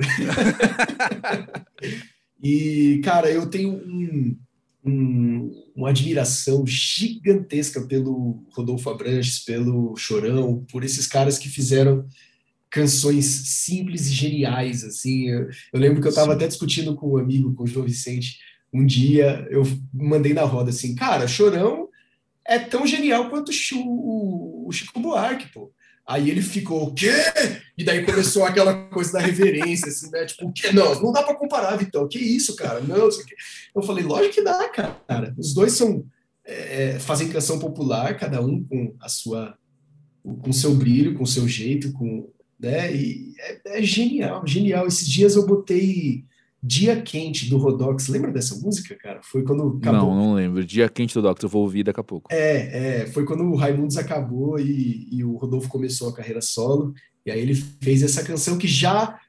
e, 2.42 3.00
cara, 3.04 3.30
eu 3.30 3.46
tenho 3.46 3.74
um, 3.74 4.36
um, 4.84 5.52
uma 5.76 5.90
admiração 5.90 6.66
gigantesca 6.66 7.82
pelo 7.82 8.44
Rodolfo 8.52 8.90
Abranches, 8.90 9.40
pelo 9.40 9.96
Chorão, 9.96 10.66
por 10.72 10.84
esses 10.84 11.08
caras 11.08 11.38
que 11.38 11.50
fizeram 11.50 12.08
canções 12.70 13.26
simples 13.26 14.08
e 14.08 14.14
geniais, 14.14 14.84
assim. 14.84 15.28
Eu, 15.30 15.50
eu 15.74 15.80
lembro 15.80 16.02
que 16.02 16.08
eu 16.08 16.12
estava 16.12 16.34
até 16.34 16.48
discutindo 16.48 16.96
com 16.96 17.14
um 17.14 17.18
amigo, 17.18 17.54
com 17.54 17.64
o 17.64 17.68
João 17.68 17.86
Vicente, 17.86 18.40
um 18.74 18.86
dia 18.86 19.46
eu 19.52 19.64
mandei 19.94 20.34
na 20.34 20.44
roda 20.44 20.70
assim, 20.70 20.96
cara, 20.96 21.28
Chorão 21.28 21.90
é 22.48 22.58
tão 22.58 22.88
genial 22.88 23.30
quanto 23.30 23.52
o, 23.76 24.68
o 24.68 24.72
Chico 24.72 25.00
Buarque, 25.00 25.52
pô. 25.54 25.72
Aí 26.12 26.30
ele 26.30 26.42
ficou, 26.42 26.88
o 26.88 26.94
quê? 26.94 27.12
E 27.78 27.84
daí 27.84 28.06
começou 28.06 28.44
aquela 28.44 28.74
coisa 28.90 29.14
da 29.14 29.20
reverência, 29.20 29.88
assim, 29.88 30.12
né? 30.12 30.26
Tipo, 30.26 30.48
o 30.48 30.54
quê? 30.54 30.72
Não, 30.72 31.02
não 31.02 31.12
dá 31.12 31.24
para 31.24 31.36
comparar, 31.36 31.78
Vitão. 31.78 32.08
Que 32.08 32.20
isso, 32.20 32.56
cara? 32.56 32.82
Não, 32.82 33.08
isso 33.08 33.22
aqui. 33.22 33.34
Eu 33.76 33.82
falei, 33.82 34.04
lógico 34.04 34.36
que 34.36 34.44
dá, 34.44 34.68
cara. 34.70 35.34
Os 35.38 35.54
dois 35.54 35.74
são 35.74 36.06
é, 36.46 37.00
fazem 37.00 37.30
canção 37.30 37.60
popular, 37.60 38.18
cada 38.18 38.42
um 38.42 38.64
com 38.64 38.96
a 39.00 39.08
sua 39.08 39.56
com 40.24 40.54
seu 40.54 40.76
brilho, 40.76 41.18
com 41.18 41.26
seu 41.26 41.48
jeito, 41.48 41.92
com 41.94 42.30
né? 42.60 42.94
E 42.94 43.34
é, 43.40 43.80
é, 43.80 43.82
genial, 43.82 44.46
genial. 44.46 44.86
Esses 44.86 45.08
dias 45.08 45.36
eu 45.36 45.46
botei 45.46 46.24
Dia 46.64 47.02
Quente 47.02 47.50
do 47.50 47.58
Rodox. 47.58 48.08
Lembra 48.08 48.32
dessa 48.32 48.56
música, 48.56 48.96
cara? 48.96 49.22
Foi 49.24 49.44
quando 49.44 49.78
acabou. 49.78 50.14
Não, 50.14 50.16
não 50.16 50.34
lembro. 50.36 50.64
Dia 50.64 50.88
Quente 50.88 51.14
do 51.14 51.22
Rodox, 51.22 51.42
eu 51.42 51.50
vou 51.50 51.64
ouvir 51.64 51.84
daqui 51.84 52.00
a 52.00 52.04
pouco. 52.04 52.32
É, 52.32 53.02
é. 53.02 53.06
Foi 53.08 53.26
quando 53.26 53.44
o 53.44 53.56
Raimundos 53.56 53.98
acabou 53.98 54.60
e, 54.60 55.08
e 55.12 55.24
o 55.24 55.36
Rodolfo 55.36 55.68
começou 55.68 56.10
a 56.10 56.14
carreira 56.14 56.42
solo. 56.42 56.94
E 57.26 57.32
aí 57.32 57.40
ele 57.40 57.56
fez 57.56 58.04
essa 58.04 58.24
canção 58.24 58.58
que 58.58 58.68
já 58.68 59.20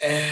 é, 0.00 0.28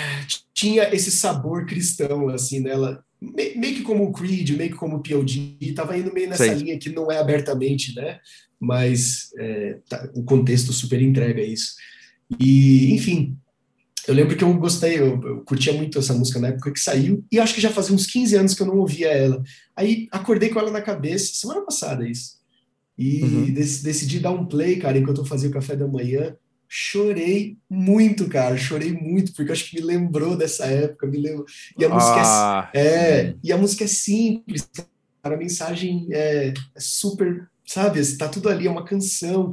tinha 0.53 0.95
esse 0.95 1.11
sabor 1.11 1.67
cristão, 1.67 2.29
assim, 2.29 2.61
nela. 2.61 3.03
Meio 3.21 3.77
que 3.77 3.83
como 3.83 4.05
o 4.05 4.13
Creed, 4.13 4.51
meio 4.51 4.71
que 4.71 4.77
como 4.77 4.97
o 4.97 5.03
POD, 5.03 5.73
tava 5.75 5.97
indo 5.97 6.13
meio 6.13 6.29
nessa 6.29 6.45
Sei. 6.45 6.55
linha 6.55 6.79
que 6.79 6.91
não 6.91 7.11
é 7.11 7.19
abertamente, 7.19 7.95
né? 7.95 8.19
Mas 8.61 9.31
é, 9.39 9.79
tá, 9.89 10.11
o 10.15 10.23
contexto 10.23 10.75
super 10.75 11.01
entrega 11.01 11.43
isso. 11.43 11.75
E, 12.39 12.93
enfim, 12.93 13.39
eu 14.07 14.15
lembro 14.15 14.37
que 14.37 14.45
eu 14.45 14.53
gostei, 14.55 14.99
eu, 14.99 15.21
eu, 15.23 15.41
curtia 15.45 15.73
muito 15.73 15.99
essa 15.99 16.13
música 16.13 16.39
na 16.39 16.49
época 16.49 16.73
que 16.73 16.81
saiu, 16.81 17.25
e 17.33 17.39
acho 17.39 17.55
que 17.55 17.61
já 17.61 17.71
fazia 17.71 17.95
uns 17.95 18.07
15 18.07 18.37
anos 18.37 18.55
que 18.55 18.63
eu 18.63 18.67
não 18.67 18.79
ouvia 18.79 19.09
ela. 19.09 19.43
Aí 19.75 20.09
acordei 20.11 20.51
com 20.51 20.59
ela 20.59 20.71
na 20.71 20.83
cabeça, 20.83 21.35
semana 21.35 21.63
passada 21.63 22.07
isso. 22.07 22.39
E 22.99 23.23
uhum. 23.23 23.55
decidi 23.55 24.21
dar 24.21 24.31
um 24.31 24.47
play, 24.47 24.77
cara, 24.77 24.99
enquanto 24.99 25.19
eu 25.19 25.25
fazia 25.25 25.49
o 25.49 25.53
café 25.53 25.75
da 25.75 25.89
manhã. 25.89 26.37
Chorei 26.69 27.57
muito, 27.71 28.29
cara, 28.29 28.57
chorei 28.57 28.93
muito, 28.93 29.33
porque 29.33 29.53
acho 29.53 29.71
que 29.71 29.77
me 29.77 29.87
lembrou 29.87 30.37
dessa 30.37 30.67
época, 30.67 31.07
me 31.07 31.19
lembro. 31.19 31.45
E 31.79 31.85
a 31.85 31.89
ah, 31.89 31.95
música 31.95 32.71
é, 32.75 32.81
é 32.81 33.37
e 33.43 33.53
a 33.53 33.57
música 33.57 33.85
é 33.85 33.87
simples, 33.87 34.69
cara, 35.23 35.37
a 35.37 35.39
mensagem 35.39 36.09
é, 36.11 36.53
é 36.75 36.81
super, 36.81 37.49
sabe, 37.65 38.05
tá 38.17 38.29
tudo 38.29 38.49
ali, 38.49 38.67
é 38.67 38.71
uma 38.71 38.85
canção, 38.85 39.53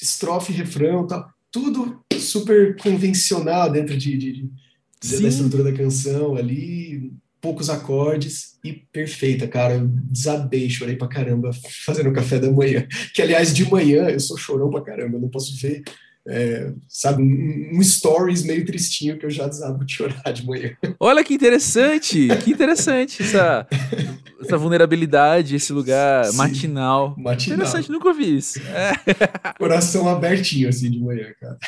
estrofe, 0.00 0.52
refrão, 0.52 1.06
tal 1.06 1.28
tudo 1.52 2.01
super 2.20 2.76
convencional 2.76 3.70
dentro 3.70 3.96
de, 3.96 4.16
de, 4.16 4.32
de 4.32 5.20
da 5.20 5.28
estrutura 5.28 5.64
da 5.64 5.72
canção 5.72 6.36
ali, 6.36 7.12
poucos 7.40 7.68
acordes 7.68 8.58
e 8.64 8.72
perfeita, 8.72 9.48
cara. 9.48 9.74
Eu 9.74 9.88
desabei, 9.88 10.70
chorei 10.70 10.96
pra 10.96 11.08
caramba 11.08 11.50
fazendo 11.84 12.08
o 12.08 12.12
café 12.12 12.38
da 12.38 12.50
manhã. 12.50 12.86
Que, 13.12 13.20
aliás, 13.20 13.52
de 13.52 13.68
manhã 13.68 14.08
eu 14.08 14.20
sou 14.20 14.36
chorão 14.36 14.70
pra 14.70 14.80
caramba, 14.80 15.16
eu 15.16 15.20
não 15.20 15.28
posso 15.28 15.56
ver 15.60 15.82
é, 16.26 16.72
sabe, 16.88 17.22
um, 17.22 17.76
um, 17.76 17.82
stories 17.82 18.44
meio 18.44 18.64
tristinho 18.64 19.18
que 19.18 19.26
eu 19.26 19.30
já 19.30 19.48
desabo 19.48 19.84
de 19.84 19.92
chorar 19.92 20.32
de 20.32 20.46
manhã. 20.46 20.76
Olha 21.00 21.24
que 21.24 21.34
interessante, 21.34 22.28
que 22.44 22.52
interessante 22.52 23.22
essa, 23.22 23.66
essa 24.40 24.56
vulnerabilidade, 24.56 25.56
esse 25.56 25.72
lugar 25.72 26.26
Sim, 26.26 26.36
matinal. 26.36 27.14
Matinal. 27.18 27.56
Interessante, 27.56 27.90
nunca 27.90 28.08
ouvi 28.08 28.36
isso. 28.36 28.60
É. 28.60 28.92
Coração 29.58 30.08
abertinho 30.08 30.68
assim 30.68 30.90
de 30.90 31.00
manhã, 31.00 31.26
cara. 31.40 31.58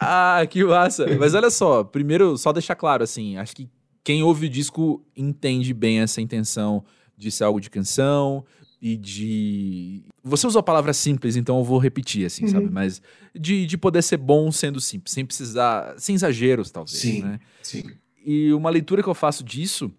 Ah, 0.00 0.46
que 0.48 0.64
massa. 0.64 1.06
Mas 1.18 1.34
olha 1.34 1.50
só, 1.50 1.84
primeiro, 1.84 2.36
só 2.38 2.52
deixar 2.52 2.74
claro, 2.74 3.04
assim, 3.04 3.36
acho 3.36 3.54
que 3.54 3.68
quem 4.02 4.22
ouve 4.22 4.46
o 4.46 4.50
disco 4.50 5.04
entende 5.16 5.72
bem 5.72 6.00
essa 6.00 6.20
intenção 6.20 6.84
de 7.16 7.30
ser 7.30 7.44
algo 7.44 7.60
de 7.60 7.70
canção, 7.70 8.44
e 8.82 8.96
de. 8.96 10.02
Você 10.24 10.44
usou 10.44 10.58
a 10.58 10.62
palavra 10.62 10.92
simples, 10.92 11.36
então 11.36 11.58
eu 11.58 11.64
vou 11.64 11.78
repetir, 11.78 12.26
assim, 12.26 12.44
uhum. 12.46 12.50
sabe? 12.50 12.68
Mas 12.68 13.00
de, 13.32 13.64
de 13.64 13.78
poder 13.78 14.02
ser 14.02 14.16
bom 14.16 14.50
sendo 14.50 14.80
simples, 14.80 15.14
sem 15.14 15.24
precisar. 15.24 15.94
sem 15.98 16.16
exageros, 16.16 16.72
talvez. 16.72 16.98
Sim. 16.98 17.22
Né? 17.22 17.40
Sim. 17.62 17.84
E 18.26 18.52
uma 18.52 18.68
leitura 18.68 19.00
que 19.00 19.08
eu 19.08 19.14
faço 19.14 19.44
disso 19.44 19.90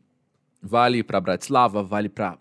vale 0.62 1.02
para 1.02 1.22
Bratislava, 1.22 1.82
vale 1.82 2.10
para 2.10 2.38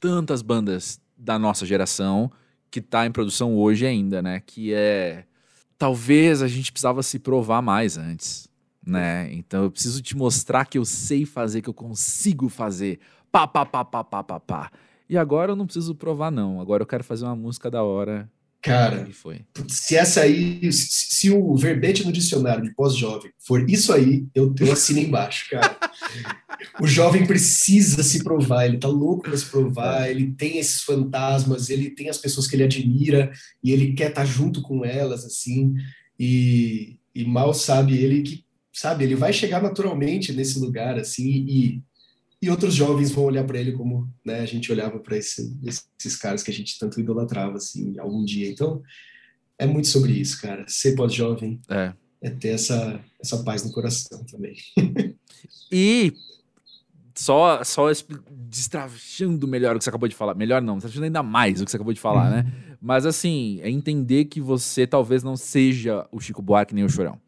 tantas 0.00 0.42
bandas 0.42 1.00
da 1.16 1.38
nossa 1.38 1.64
geração 1.64 2.30
que 2.70 2.80
tá 2.80 3.06
em 3.06 3.12
produção 3.12 3.56
hoje 3.56 3.86
ainda, 3.86 4.20
né? 4.20 4.42
Que 4.44 4.74
é. 4.74 5.24
Talvez 5.78 6.42
a 6.42 6.48
gente 6.48 6.72
precisava 6.72 7.04
se 7.04 7.20
provar 7.20 7.62
mais 7.62 7.96
antes, 7.96 8.48
né? 8.84 9.32
Então 9.32 9.62
eu 9.62 9.70
preciso 9.70 10.02
te 10.02 10.16
mostrar 10.16 10.64
que 10.64 10.78
eu 10.78 10.84
sei 10.84 11.24
fazer, 11.24 11.62
que 11.62 11.68
eu 11.68 11.74
consigo 11.74 12.48
fazer. 12.48 12.98
Pá, 13.30 13.46
pá, 13.46 13.64
pá, 13.64 13.84
pá, 13.84 14.02
pá, 14.02 14.24
pá, 14.24 14.40
pá. 14.40 14.72
E 15.08 15.16
agora 15.18 15.52
eu 15.52 15.56
não 15.56 15.66
preciso 15.66 15.94
provar, 15.94 16.30
não. 16.30 16.60
Agora 16.60 16.82
eu 16.82 16.86
quero 16.86 17.04
fazer 17.04 17.24
uma 17.24 17.36
música 17.36 17.70
da 17.70 17.82
hora. 17.82 18.30
Cara, 18.64 19.06
foi. 19.12 19.42
se 19.68 19.94
essa 19.94 20.22
aí, 20.22 20.72
se, 20.72 20.88
se 20.90 21.30
o 21.30 21.54
verbete 21.54 22.02
no 22.02 22.10
dicionário 22.10 22.64
de 22.64 22.74
pós-jovem 22.74 23.30
for 23.38 23.68
isso 23.68 23.92
aí, 23.92 24.26
eu, 24.34 24.54
eu 24.58 24.72
assino 24.72 25.00
embaixo, 25.00 25.50
cara. 25.50 25.76
o 26.80 26.86
jovem 26.86 27.26
precisa 27.26 28.02
se 28.02 28.24
provar, 28.24 28.64
ele 28.64 28.78
tá 28.78 28.88
louco 28.88 29.24
para 29.24 29.36
se 29.36 29.44
provar, 29.44 30.08
é. 30.08 30.10
ele 30.10 30.32
tem 30.32 30.56
esses 30.56 30.80
fantasmas, 30.80 31.68
ele 31.68 31.90
tem 31.90 32.08
as 32.08 32.16
pessoas 32.16 32.46
que 32.46 32.56
ele 32.56 32.64
admira 32.64 33.30
e 33.62 33.70
ele 33.70 33.92
quer 33.92 34.08
estar 34.08 34.22
tá 34.22 34.26
junto 34.26 34.62
com 34.62 34.82
elas, 34.82 35.26
assim, 35.26 35.74
e, 36.18 36.96
e 37.14 37.22
mal 37.26 37.52
sabe 37.52 37.98
ele 37.98 38.22
que, 38.22 38.46
sabe, 38.72 39.04
ele 39.04 39.14
vai 39.14 39.34
chegar 39.34 39.62
naturalmente 39.62 40.32
nesse 40.32 40.58
lugar, 40.58 40.98
assim, 40.98 41.44
e 41.46 41.82
e 42.44 42.50
outros 42.50 42.74
jovens 42.74 43.10
vão 43.10 43.24
olhar 43.24 43.42
para 43.44 43.58
ele 43.58 43.72
como 43.72 44.06
né, 44.22 44.40
a 44.40 44.44
gente 44.44 44.70
olhava 44.70 44.98
para 44.98 45.16
esse, 45.16 45.58
esses 45.64 46.14
caras 46.14 46.42
que 46.42 46.50
a 46.50 46.54
gente 46.54 46.78
tanto 46.78 47.00
idolatrava 47.00 47.56
assim 47.56 47.98
algum 47.98 48.22
dia. 48.22 48.50
Então 48.50 48.82
é 49.58 49.66
muito 49.66 49.88
sobre 49.88 50.12
isso, 50.12 50.42
cara. 50.42 50.62
Ser 50.68 50.94
pós-jovem 50.94 51.58
é. 51.70 51.94
é 52.20 52.30
ter 52.30 52.48
essa, 52.48 53.00
essa 53.18 53.42
paz 53.42 53.64
no 53.64 53.72
coração 53.72 54.22
também. 54.24 54.56
e 55.72 56.12
só 57.14 57.64
só 57.64 57.86
destravando 58.30 59.48
melhor 59.48 59.74
o 59.74 59.78
que 59.78 59.84
você 59.84 59.90
acabou 59.90 60.08
de 60.08 60.14
falar. 60.14 60.34
Melhor 60.34 60.60
não, 60.60 60.74
destravando 60.74 61.06
ainda 61.06 61.22
mais 61.22 61.62
o 61.62 61.64
que 61.64 61.70
você 61.70 61.78
acabou 61.78 61.94
de 61.94 62.00
falar, 62.00 62.30
né? 62.30 62.42
Uhum. 62.42 62.76
Mas 62.78 63.06
assim, 63.06 63.58
é 63.62 63.70
entender 63.70 64.26
que 64.26 64.38
você 64.38 64.86
talvez 64.86 65.22
não 65.22 65.34
seja 65.34 66.06
o 66.12 66.20
Chico 66.20 66.42
Buarque 66.42 66.74
nem 66.74 66.84
o 66.84 66.90
Chorão. 66.90 67.18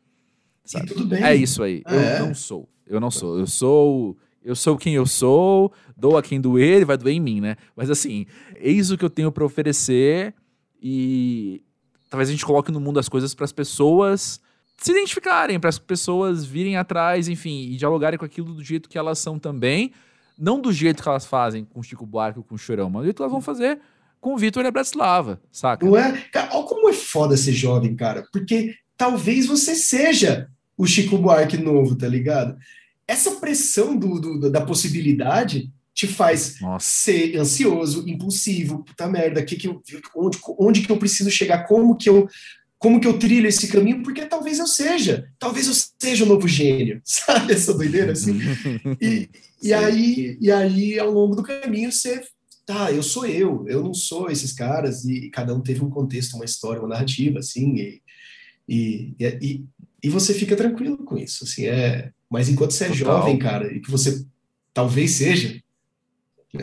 Sabe? 0.62 0.88
tudo 0.88 1.06
bem. 1.06 1.24
É 1.24 1.34
isso 1.34 1.62
aí. 1.62 1.82
eu 1.86 1.98
é. 1.98 2.18
não 2.18 2.34
sou. 2.34 2.68
Eu 2.86 3.00
não 3.00 3.10
sou. 3.10 3.38
Eu 3.38 3.46
sou 3.46 4.18
eu 4.46 4.54
sou 4.54 4.78
quem 4.78 4.94
eu 4.94 5.04
sou, 5.04 5.72
dou 5.96 6.16
a 6.16 6.22
quem 6.22 6.40
doer, 6.40 6.76
ele 6.76 6.84
vai 6.84 6.96
doer 6.96 7.16
em 7.16 7.20
mim, 7.20 7.40
né? 7.40 7.56
Mas 7.74 7.90
assim, 7.90 8.26
eis 8.60 8.92
o 8.92 8.96
que 8.96 9.04
eu 9.04 9.10
tenho 9.10 9.32
para 9.32 9.44
oferecer 9.44 10.32
e 10.80 11.64
talvez 12.08 12.28
a 12.28 12.32
gente 12.32 12.46
coloque 12.46 12.70
no 12.70 12.78
mundo 12.78 13.00
as 13.00 13.08
coisas 13.08 13.34
para 13.34 13.44
as 13.44 13.50
pessoas 13.50 14.40
se 14.76 14.92
identificarem, 14.92 15.58
para 15.58 15.68
as 15.68 15.80
pessoas 15.80 16.44
virem 16.44 16.76
atrás, 16.76 17.26
enfim, 17.26 17.72
e 17.72 17.76
dialogarem 17.76 18.16
com 18.16 18.24
aquilo 18.24 18.54
do 18.54 18.62
jeito 18.62 18.88
que 18.88 18.96
elas 18.96 19.18
são 19.18 19.36
também, 19.36 19.92
não 20.38 20.60
do 20.60 20.72
jeito 20.72 21.02
que 21.02 21.08
elas 21.08 21.26
fazem 21.26 21.64
com 21.64 21.80
o 21.80 21.82
Chico 21.82 22.06
Buarque 22.06 22.38
ou 22.38 22.44
com 22.44 22.54
o 22.54 22.58
Chorão, 22.58 22.88
mas 22.88 23.02
do 23.02 23.04
jeito 23.06 23.16
que 23.16 23.22
elas 23.22 23.32
vão 23.32 23.40
fazer 23.40 23.80
com 24.20 24.34
o 24.34 24.38
Vitor 24.38 24.64
e 24.64 24.68
a 24.68 24.70
Bratislava, 24.70 25.40
saca? 25.50 25.84
Não 25.84 25.96
é? 25.96 26.22
Cara, 26.32 26.54
olha 26.54 26.66
como 26.68 26.88
é 26.88 26.92
foda 26.92 27.36
ser 27.36 27.52
jovem, 27.52 27.96
cara, 27.96 28.24
porque 28.32 28.76
talvez 28.96 29.46
você 29.46 29.74
seja 29.74 30.48
o 30.78 30.86
Chico 30.86 31.18
Buarque 31.18 31.56
novo, 31.56 31.96
tá 31.96 32.06
ligado? 32.06 32.56
Essa 33.08 33.32
pressão 33.36 33.96
do, 33.96 34.20
do, 34.20 34.50
da 34.50 34.60
possibilidade 34.60 35.70
te 35.94 36.06
faz 36.06 36.60
Nossa. 36.60 36.86
ser 36.86 37.36
ansioso, 37.38 38.06
impulsivo, 38.06 38.84
puta 38.84 39.08
merda, 39.08 39.42
que 39.42 39.56
que 39.56 39.68
eu, 39.68 39.82
onde, 40.14 40.38
onde 40.58 40.82
que 40.82 40.92
eu 40.92 40.98
preciso 40.98 41.30
chegar, 41.30 41.64
como 41.64 41.96
que 41.96 42.08
eu 42.08 42.28
como 42.78 43.00
que 43.00 43.06
eu 43.06 43.18
trilho 43.18 43.48
esse 43.48 43.68
caminho, 43.68 44.02
porque 44.02 44.26
talvez 44.26 44.58
eu 44.58 44.66
seja, 44.66 45.28
talvez 45.38 45.66
eu 45.66 45.72
seja 45.98 46.24
o 46.24 46.28
novo 46.28 46.46
gênio, 46.46 47.00
sabe 47.04 47.54
essa 47.54 47.72
doideira 47.72 48.12
assim? 48.12 48.38
E, 49.00 49.30
e 49.62 49.72
aí, 49.72 50.36
e 50.38 50.52
aí 50.52 50.98
ao 50.98 51.10
longo 51.10 51.34
do 51.34 51.42
caminho 51.42 51.90
você 51.90 52.22
tá, 52.66 52.92
eu 52.92 53.02
sou 53.02 53.24
eu, 53.24 53.64
eu 53.66 53.82
não 53.82 53.94
sou 53.94 54.30
esses 54.30 54.52
caras, 54.52 55.04
e, 55.04 55.30
cada 55.30 55.54
um 55.54 55.62
teve 55.62 55.82
um 55.82 55.88
contexto, 55.88 56.34
uma 56.34 56.44
história, 56.44 56.82
uma 56.82 56.88
narrativa, 56.88 57.38
assim, 57.38 57.76
e, 57.76 58.02
e, 58.68 59.14
e, 59.20 59.64
e 60.02 60.08
você 60.10 60.34
fica 60.34 60.54
tranquilo 60.54 60.98
com 60.98 61.16
isso, 61.16 61.44
assim, 61.44 61.66
é... 61.66 62.10
Mas 62.30 62.48
enquanto 62.48 62.72
você 62.72 62.84
é 62.84 62.88
Total. 62.88 63.04
jovem, 63.04 63.38
cara, 63.38 63.72
e 63.72 63.80
que 63.80 63.90
você 63.90 64.24
talvez 64.74 65.12
seja, 65.12 65.62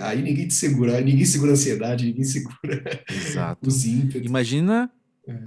aí 0.01 0.21
ninguém 0.21 0.47
te 0.47 0.53
segura, 0.53 0.99
ninguém 1.01 1.25
segura 1.25 1.51
a 1.51 1.53
ansiedade, 1.53 2.05
ninguém 2.05 2.23
segura 2.23 3.03
Exato. 3.09 3.67
os 3.67 3.85
ímpetos. 3.85 4.27
Imagina 4.27 4.91
é. 5.27 5.37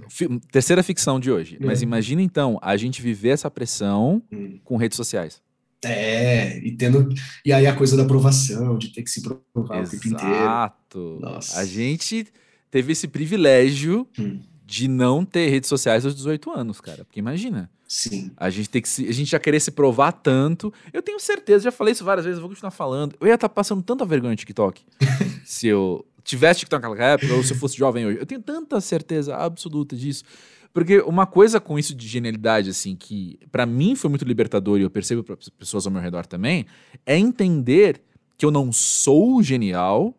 Terceira 0.51 0.81
ficção 0.81 1.19
de 1.19 1.31
hoje. 1.31 1.57
É. 1.61 1.65
Mas 1.65 1.81
imagina 1.81 2.21
então 2.21 2.57
a 2.61 2.75
gente 2.75 3.01
viver 3.01 3.29
essa 3.29 3.49
pressão 3.49 4.21
hum. 4.31 4.59
com 4.63 4.75
redes 4.75 4.95
sociais. 4.95 5.41
É, 5.85 6.57
e 6.59 6.71
tendo. 6.71 7.07
E 7.45 7.53
aí 7.53 7.67
a 7.67 7.75
coisa 7.75 7.95
da 7.95 8.03
aprovação, 8.03 8.77
de 8.77 8.91
ter 8.91 9.03
que 9.03 9.11
se 9.11 9.21
provar 9.21 9.81
Exato. 9.81 9.87
o 9.87 9.99
tempo 9.99 10.07
inteiro. 10.07 10.35
Exato. 10.35 11.21
A 11.55 11.65
gente 11.65 12.27
teve 12.71 12.93
esse 12.93 13.07
privilégio 13.07 14.07
hum. 14.17 14.39
De 14.67 14.89
não 14.89 15.23
ter 15.23 15.47
redes 15.47 15.69
sociais 15.69 16.05
aos 16.05 16.13
18 16.13 16.51
anos, 16.51 16.81
cara. 16.81 17.05
Porque 17.05 17.21
imagina. 17.21 17.71
Sim. 17.87 18.31
A 18.35 18.49
gente 18.49 18.69
tem 18.69 18.81
que 18.81 18.89
se, 18.89 19.07
a 19.07 19.13
gente 19.13 19.31
já 19.31 19.39
querer 19.39 19.61
se 19.61 19.71
provar 19.71 20.11
tanto. 20.11 20.73
Eu 20.91 21.01
tenho 21.01 21.17
certeza, 21.21 21.63
já 21.63 21.71
falei 21.71 21.93
isso 21.93 22.03
várias 22.03 22.25
vezes, 22.25 22.37
vou 22.37 22.49
continuar 22.49 22.71
falando. 22.71 23.15
Eu 23.21 23.27
ia 23.27 23.35
estar 23.35 23.47
tá 23.47 23.55
passando 23.55 23.81
tanta 23.81 24.03
vergonha 24.03 24.31
no 24.31 24.35
TikTok 24.35 24.81
se 25.45 25.67
eu 25.67 26.05
tivesse 26.21 26.59
TikTok 26.59 26.83
naquela 26.83 27.11
época 27.11 27.33
ou 27.33 27.41
se 27.41 27.53
eu 27.53 27.57
fosse 27.57 27.77
jovem 27.77 28.05
hoje. 28.05 28.19
Eu 28.19 28.25
tenho 28.25 28.41
tanta 28.41 28.81
certeza 28.81 29.37
absoluta 29.37 29.95
disso. 29.95 30.25
Porque 30.73 30.99
uma 30.99 31.25
coisa 31.25 31.61
com 31.61 31.79
isso 31.79 31.95
de 31.95 32.05
genialidade, 32.05 32.69
assim, 32.69 32.93
que 32.93 33.39
para 33.49 33.65
mim 33.65 33.95
foi 33.95 34.09
muito 34.09 34.25
libertador 34.25 34.79
e 34.79 34.83
eu 34.83 34.89
percebo 34.89 35.23
para 35.23 35.37
pessoas 35.57 35.85
ao 35.85 35.93
meu 35.93 36.01
redor 36.01 36.25
também, 36.25 36.65
é 37.05 37.17
entender 37.17 38.01
que 38.37 38.45
eu 38.45 38.51
não 38.51 38.73
sou 38.73 39.41
genial, 39.41 40.13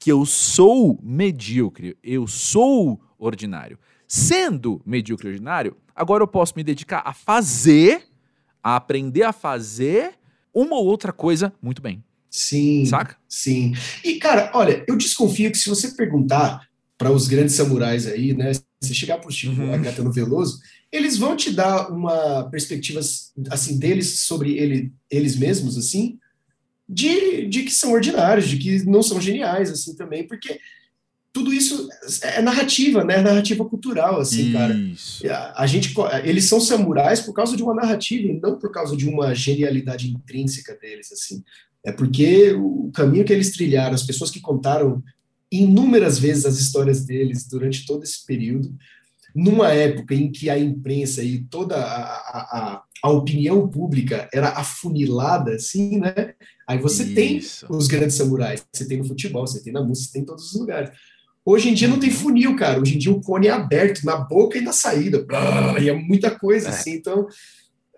que 0.00 0.10
eu 0.10 0.26
sou 0.26 0.98
medíocre, 1.00 1.96
eu 2.02 2.26
sou 2.26 3.00
ordinário. 3.24 3.78
Sendo 4.06 4.80
medíocre 4.84 5.28
e 5.28 5.30
ordinário, 5.32 5.76
agora 5.94 6.22
eu 6.22 6.28
posso 6.28 6.54
me 6.56 6.62
dedicar 6.62 7.02
a 7.04 7.12
fazer, 7.12 8.02
a 8.62 8.76
aprender 8.76 9.22
a 9.22 9.32
fazer 9.32 10.14
uma 10.52 10.76
ou 10.76 10.86
outra 10.86 11.12
coisa 11.12 11.52
muito 11.60 11.82
bem. 11.82 12.02
Sim. 12.30 12.84
Saca? 12.84 13.16
Sim. 13.28 13.74
E, 14.04 14.14
cara, 14.16 14.50
olha, 14.54 14.84
eu 14.88 14.96
desconfio 14.96 15.50
que 15.50 15.58
se 15.58 15.68
você 15.68 15.92
perguntar 15.92 16.68
para 16.98 17.10
os 17.10 17.28
grandes 17.28 17.54
samurais 17.54 18.06
aí, 18.06 18.34
né? 18.34 18.52
Se 18.80 18.94
chegar 18.94 19.18
para 19.18 19.28
o 19.28 19.32
Chico 19.32 19.60
uhum. 19.60 19.82
Caetano 19.82 20.12
Veloso, 20.12 20.58
eles 20.90 21.16
vão 21.16 21.36
te 21.36 21.52
dar 21.52 21.90
uma 21.90 22.48
perspectiva 22.50 23.00
assim 23.50 23.78
deles 23.78 24.20
sobre 24.20 24.56
ele, 24.58 24.92
eles 25.10 25.36
mesmos, 25.36 25.76
assim, 25.76 26.18
de, 26.88 27.46
de 27.46 27.62
que 27.62 27.72
são 27.72 27.92
ordinários, 27.92 28.48
de 28.48 28.58
que 28.58 28.84
não 28.84 29.02
são 29.02 29.20
geniais, 29.20 29.70
assim, 29.70 29.96
também, 29.96 30.26
porque 30.26 30.60
tudo 31.34 31.52
isso 31.52 31.88
é 32.22 32.40
narrativa, 32.40 33.02
né? 33.02 33.20
Narrativa 33.20 33.64
cultural, 33.64 34.20
assim, 34.20 34.52
isso. 34.92 35.20
cara. 35.24 35.44
A, 35.56 35.64
a 35.64 35.66
gente, 35.66 35.92
eles 36.22 36.44
são 36.44 36.60
samurais 36.60 37.20
por 37.20 37.34
causa 37.34 37.56
de 37.56 37.62
uma 37.62 37.74
narrativa 37.74 38.28
e 38.28 38.40
não 38.40 38.56
por 38.56 38.70
causa 38.70 38.96
de 38.96 39.08
uma 39.08 39.34
genialidade 39.34 40.08
intrínseca 40.08 40.78
deles, 40.80 41.10
assim. 41.10 41.42
É 41.84 41.90
porque 41.90 42.52
o 42.52 42.88
caminho 42.94 43.24
que 43.24 43.32
eles 43.32 43.50
trilharam, 43.50 43.96
as 43.96 44.04
pessoas 44.04 44.30
que 44.30 44.40
contaram 44.40 45.02
inúmeras 45.50 46.20
vezes 46.20 46.46
as 46.46 46.56
histórias 46.56 47.04
deles 47.04 47.48
durante 47.48 47.84
todo 47.84 48.04
esse 48.04 48.24
período, 48.24 48.72
numa 49.34 49.72
época 49.72 50.14
em 50.14 50.30
que 50.30 50.48
a 50.48 50.56
imprensa 50.56 51.20
e 51.20 51.42
toda 51.46 51.74
a, 51.74 52.12
a, 52.14 52.82
a 53.02 53.10
opinião 53.10 53.68
pública 53.68 54.28
era 54.32 54.50
afunilada, 54.50 55.52
assim, 55.56 55.98
né? 55.98 56.34
Aí 56.66 56.78
você 56.78 57.02
Isso. 57.02 57.66
tem 57.66 57.76
os 57.76 57.88
grandes 57.88 58.14
samurais, 58.14 58.64
você 58.72 58.86
tem 58.86 58.98
no 58.98 59.04
futebol, 59.04 59.44
você 59.44 59.60
tem 59.60 59.72
na 59.72 59.82
música, 59.82 60.06
você 60.06 60.12
tem 60.12 60.22
em 60.22 60.26
todos 60.26 60.52
os 60.52 60.60
lugares. 60.60 60.90
Hoje 61.44 61.68
em 61.68 61.74
dia 61.74 61.88
não 61.88 61.98
tem 61.98 62.10
uhum. 62.10 62.16
funil, 62.16 62.56
cara. 62.56 62.80
Hoje 62.80 62.94
em 62.94 62.98
dia 62.98 63.12
o 63.12 63.20
cone 63.20 63.48
é 63.48 63.50
aberto 63.50 64.04
na 64.04 64.16
boca 64.16 64.56
e 64.56 64.62
na 64.62 64.72
saída. 64.72 65.26
E 65.80 65.88
é 65.88 65.92
muita 65.92 66.30
coisa, 66.30 66.68
é. 66.68 66.70
assim. 66.70 66.92
Então, 66.92 67.26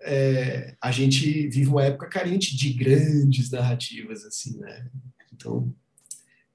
é, 0.01 0.75
a 0.81 0.91
gente 0.91 1.47
vive 1.47 1.69
uma 1.69 1.83
época 1.83 2.07
carente 2.07 2.55
de 2.55 2.73
grandes 2.73 3.49
narrativas, 3.49 4.25
assim, 4.25 4.57
né? 4.57 4.87
Então, 5.33 5.73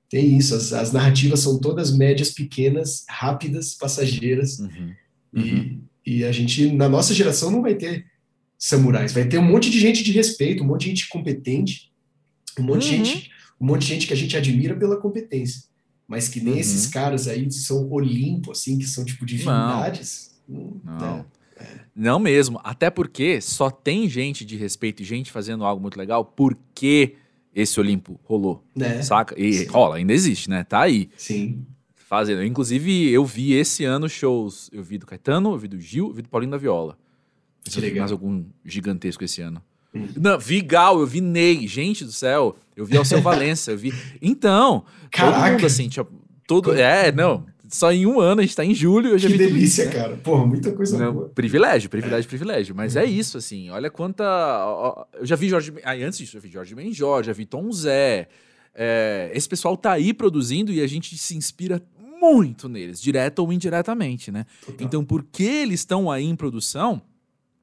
tem 0.09 0.37
isso, 0.37 0.55
as, 0.55 0.73
as, 0.73 0.93
narrativas 0.93 1.41
são 1.41 1.59
todas 1.59 1.97
médias, 1.97 2.31
pequenas, 2.31 3.05
rápidas, 3.09 3.75
passageiras. 3.75 4.59
Uhum. 4.59 4.95
Uhum. 5.35 5.83
E, 6.05 6.19
e, 6.19 6.25
a 6.25 6.33
gente, 6.33 6.71
na 6.73 6.89
nossa 6.89 7.15
geração, 7.15 7.51
não 7.51 7.63
vai 7.63 7.75
ter 7.75 8.05
samurais, 8.59 9.13
vai 9.13 9.27
ter 9.27 9.39
um 9.39 9.43
monte 9.43 9.71
de 9.71 9.81
gente 9.81 10.05
de 10.05 10.13
respeito, 10.13 10.63
um 10.63 10.67
monte 10.67 10.83
de 10.83 10.89
gente 10.89 11.09
competente, 11.09 11.91
um 12.59 12.63
monte 12.63 12.85
uhum. 12.85 13.03
de 13.03 13.11
gente, 13.11 13.31
um 13.59 13.67
monte 13.67 13.81
de 13.81 13.89
gente 13.89 14.07
que 14.07 14.13
a 14.13 14.17
gente 14.17 14.37
admira 14.37 14.77
pela 14.77 15.01
competência. 15.01 15.63
Mas 16.13 16.29
que 16.29 16.43
nem 16.43 16.59
esses 16.59 16.85
uhum. 16.85 16.91
caras 16.91 17.27
aí 17.27 17.51
são 17.51 17.91
Olimpo, 17.91 18.53
assim, 18.53 18.77
que 18.77 18.85
são 18.85 19.03
tipo 19.03 19.25
divindades. 19.25 20.39
Não. 20.47 20.79
não. 20.85 21.17
Né? 21.17 21.25
É. 21.57 21.67
Não 21.97 22.19
mesmo. 22.19 22.61
Até 22.63 22.91
porque 22.91 23.41
só 23.41 23.71
tem 23.71 24.07
gente 24.11 24.45
de 24.45 24.55
respeito 24.55 25.01
e 25.01 25.07
gente 25.07 25.33
fazendo 25.33 25.65
algo 25.65 25.81
muito 25.81 25.97
legal 25.97 26.23
porque 26.23 27.15
esse 27.55 27.81
Olimpo 27.81 28.21
rolou. 28.25 28.63
Né? 28.77 29.01
Saca? 29.01 29.35
E 29.41 29.55
Sim. 29.55 29.67
rola, 29.69 29.97
ainda 29.97 30.13
existe, 30.13 30.51
né? 30.51 30.65
Tá 30.65 30.83
aí. 30.83 31.09
Sim. 31.17 31.65
Fazendo. 31.95 32.45
Inclusive, 32.45 33.09
eu 33.09 33.25
vi 33.25 33.55
esse 33.55 33.87
ano 33.87 34.07
shows. 34.07 34.69
Eu 34.71 34.83
vi 34.83 34.99
do 34.99 35.07
Caetano, 35.07 35.53
eu 35.53 35.59
vi 35.59 35.67
do 35.67 35.81
Gil, 35.81 36.09
eu 36.09 36.13
vi 36.13 36.21
do 36.21 36.29
Paulinho 36.29 36.53
da 36.53 36.59
Viola. 36.59 36.99
Que 37.65 37.81
vi 37.81 37.99
mais 37.99 38.13
algum 38.13 38.45
gigantesco 38.63 39.25
esse 39.25 39.41
ano. 39.41 39.63
Hum. 39.95 40.09
Não, 40.15 40.39
vi 40.39 40.61
Gal, 40.61 41.01
eu 41.01 41.07
vi 41.07 41.23
Ney, 41.23 41.67
gente 41.67 42.05
do 42.05 42.13
céu. 42.13 42.55
Eu 42.77 42.85
vi 42.85 42.97
Alceu 42.97 43.21
Valença, 43.23 43.73
eu 43.73 43.79
vi. 43.79 43.93
Então, 44.21 44.85
Caraca. 45.11 45.41
todo 45.41 45.53
mundo 45.53 45.67
assim, 45.67 45.89
tinha. 45.89 46.07
Todo, 46.47 46.75
é, 46.75 47.13
não, 47.13 47.47
só 47.73 47.91
em 47.91 48.07
um 48.07 48.21
ano, 48.21 48.41
a 48.41 48.45
gente 48.45 48.55
tá 48.55 48.65
em 48.65 48.75
julho. 48.75 49.11
Eu 49.11 49.19
já 49.19 49.29
que 49.29 49.37
vi 49.37 49.39
delícia, 49.39 49.85
isso, 49.85 49.95
né? 49.95 50.03
cara. 50.03 50.17
Porra, 50.19 50.47
muita 50.47 50.73
coisa 50.73 50.99
Não, 50.99 51.13
boa. 51.13 51.29
Privilégio, 51.31 51.89
privilégio, 51.89 52.27
é. 52.27 52.29
privilégio. 52.29 52.75
Mas 52.75 52.97
é. 52.97 53.05
é. 53.05 53.07
isso, 53.07 53.39
assim. 53.39 53.71
Olha 53.71 53.91
quanta. 53.91 54.25
Eu 55.15 55.25
já 55.25 55.37
vi 55.37 55.49
Jorge. 55.49 55.73
Aí, 55.83 56.03
antes 56.03 56.19
disso, 56.19 56.37
eu 56.37 56.41
vi 56.41 56.51
Jorge 56.51 56.75
Benjor, 56.75 57.23
já 57.23 57.33
vi 57.33 57.47
Tom 57.47 57.73
Zé. 57.73 58.29
É, 58.75 59.31
esse 59.35 59.49
pessoal 59.49 59.77
tá 59.77 59.93
aí 59.93 60.13
produzindo 60.13 60.73
e 60.73 60.81
a 60.81 60.87
gente 60.87 61.17
se 61.17 61.37
inspira 61.37 61.83
muito 62.21 62.69
neles, 62.69 63.01
direto 63.01 63.41
ou 63.41 63.53
indiretamente, 63.53 64.31
né? 64.31 64.47
Total. 64.65 64.87
Então, 64.87 65.05
porque 65.05 65.43
eles 65.43 65.81
estão 65.81 66.11
aí 66.11 66.25
em 66.25 66.37
produção, 66.37 67.03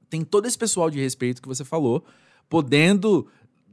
tem 0.10 0.22
todo 0.24 0.46
esse 0.48 0.58
pessoal 0.58 0.90
de 0.90 1.00
respeito 1.00 1.42
que 1.42 1.48
você 1.48 1.64
falou, 1.64 2.04
podendo 2.50 3.28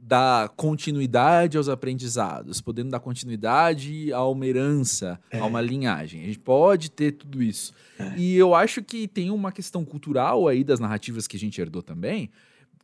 dar 0.07 0.47
continuidade 0.49 1.57
aos 1.57 1.67
aprendizados, 1.67 2.61
podendo 2.61 2.89
dar 2.89 2.99
continuidade 3.01 4.13
a 4.13 4.25
uma 4.25 4.47
herança, 4.47 5.19
é. 5.29 5.37
a 5.37 5.45
uma 5.45 5.59
linhagem. 5.59 6.21
A 6.21 6.25
gente 6.27 6.39
pode 6.39 6.89
ter 6.89 7.11
tudo 7.11 7.43
isso. 7.43 7.73
É. 7.99 8.17
E 8.17 8.37
eu 8.37 8.55
acho 8.55 8.81
que 8.81 9.05
tem 9.05 9.29
uma 9.29 9.51
questão 9.51 9.83
cultural 9.83 10.47
aí 10.47 10.63
das 10.63 10.79
narrativas 10.79 11.27
que 11.27 11.35
a 11.35 11.39
gente 11.39 11.59
herdou 11.59 11.81
também, 11.81 12.29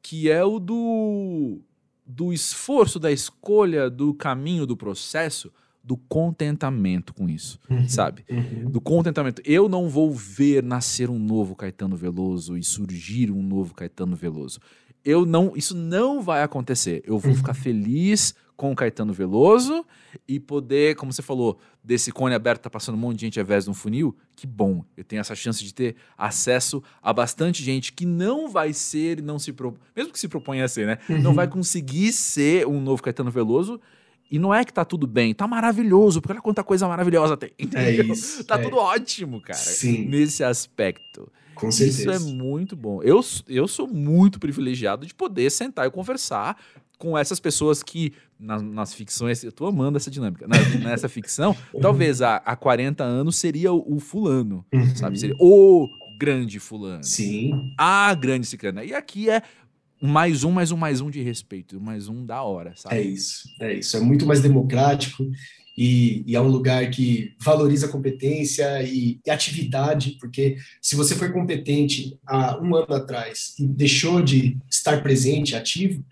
que 0.02 0.30
é 0.30 0.44
o 0.44 0.60
do, 0.60 1.62
do 2.06 2.34
esforço, 2.34 3.00
da 3.00 3.10
escolha, 3.10 3.90
do 3.90 4.14
caminho, 4.14 4.66
do 4.66 4.76
processo, 4.76 5.50
do 5.82 5.96
contentamento 5.96 7.14
com 7.14 7.30
isso, 7.30 7.58
uhum. 7.70 7.88
sabe? 7.88 8.26
Uhum. 8.30 8.70
Do 8.70 8.82
contentamento. 8.82 9.42
Eu 9.46 9.70
não 9.70 9.88
vou 9.88 10.12
ver 10.12 10.62
nascer 10.62 11.10
um 11.10 11.20
novo 11.20 11.56
Caetano 11.56 11.96
Veloso 11.96 12.58
e 12.58 12.64
surgir 12.64 13.32
um 13.32 13.42
novo 13.42 13.74
Caetano 13.74 14.16
Veloso 14.16 14.60
eu 15.04 15.26
não, 15.26 15.54
isso 15.56 15.76
não 15.76 16.22
vai 16.22 16.44
acontecer. 16.44 17.04
Eu 17.06 17.20
vou 17.20 17.36
ficar 17.36 17.56
uhum. 17.56 17.62
feliz 17.62 18.36
com 18.56 18.72
o 18.72 18.76
Caetano 18.76 19.12
Veloso 19.12 19.86
e 20.28 20.40
poder, 20.40 20.96
como 20.96 21.12
você 21.12 21.22
falou, 21.22 21.60
desse 21.84 22.12
cone 22.12 22.36
aberto 22.36 22.62
tá 22.62 22.70
passando 22.70 22.96
um 22.96 23.00
monte 23.00 23.20
de 23.20 23.26
gente 23.26 23.40
ao 23.40 23.44
invés 23.44 23.66
de 23.66 23.70
um 23.70 23.74
funil. 23.74 24.16
Que 24.36 24.48
bom, 24.48 24.86
eu 24.96 25.04
tenho 25.04 25.20
essa 25.20 25.36
chance 25.36 25.64
de 25.64 25.74
ter 25.74 25.96
acesso 26.18 26.82
a 27.02 27.12
bastante 27.12 27.64
gente 27.64 27.92
que 27.92 28.06
não 28.06 28.48
vai 28.48 28.72
ser, 28.72 29.22
não 29.22 29.38
se 29.38 29.54
mesmo 29.96 30.14
que 30.14 30.20
se 30.20 30.28
proponha 30.28 30.66
a 30.66 30.68
ser, 30.68 30.88
né? 30.88 30.98
Uhum. 31.10 31.22
Não 31.22 31.34
vai 31.34 31.48
conseguir 31.48 32.14
ser 32.14 32.68
um 32.68 32.80
novo 32.80 33.04
Caetano 33.04 33.32
Veloso. 33.32 33.82
E 34.34 34.40
não 34.40 34.52
é 34.52 34.66
que 34.66 34.74
tá 34.74 34.84
tudo 34.84 35.06
bem, 35.06 35.32
tá 35.32 35.48
maravilhoso, 35.48 36.20
porque 36.20 36.34
olha 36.34 36.42
quanta 36.42 36.64
coisa 36.64 36.88
maravilhosa 36.88 37.38
tem. 37.38 37.52
É 37.56 37.64
entendeu? 37.64 38.04
É 38.06 38.08
isso. 38.08 38.44
Tá 38.44 38.56
é. 38.56 38.64
tudo 38.64 38.78
ótimo, 38.78 39.40
cara. 39.40 39.60
Sim. 39.60 40.06
Nesse 40.06 40.44
aspecto. 40.44 41.32
Com 41.54 41.72
certeza. 41.72 42.02
Isso 42.02 42.10
é 42.10 42.34
muito 42.34 42.76
bom. 42.76 43.00
Eu, 43.04 43.22
eu 43.48 43.68
sou 43.68 43.88
muito 43.88 44.40
privilegiado 44.40 45.06
de 45.06 45.14
poder 45.14 45.52
sentar 45.52 45.86
e 45.86 45.92
conversar 45.92 46.58
com 46.98 47.16
essas 47.16 47.40
pessoas 47.40 47.84
que, 47.84 48.12
na, 48.40 48.60
nas 48.60 48.92
ficções, 48.96 49.44
eu 49.44 49.52
tô 49.52 49.68
amando 49.68 49.98
essa 49.98 50.10
dinâmica, 50.10 50.48
na, 50.48 50.58
nessa 50.80 51.08
ficção, 51.08 51.56
talvez 51.80 52.24
há, 52.24 52.38
há 52.38 52.56
40 52.56 53.04
anos 53.04 53.36
seria 53.36 53.72
o, 53.72 53.98
o 53.98 54.00
fulano, 54.00 54.66
uhum. 54.74 54.96
sabe? 54.96 55.20
Seria 55.20 55.36
o 55.40 55.88
grande 56.18 56.60
fulano. 56.60 57.04
Sim. 57.04 57.72
A 57.78 58.16
grande 58.16 58.48
ciclana. 58.48 58.84
E 58.84 58.96
aqui 58.96 59.30
é 59.30 59.44
mais 60.06 60.44
um, 60.44 60.52
mais 60.52 60.70
um, 60.70 60.76
mais 60.76 61.00
um 61.00 61.10
de 61.10 61.22
respeito, 61.22 61.80
mais 61.80 62.10
um 62.10 62.26
da 62.26 62.44
hora, 62.44 62.74
sabe? 62.76 62.98
É 62.98 63.02
isso, 63.02 63.48
é 63.62 63.74
isso. 63.76 63.96
É 63.96 64.02
muito 64.02 64.26
mais 64.26 64.42
democrático 64.42 65.26
e, 65.78 66.26
e, 66.28 66.36
é 66.36 66.42
um 66.42 66.50
lugar 66.50 66.90
que 66.92 67.34
valoriza 67.40 67.88
competência 67.88 68.84
e, 68.84 69.22
e, 69.26 69.32
atividade, 69.32 70.18
porque 70.20 70.58
se 70.82 70.98
você 70.98 71.16
foi 71.16 71.32
competente 71.32 72.20
há 72.28 72.60
um 72.62 72.76
ano 72.76 72.94
atrás 72.94 73.56
e 73.58 73.66
deixou 73.66 74.22
de 74.22 74.58
estar 74.70 75.02
presente, 75.02 75.56
ativo, 75.56 76.04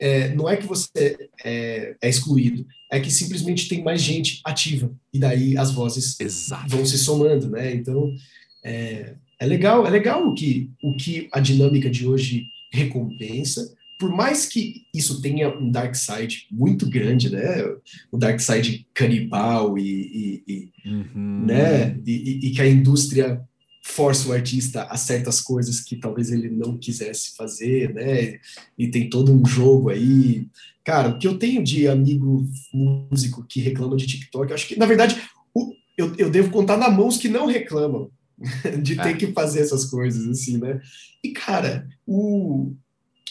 é, 0.00 0.32
não 0.32 0.48
é 0.48 0.56
que 0.56 0.66
você 0.66 1.28
é, 1.44 1.96
é, 2.00 2.08
excluído, 2.08 2.64
é 2.88 3.00
que 3.00 3.10
simplesmente 3.10 3.68
tem 3.68 3.82
mais 3.82 4.00
gente 4.00 4.40
ativa, 4.44 4.92
e 5.12 5.18
daí 5.18 5.58
as 5.58 5.72
vozes 5.72 6.18
Exato. 6.20 6.68
vão 6.68 6.86
se 6.86 6.96
somando, 6.96 7.50
né? 7.50 7.74
Então, 7.74 8.14
é, 8.64 9.16
é 9.40 9.44
legal, 9.44 9.84
é 9.84 9.90
legal 9.90 10.24
o 10.28 10.34
que, 10.34 10.70
o 10.80 10.96
que 10.96 11.28
a 11.32 11.40
dinâmica 11.40 11.90
de 11.90 12.06
hoje 12.06 12.46
recompensa, 12.70 13.74
por 14.00 14.10
mais 14.10 14.46
que 14.46 14.86
isso 14.94 15.20
tenha 15.20 15.54
um 15.54 15.70
dark 15.70 15.94
side 15.94 16.46
muito 16.50 16.88
grande, 16.88 17.28
né? 17.28 17.62
O 18.10 18.16
dark 18.16 18.40
side 18.40 18.86
canibal 18.94 19.76
e, 19.76 20.42
e, 20.46 20.72
e 20.86 20.88
uhum. 20.88 21.44
né? 21.44 21.98
E, 22.06 22.46
e, 22.46 22.50
que 22.50 22.62
a 22.62 22.66
indústria 22.66 23.42
força 23.82 24.28
o 24.28 24.32
artista 24.32 24.84
a 24.84 24.96
certas 24.96 25.42
coisas 25.42 25.80
que 25.80 25.96
talvez 25.96 26.30
ele 26.30 26.48
não 26.48 26.78
quisesse 26.78 27.36
fazer, 27.36 27.92
né? 27.92 28.38
E 28.78 28.88
tem 28.88 29.10
todo 29.10 29.34
um 29.34 29.44
jogo 29.44 29.90
aí. 29.90 30.46
Cara, 30.82 31.10
o 31.10 31.18
que 31.18 31.26
eu 31.26 31.36
tenho 31.36 31.62
de 31.62 31.86
amigo 31.86 32.48
músico 32.72 33.44
que 33.46 33.60
reclama 33.60 33.96
de 33.98 34.06
TikTok, 34.06 34.50
acho 34.52 34.66
que, 34.66 34.78
na 34.78 34.86
verdade, 34.86 35.20
o, 35.54 35.74
eu, 35.98 36.14
eu 36.16 36.30
devo 36.30 36.50
contar 36.50 36.78
na 36.78 36.88
mão 36.88 37.08
os 37.08 37.18
que 37.18 37.28
não 37.28 37.46
reclamam 37.46 38.10
de 38.82 38.96
ter 38.96 39.08
é. 39.08 39.14
que 39.14 39.32
fazer 39.32 39.60
essas 39.60 39.84
coisas, 39.84 40.26
assim, 40.26 40.58
né? 40.58 40.80
E, 41.22 41.30
cara, 41.30 41.88
o... 42.06 42.72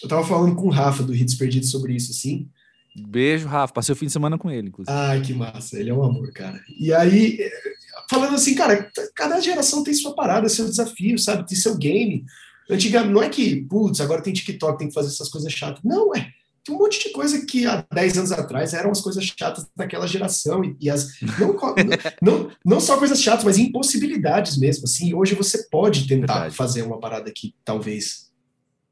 eu 0.02 0.08
tava 0.08 0.26
falando 0.26 0.56
com 0.56 0.68
o 0.68 0.72
Rafa 0.72 1.04
do 1.04 1.16
Hits 1.16 1.36
Perdidos 1.36 1.72
sobre 1.72 1.96
isso, 1.96 2.12
assim. 2.12 2.48
Beijo, 2.96 3.48
Rafa. 3.48 3.74
Passei 3.74 3.94
o 3.94 3.96
fim 3.96 4.08
de 4.08 4.12
semana 4.12 4.38
com 4.38 4.50
ele, 4.50 4.70
inclusive. 4.70 4.96
Ai, 4.96 5.22
que 5.22 5.34
massa. 5.34 5.80
Ele 5.80 5.90
é 5.90 5.94
um 5.94 6.04
amor, 6.04 6.32
cara. 6.32 6.60
E 6.80 6.94
aí, 6.94 7.40
falando 8.10 8.36
assim, 8.36 8.56
cara, 8.56 8.92
cada 9.16 9.40
geração 9.40 9.84
tem 9.84 9.94
sua 9.94 10.14
parada, 10.14 10.50
seu 10.50 10.66
desafio, 10.66 11.18
sabe? 11.18 11.48
Tem 11.48 11.58
seu 11.58 11.78
game. 11.78 12.26
Antiga, 12.70 13.04
não 13.04 13.24
é 13.24 13.30
que, 13.30 13.62
putz, 13.64 14.00
agora 14.00 14.22
tem 14.22 14.34
TikTok, 14.34 14.78
tem 14.78 14.88
que 14.88 14.94
fazer 14.94 15.08
essas 15.08 15.30
coisas 15.30 15.52
chatas. 15.52 15.82
Não, 15.84 16.16
é. 16.16 16.32
Um 16.70 16.78
monte 16.78 17.08
de 17.08 17.12
coisa 17.12 17.46
que 17.46 17.66
há 17.66 17.86
10 17.94 18.18
anos 18.18 18.32
atrás 18.32 18.74
eram 18.74 18.92
as 18.92 19.02
coisas 19.02 19.24
chatas 19.24 19.66
daquela 19.76 20.08
geração. 20.08 20.64
E, 20.64 20.76
e 20.80 20.90
as. 20.90 21.20
Não, 21.40 21.56
não, 22.22 22.52
não 22.66 22.80
só 22.80 22.98
coisas 22.98 23.22
chatas, 23.22 23.44
mas 23.44 23.58
impossibilidades 23.58 24.58
mesmo. 24.58 24.86
Assim, 24.86 25.14
hoje 25.14 25.36
você 25.36 25.68
pode 25.70 26.08
tentar 26.08 26.34
Verdade. 26.34 26.56
fazer 26.56 26.82
uma 26.82 27.00
parada 27.00 27.32
que 27.34 27.56
talvez, 27.64 28.30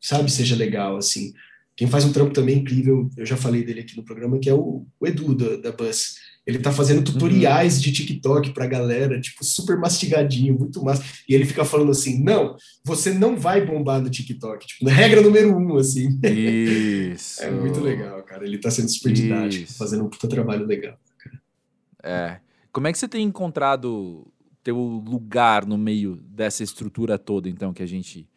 sabe, 0.01 0.32
seja 0.32 0.55
legal, 0.55 0.97
assim. 0.97 1.34
Quem 1.75 1.88
faz 1.88 2.05
um 2.05 2.11
trampo 2.11 2.34
também 2.34 2.57
incrível, 2.57 3.09
eu 3.15 3.25
já 3.25 3.38
falei 3.38 3.63
dele 3.63 3.82
aqui 3.82 3.95
no 3.95 4.03
programa, 4.03 4.39
que 4.39 4.49
é 4.49 4.53
o, 4.53 4.86
o 4.99 5.07
Edu 5.07 5.36
da, 5.36 5.57
da 5.57 5.71
Buzz. 5.71 6.15
Ele 6.48 6.60
tá 6.60 6.72
fazendo 6.72 7.04
tutoriais 7.04 7.76
uhum. 7.76 7.82
de 7.82 7.91
TikTok 7.91 8.52
pra 8.52 8.66
galera, 8.66 9.20
tipo, 9.20 9.43
super 9.43 9.78
mastigadinho, 9.78 10.58
muito 10.58 10.82
massa. 10.82 11.04
E 11.28 11.36
ele 11.36 11.45
fica 11.45 11.66
falando 11.66 11.91
assim: 11.91 12.24
não, 12.24 12.56
você 12.86 13.14
não 13.14 13.36
vai 13.36 13.66
bombar 13.66 14.02
no 14.02 14.10
TikTok. 14.10 14.66
Tipo, 14.66 14.86
na 14.86 14.91
regra 14.91 15.22
número 15.22 15.58
um, 15.58 15.76
assim. 15.76 16.18
Isso. 16.24 17.43
é 17.43 17.52
muito 17.52 17.82
legal, 17.82 18.24
cara. 18.24 18.45
Ele 18.45 18.58
tá 18.58 18.72
sendo 18.72 18.89
super 18.89 19.12
didático, 19.12 19.66
Isso. 19.66 19.78
fazendo 19.78 20.06
um 20.06 20.10
puta 20.10 20.28
trabalho 20.30 20.66
legal. 20.66 20.98
Cara. 21.20 21.41
É. 22.02 22.39
Como 22.72 22.88
é 22.88 22.93
que 22.93 22.98
você 22.98 23.10
tem 23.10 23.26
encontrado 23.26 24.26
teu 24.64 24.78
lugar 24.78 25.66
no 25.66 25.78
meio 25.78 26.16
dessa 26.16 26.64
estrutura 26.64 27.20
toda, 27.20 27.50
então, 27.50 27.74
que 27.74 27.84
a 27.84 27.88
gente 27.88 28.28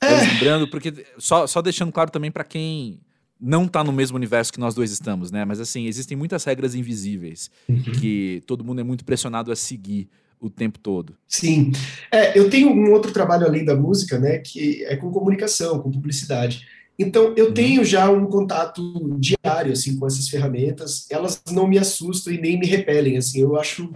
é. 0.00 0.32
Lembrando, 0.32 0.68
porque 0.68 1.04
só, 1.18 1.46
só 1.46 1.60
deixando 1.60 1.92
claro 1.92 2.10
também 2.10 2.30
para 2.30 2.42
quem 2.42 3.00
não 3.40 3.66
tá 3.66 3.82
no 3.82 3.92
mesmo 3.92 4.16
universo 4.16 4.52
que 4.52 4.60
nós 4.60 4.74
dois 4.74 4.90
estamos, 4.90 5.30
né? 5.30 5.44
Mas 5.44 5.60
assim, 5.60 5.86
existem 5.86 6.16
muitas 6.16 6.44
regras 6.44 6.74
invisíveis 6.74 7.50
uhum. 7.68 7.82
que 7.82 8.42
todo 8.46 8.64
mundo 8.64 8.80
é 8.80 8.84
muito 8.84 9.04
pressionado 9.04 9.50
a 9.50 9.56
seguir 9.56 10.08
o 10.40 10.48
tempo 10.48 10.78
todo. 10.78 11.14
Sim. 11.28 11.72
É, 12.10 12.38
eu 12.38 12.48
tenho 12.48 12.70
um 12.70 12.92
outro 12.92 13.12
trabalho 13.12 13.46
além 13.46 13.64
da 13.64 13.76
música, 13.76 14.18
né, 14.18 14.38
que 14.38 14.84
é 14.84 14.96
com 14.96 15.10
comunicação, 15.10 15.80
com 15.80 15.90
publicidade. 15.90 16.66
Então, 16.98 17.34
eu 17.36 17.46
uhum. 17.46 17.54
tenho 17.54 17.84
já 17.84 18.10
um 18.10 18.26
contato 18.26 18.82
diário, 19.18 19.72
assim, 19.72 19.96
com 19.96 20.06
essas 20.06 20.28
ferramentas. 20.28 21.06
Elas 21.10 21.42
não 21.50 21.66
me 21.66 21.78
assustam 21.78 22.32
e 22.32 22.38
nem 22.38 22.58
me 22.58 22.66
repelem, 22.66 23.16
assim. 23.16 23.40
Eu 23.40 23.58
acho, 23.58 23.90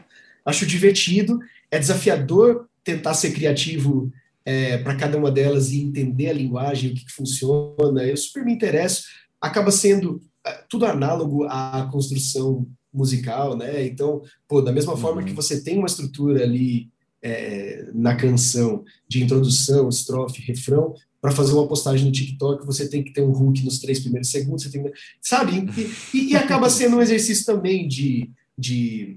acho 0.44 0.64
divertido, 0.64 1.38
é 1.70 1.78
desafiador 1.78 2.66
tentar 2.82 3.12
ser 3.12 3.32
criativo 3.32 4.10
é, 4.44 4.78
para 4.78 4.94
cada 4.94 5.18
uma 5.18 5.30
delas 5.30 5.70
e 5.70 5.82
entender 5.82 6.28
a 6.28 6.32
linguagem, 6.32 6.92
o 6.92 6.94
que, 6.94 7.04
que, 7.04 7.12
funciona. 7.12 8.04
Eu 8.04 8.16
super 8.16 8.42
me 8.42 8.54
interesso. 8.54 9.04
Acaba 9.44 9.70
sendo 9.70 10.20
é, 10.46 10.64
tudo 10.68 10.86
análogo 10.86 11.44
à 11.44 11.88
construção 11.90 12.66
musical, 12.92 13.56
né? 13.56 13.84
Então, 13.86 14.22
pô, 14.48 14.60
da 14.60 14.72
mesma 14.72 14.92
uhum. 14.92 14.98
forma 14.98 15.22
que 15.22 15.32
você 15.32 15.62
tem 15.62 15.78
uma 15.78 15.86
estrutura 15.86 16.42
ali 16.42 16.88
é, 17.22 17.90
na 17.92 18.14
canção 18.14 18.84
de 19.08 19.22
introdução, 19.22 19.88
estrofe, 19.88 20.40
refrão, 20.42 20.94
para 21.20 21.32
fazer 21.32 21.54
uma 21.54 21.66
postagem 21.66 22.04
no 22.04 22.12
TikTok, 22.12 22.66
você 22.66 22.86
tem 22.88 23.02
que 23.02 23.12
ter 23.12 23.22
um 23.22 23.30
hook 23.30 23.64
nos 23.64 23.78
três 23.78 23.98
primeiros 23.98 24.30
segundos, 24.30 24.62
você 24.62 24.70
tem 24.70 24.92
sabe? 25.22 25.66
E, 26.12 26.32
e 26.32 26.36
acaba 26.36 26.68
sendo 26.68 26.96
um 26.96 27.02
exercício 27.02 27.46
também 27.46 27.88
de, 27.88 28.30
de 28.56 29.16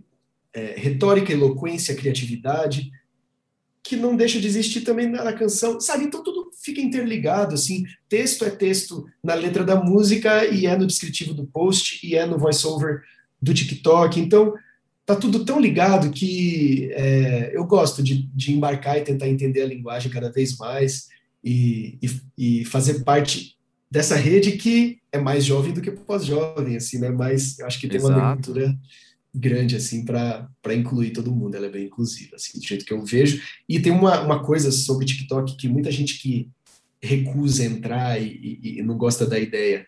é, 0.53 0.75
retórica, 0.78 1.34
eloquência, 1.34 1.95
criatividade, 1.95 2.89
que 3.88 3.95
não 3.95 4.15
deixa 4.15 4.39
de 4.39 4.47
existir 4.47 4.81
também 4.81 5.09
na 5.09 5.31
canção, 5.31 5.79
sabe? 5.79 6.03
Então 6.03 6.21
tudo 6.21 6.51
fica 6.61 6.81
interligado, 6.81 7.55
assim. 7.55 7.85
Texto 8.09 8.43
é 8.43 8.49
texto 8.49 9.05
na 9.23 9.33
letra 9.33 9.63
da 9.63 9.75
música 9.75 10.45
e 10.45 10.65
é 10.65 10.75
no 10.75 10.85
descritivo 10.85 11.33
do 11.33 11.45
post 11.45 12.05
e 12.05 12.15
é 12.15 12.25
no 12.25 12.38
voiceover 12.38 13.01
do 13.41 13.53
TikTok. 13.53 14.19
Então 14.19 14.53
tá 15.05 15.15
tudo 15.15 15.45
tão 15.45 15.59
ligado 15.59 16.11
que 16.11 16.89
é, 16.91 17.51
eu 17.53 17.63
gosto 17.65 18.03
de, 18.03 18.23
de, 18.35 18.53
embarcar 18.53 18.97
e 18.97 19.03
tentar 19.03 19.29
entender 19.29 19.61
a 19.61 19.67
linguagem 19.67 20.11
cada 20.11 20.29
vez 20.29 20.57
mais 20.57 21.07
e, 21.41 21.97
e, 22.01 22.59
e 22.61 22.65
fazer 22.65 23.05
parte 23.05 23.55
dessa 23.89 24.17
rede 24.17 24.53
que 24.53 24.99
é 25.13 25.17
mais 25.17 25.45
jovem 25.45 25.71
do 25.71 25.81
que 25.81 25.91
pós-jovem, 25.91 26.75
assim, 26.75 26.99
né? 26.99 27.09
Mas 27.09 27.57
eu 27.57 27.65
acho 27.65 27.79
que 27.79 27.88
tem 27.88 27.97
Exato. 27.97 28.13
uma 28.13 28.33
leitura 28.33 28.77
grande 29.38 29.75
assim 29.75 30.03
para 30.03 30.73
incluir 30.73 31.11
todo 31.11 31.33
mundo. 31.33 31.55
Ela 31.55 31.67
é 31.67 31.71
bem 31.71 31.85
inclusiva, 31.85 32.35
assim, 32.35 32.59
do 32.59 32.65
jeito 32.65 32.85
que 32.85 32.93
eu 32.93 33.03
vejo. 33.03 33.41
E 33.67 33.79
tem 33.79 33.91
uma, 33.91 34.21
uma 34.21 34.43
coisa 34.43 34.71
sobre 34.71 35.05
TikTok 35.05 35.55
que 35.55 35.67
muita 35.67 35.91
gente 35.91 36.19
que 36.19 36.49
recusa 37.01 37.63
entrar 37.63 38.21
e, 38.21 38.59
e, 38.63 38.79
e 38.79 38.83
não 38.83 38.97
gosta 38.97 39.25
da 39.25 39.39
ideia 39.39 39.85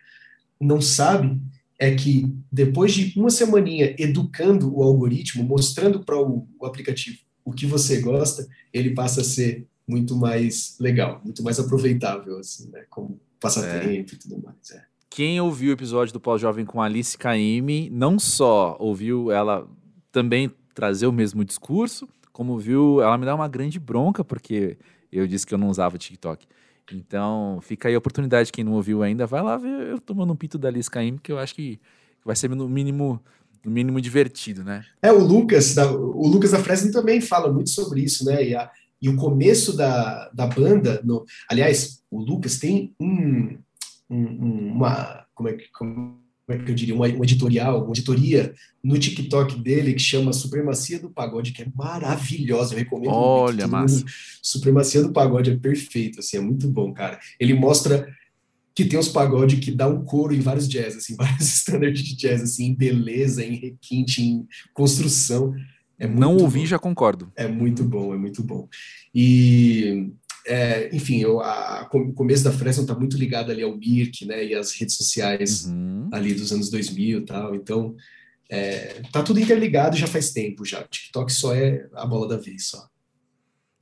não 0.62 0.80
sabe 0.80 1.42
é 1.78 1.96
que 1.96 2.32
depois 2.52 2.94
de 2.94 3.18
uma 3.18 3.30
semaninha 3.30 3.96
educando 3.98 4.76
o 4.76 4.84
algoritmo, 4.84 5.44
mostrando 5.44 6.04
para 6.04 6.18
o, 6.22 6.48
o, 6.60 6.66
aplicativo 6.66 7.18
o 7.44 7.54
que 7.54 7.66
você 7.66 8.02
gosta, 8.02 8.48
ele 8.74 8.94
passa 8.94 9.22
a 9.22 9.24
ser 9.24 9.66
muito 9.88 10.16
mais 10.16 10.76
legal, 10.80 11.22
muito 11.24 11.42
mais 11.42 11.58
aproveitável, 11.58 12.38
assim, 12.38 12.70
né? 12.70 12.84
Como 12.90 13.20
passatempo 13.40 14.12
é. 14.12 14.16
e 14.16 14.18
tudo 14.18 14.42
mais. 14.44 14.72
É 14.72 14.90
quem 15.10 15.42
ouviu 15.42 15.72
o 15.72 15.74
episódio 15.74 16.14
do 16.14 16.20
Pós-Jovem 16.20 16.66
com 16.66 16.82
Alice 16.82 17.18
Caime, 17.18 17.90
não 17.90 18.20
só 18.20 18.78
ouviu 18.80 19.32
ela 19.32 19.68
também 20.12 20.52
trazer 20.74 21.08
o 21.08 21.12
mesmo 21.12 21.44
discurso, 21.44 22.08
como 22.32 22.58
viu 22.58 23.02
ela 23.02 23.18
me 23.18 23.26
dar 23.26 23.36
uma 23.36 23.48
grande 23.48 23.80
bronca, 23.80 24.24
porque 24.24 24.78
eu 25.12 25.28
disse 25.28 25.46
que 25.46 25.54
eu 25.54 25.58
não 25.58 25.70
usava 25.70 25.98
TikTok. 25.98 26.46
Então, 26.92 27.60
fica 27.62 27.88
aí 27.88 27.96
a 27.96 27.98
oportunidade, 27.98 28.52
quem 28.52 28.64
não 28.64 28.74
ouviu 28.74 29.04
ainda, 29.04 29.26
vai 29.26 29.42
lá 29.42 29.58
ver 29.58 29.88
eu 29.88 30.00
tomando 30.00 30.34
um 30.34 30.36
pito 30.36 30.58
da 30.58 30.70
Alice 30.70 30.90
Caime, 30.90 31.20
que 31.20 31.32
eu 31.32 31.38
acho 31.38 31.54
que 31.54 31.80
vai 32.24 32.36
ser 32.36 32.50
no 32.50 32.70
mínimo 32.70 33.22
no 33.64 33.72
mínimo 33.72 34.00
divertido, 34.00 34.64
né? 34.64 34.86
É, 35.02 35.12
o 35.12 35.20
Lucas, 35.20 35.76
da, 35.76 35.92
o 35.92 36.28
Lucas 36.28 36.52
da 36.52 36.60
Fresno 36.60 36.92
também 36.92 37.20
fala 37.20 37.52
muito 37.52 37.70
sobre 37.70 38.02
isso, 38.02 38.24
né? 38.24 38.48
E, 38.48 38.56
a, 38.56 38.72
e 39.02 39.10
o 39.10 39.18
começo 39.18 39.76
da, 39.76 40.30
da 40.30 40.48
banda, 40.48 41.02
no, 41.04 41.26
aliás, 41.50 42.02
o 42.10 42.20
Lucas 42.22 42.58
tem 42.58 42.94
um, 43.00 43.58
um, 44.10 44.74
uma, 44.74 45.26
como 45.34 45.50
é, 45.50 45.54
que, 45.54 45.70
como 45.72 46.20
é 46.48 46.58
que 46.58 46.72
eu 46.72 46.76
diria, 46.76 46.96
uma, 46.96 47.08
uma 47.08 47.26
editorial, 47.26 47.84
uma 47.84 47.92
editoria 47.92 48.54
no 48.84 48.98
TikTok 48.98 49.62
dele 49.62 49.94
que 49.94 50.00
chama 50.00 50.34
Supremacia 50.34 51.00
do 51.00 51.10
Pagode, 51.10 51.52
que 51.52 51.62
é 51.62 51.68
maravilhosa, 51.76 52.74
eu 52.74 52.80
recomendo 52.80 53.12
Olha, 53.12 53.68
muito. 53.68 53.72
Massa. 53.72 54.06
Supremacia 54.42 55.04
do 55.04 55.14
Pagode 55.14 55.52
é 55.52 55.58
perfeito, 55.58 56.20
assim, 56.20 56.38
é 56.38 56.42
muito 56.42 56.68
bom, 56.68 56.94
cara. 56.94 57.20
Ele 57.40 57.54
mostra 57.54 58.08
que 58.80 58.86
tem 58.86 58.98
uns 58.98 59.10
pagode 59.10 59.58
que 59.58 59.72
dá 59.72 59.90
um 59.90 60.06
coro 60.06 60.34
em 60.34 60.40
vários 60.40 60.68
jazz, 60.68 60.96
assim, 60.96 61.14
vários 61.18 61.48
standards 61.48 62.02
de 62.02 62.16
jazz, 62.16 62.42
assim, 62.42 62.68
em 62.68 62.76
beleza, 62.76 63.44
em 63.44 63.56
requinte, 63.56 64.24
em 64.24 64.48
construção. 64.74 65.54
É 65.98 66.08
Não 66.08 66.38
ouvi, 66.38 66.66
já 66.66 66.80
concordo. 66.80 67.30
É 67.36 67.46
muito 67.46 67.84
bom, 67.84 68.14
é 68.14 68.18
muito 68.18 68.42
bom. 68.42 68.70
E 69.14 70.14
é, 70.46 70.90
enfim, 70.96 71.20
eu, 71.20 71.40
a, 71.42 71.88
o 71.94 72.14
começo 72.14 72.44
da 72.44 72.52
Fresno 72.52 72.84
está 72.84 72.96
muito 72.96 73.18
ligado 73.18 73.52
ali 73.52 73.64
ao 73.64 73.76
Mirk, 73.76 74.26
né, 74.26 74.46
e 74.46 74.56
as 74.56 74.72
redes 74.74 74.96
sociais 74.96 75.66
uhum. 75.66 76.10
ali 76.12 76.34
dos 76.34 76.52
anos 76.52 76.70
2000 76.70 77.20
e 77.20 77.26
tal, 77.26 77.56
então 77.56 77.96
é, 78.50 79.02
tá 79.12 79.22
tudo 79.22 79.40
interligado 79.40 79.96
já 79.96 80.08
faz 80.08 80.32
tempo 80.32 80.66
já, 80.66 80.82
o 80.82 80.88
TikTok 80.88 81.32
só 81.32 81.54
é 81.54 81.88
a 81.94 82.06
bola 82.06 82.28
da 82.28 82.38
vez 82.38 82.68
só. 82.68 82.88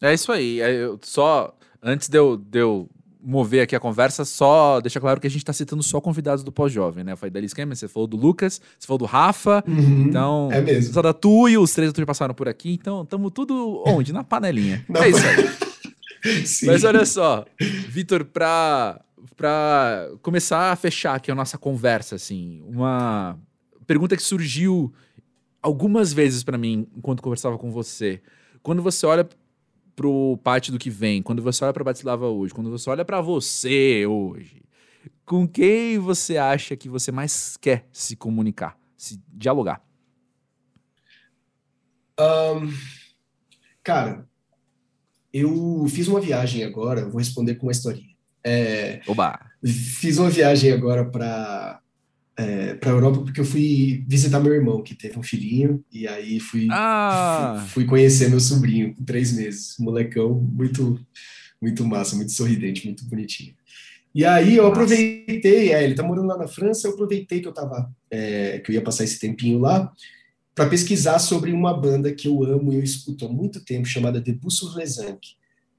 É 0.02 0.14
isso 0.14 0.32
aí, 0.32 0.62
é, 0.62 0.72
eu, 0.72 1.00
só, 1.04 1.56
antes 1.82 2.10
de 2.10 2.18
eu, 2.18 2.38
de 2.38 2.60
eu 2.60 2.90
mover 3.20 3.62
aqui 3.62 3.76
a 3.76 3.80
conversa, 3.80 4.24
só 4.24 4.80
deixa 4.80 5.00
claro 5.00 5.20
que 5.20 5.28
a 5.28 5.30
gente 5.30 5.42
está 5.42 5.52
citando 5.52 5.84
só 5.84 6.00
convidados 6.00 6.44
do 6.46 6.52
pós-jovem, 6.52 7.04
né? 7.04 7.16
Foi 7.16 7.30
da 7.30 7.42
Liz 7.42 7.54
Cameron, 7.54 7.76
você 7.76 7.88
falou 7.88 8.08
do 8.08 8.16
Lucas, 8.16 8.62
você 8.80 8.88
falou 8.88 9.00
do 9.00 9.06
Rafa, 9.06 9.64
uhum, 9.68 10.06
então... 10.08 10.50
É 10.52 10.62
mesmo. 10.62 10.94
Só 10.94 11.02
da 11.02 11.14
Tu 11.14 11.50
e 11.50 11.58
os 11.58 11.74
três 11.74 11.90
outros 11.90 12.06
passaram 12.06 12.34
por 12.34 12.48
aqui, 12.48 12.72
então 12.72 13.02
estamos 13.04 13.32
tudo 13.34 13.84
onde? 13.86 14.14
Na 14.14 14.24
panelinha. 14.24 14.86
é 14.96 15.10
isso 15.10 15.28
aí. 15.28 15.67
Sim. 16.46 16.68
Mas 16.68 16.84
olha 16.84 17.06
só, 17.06 17.46
Vitor, 17.88 18.26
para 18.26 19.02
para 19.36 20.10
começar 20.22 20.72
a 20.72 20.76
fechar 20.76 21.16
aqui 21.16 21.32
a 21.32 21.36
nossa 21.36 21.58
conversa, 21.58 22.16
assim, 22.16 22.64
uma 22.66 23.40
pergunta 23.86 24.16
que 24.16 24.24
surgiu 24.24 24.94
algumas 25.62 26.12
vezes 26.12 26.44
para 26.44 26.58
mim 26.58 26.88
enquanto 26.96 27.22
conversava 27.22 27.58
com 27.58 27.72
você. 27.72 28.22
Quando 28.64 28.82
você 28.82 29.06
olha 29.06 29.28
pro 29.96 30.40
parte 30.44 30.72
do 30.72 30.78
que 30.78 30.90
vem, 30.90 31.22
quando 31.22 31.42
você 31.42 31.64
olha 31.64 31.74
para 31.74 31.84
Bratislava 31.84 32.28
hoje, 32.28 32.54
quando 32.54 32.70
você 32.70 32.90
olha 32.90 33.04
para 33.04 33.22
você 33.22 34.06
hoje, 34.06 34.62
com 35.26 35.48
quem 35.48 35.98
você 36.00 36.38
acha 36.38 36.76
que 36.76 36.88
você 36.88 37.12
mais 37.12 37.58
quer 37.58 37.88
se 37.92 38.16
comunicar, 38.16 38.78
se 38.96 39.22
dialogar? 39.34 39.82
Um, 42.20 42.74
cara, 43.84 44.28
eu 45.40 45.86
fiz 45.90 46.08
uma 46.08 46.20
viagem 46.20 46.64
agora, 46.64 47.08
vou 47.08 47.20
responder 47.20 47.56
com 47.56 47.68
uma 47.68 47.72
historinha. 47.72 48.16
É, 48.44 49.02
Oba! 49.08 49.40
Fiz 49.64 50.18
uma 50.18 50.30
viagem 50.30 50.72
agora 50.72 51.04
para 51.04 51.82
é, 52.38 52.76
para 52.76 52.92
Europa 52.92 53.22
porque 53.22 53.40
eu 53.40 53.46
fui 53.46 54.06
visitar 54.08 54.40
meu 54.40 54.54
irmão 54.54 54.84
que 54.84 54.94
teve 54.94 55.18
um 55.18 55.24
filhinho 55.24 55.84
e 55.92 56.08
aí 56.08 56.40
fui 56.40 56.68
ah. 56.72 57.58
fui, 57.60 57.70
fui 57.70 57.86
conhecer 57.86 58.30
meu 58.30 58.40
sobrinho 58.40 58.94
com 58.96 59.04
três 59.04 59.34
meses, 59.34 59.76
molecão 59.80 60.34
muito 60.34 61.00
muito 61.60 61.84
massa, 61.84 62.16
muito 62.16 62.32
sorridente, 62.32 62.86
muito 62.86 63.04
bonitinho. 63.06 63.56
E 64.14 64.24
aí 64.24 64.56
eu 64.56 64.68
aproveitei, 64.68 65.74
é, 65.74 65.84
ele 65.84 65.96
tá 65.96 66.04
morando 66.04 66.28
lá 66.28 66.38
na 66.38 66.48
França, 66.48 66.88
eu 66.88 66.94
aproveitei 66.94 67.42
que 67.42 67.48
eu 67.48 67.54
tava 67.54 67.92
é, 68.10 68.60
que 68.60 68.72
eu 68.72 68.76
ia 68.76 68.82
passar 68.82 69.04
esse 69.04 69.20
tempinho 69.20 69.60
lá 69.60 69.92
para 70.58 70.68
pesquisar 70.68 71.20
sobre 71.20 71.52
uma 71.52 71.72
banda 71.72 72.12
que 72.12 72.28
eu 72.28 72.44
amo 72.44 72.74
e 72.74 72.78
eu 72.78 72.84
escuto 72.84 73.28
há 73.28 73.30
muito 73.30 73.64
tempo 73.64 73.88
chamada 73.88 74.20
The 74.20 74.34
Bussos. 74.34 74.76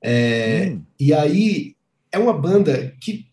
É, 0.00 0.70
hum. 0.70 0.82
E 1.00 1.12
aí 1.12 1.74
é 2.12 2.18
uma 2.18 2.32
banda 2.32 2.94
que 3.00 3.26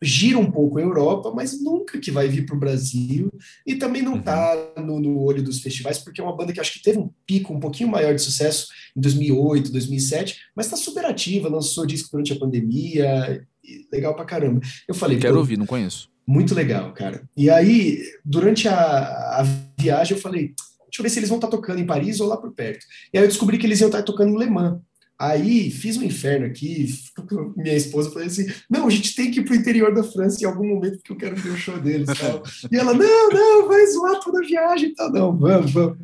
gira 0.00 0.38
um 0.38 0.48
pouco 0.48 0.78
a 0.78 0.82
Europa, 0.82 1.32
mas 1.34 1.60
nunca 1.60 1.98
que 1.98 2.12
vai 2.12 2.28
vir 2.28 2.46
para 2.46 2.54
o 2.54 2.58
Brasil 2.58 3.32
e 3.66 3.74
também 3.74 4.00
não 4.00 4.16
está 4.16 4.56
uhum. 4.76 4.86
no, 4.86 5.00
no, 5.00 5.20
olho 5.20 5.42
dos 5.42 5.60
festivais, 5.60 5.98
porque 5.98 6.20
é 6.20 6.24
uma 6.24 6.36
banda 6.36 6.52
que 6.52 6.60
acho 6.60 6.72
que 6.72 6.82
teve 6.82 7.00
um 7.00 7.10
pico 7.26 7.52
um 7.52 7.58
pouquinho 7.58 7.90
maior 7.90 8.14
de 8.14 8.22
sucesso 8.22 8.68
em 8.96 9.00
2008, 9.00 9.72
2007, 9.72 10.38
mas 10.54 10.66
está 10.66 10.76
super 10.76 11.04
ativa, 11.04 11.48
lançou 11.48 11.84
disco 11.84 12.10
durante 12.12 12.32
a 12.32 12.38
pandemia, 12.38 13.44
legal 13.92 14.14
pra 14.14 14.24
caramba. 14.24 14.60
Eu 14.86 14.94
falei, 14.94 15.18
quero 15.18 15.38
ouvir, 15.38 15.58
não 15.58 15.66
conheço. 15.66 16.08
Muito 16.24 16.54
legal, 16.54 16.92
cara. 16.92 17.28
E 17.36 17.50
aí, 17.50 18.00
durante 18.24 18.68
a, 18.68 19.40
a 19.40 19.42
viagem, 19.76 20.16
eu 20.16 20.22
falei, 20.22 20.54
deixa 20.92 21.00
eu 21.00 21.02
ver 21.02 21.10
se 21.10 21.18
eles 21.18 21.28
vão 21.30 21.38
estar 21.38 21.48
tá 21.48 21.56
tocando 21.56 21.80
em 21.80 21.86
Paris 21.86 22.20
ou 22.20 22.28
lá 22.28 22.36
por 22.36 22.52
perto. 22.52 22.84
E 23.12 23.16
aí 23.16 23.24
eu 23.24 23.28
descobri 23.28 23.56
que 23.56 23.66
eles 23.66 23.80
iam 23.80 23.88
estar 23.88 23.98
tá 23.98 24.04
tocando 24.04 24.34
em 24.34 24.38
Le 24.38 24.50
Mans. 24.50 24.78
Aí 25.18 25.70
fiz 25.70 25.96
um 25.96 26.02
inferno 26.02 26.46
aqui, 26.46 26.86
minha 27.56 27.76
esposa 27.76 28.10
falou 28.10 28.26
assim: 28.26 28.46
não, 28.68 28.86
a 28.86 28.90
gente 28.90 29.14
tem 29.14 29.30
que 29.30 29.40
ir 29.40 29.44
pro 29.44 29.54
interior 29.54 29.94
da 29.94 30.02
França 30.02 30.42
em 30.42 30.46
algum 30.46 30.66
momento 30.66 30.98
porque 30.98 31.12
eu 31.12 31.16
quero 31.16 31.36
ver 31.36 31.50
o 31.50 31.56
show 31.56 31.78
deles. 31.78 32.08
Tal. 32.18 32.42
E 32.70 32.76
ela, 32.76 32.92
não, 32.92 33.30
não, 33.30 33.68
vai 33.68 33.86
zoar 33.86 34.20
toda 34.20 34.40
a 34.40 34.46
viagem 34.46 34.90
e 34.90 34.94
tal. 34.94 35.10
Não, 35.10 35.36
vamos, 35.36 35.72
vamos. 35.72 35.98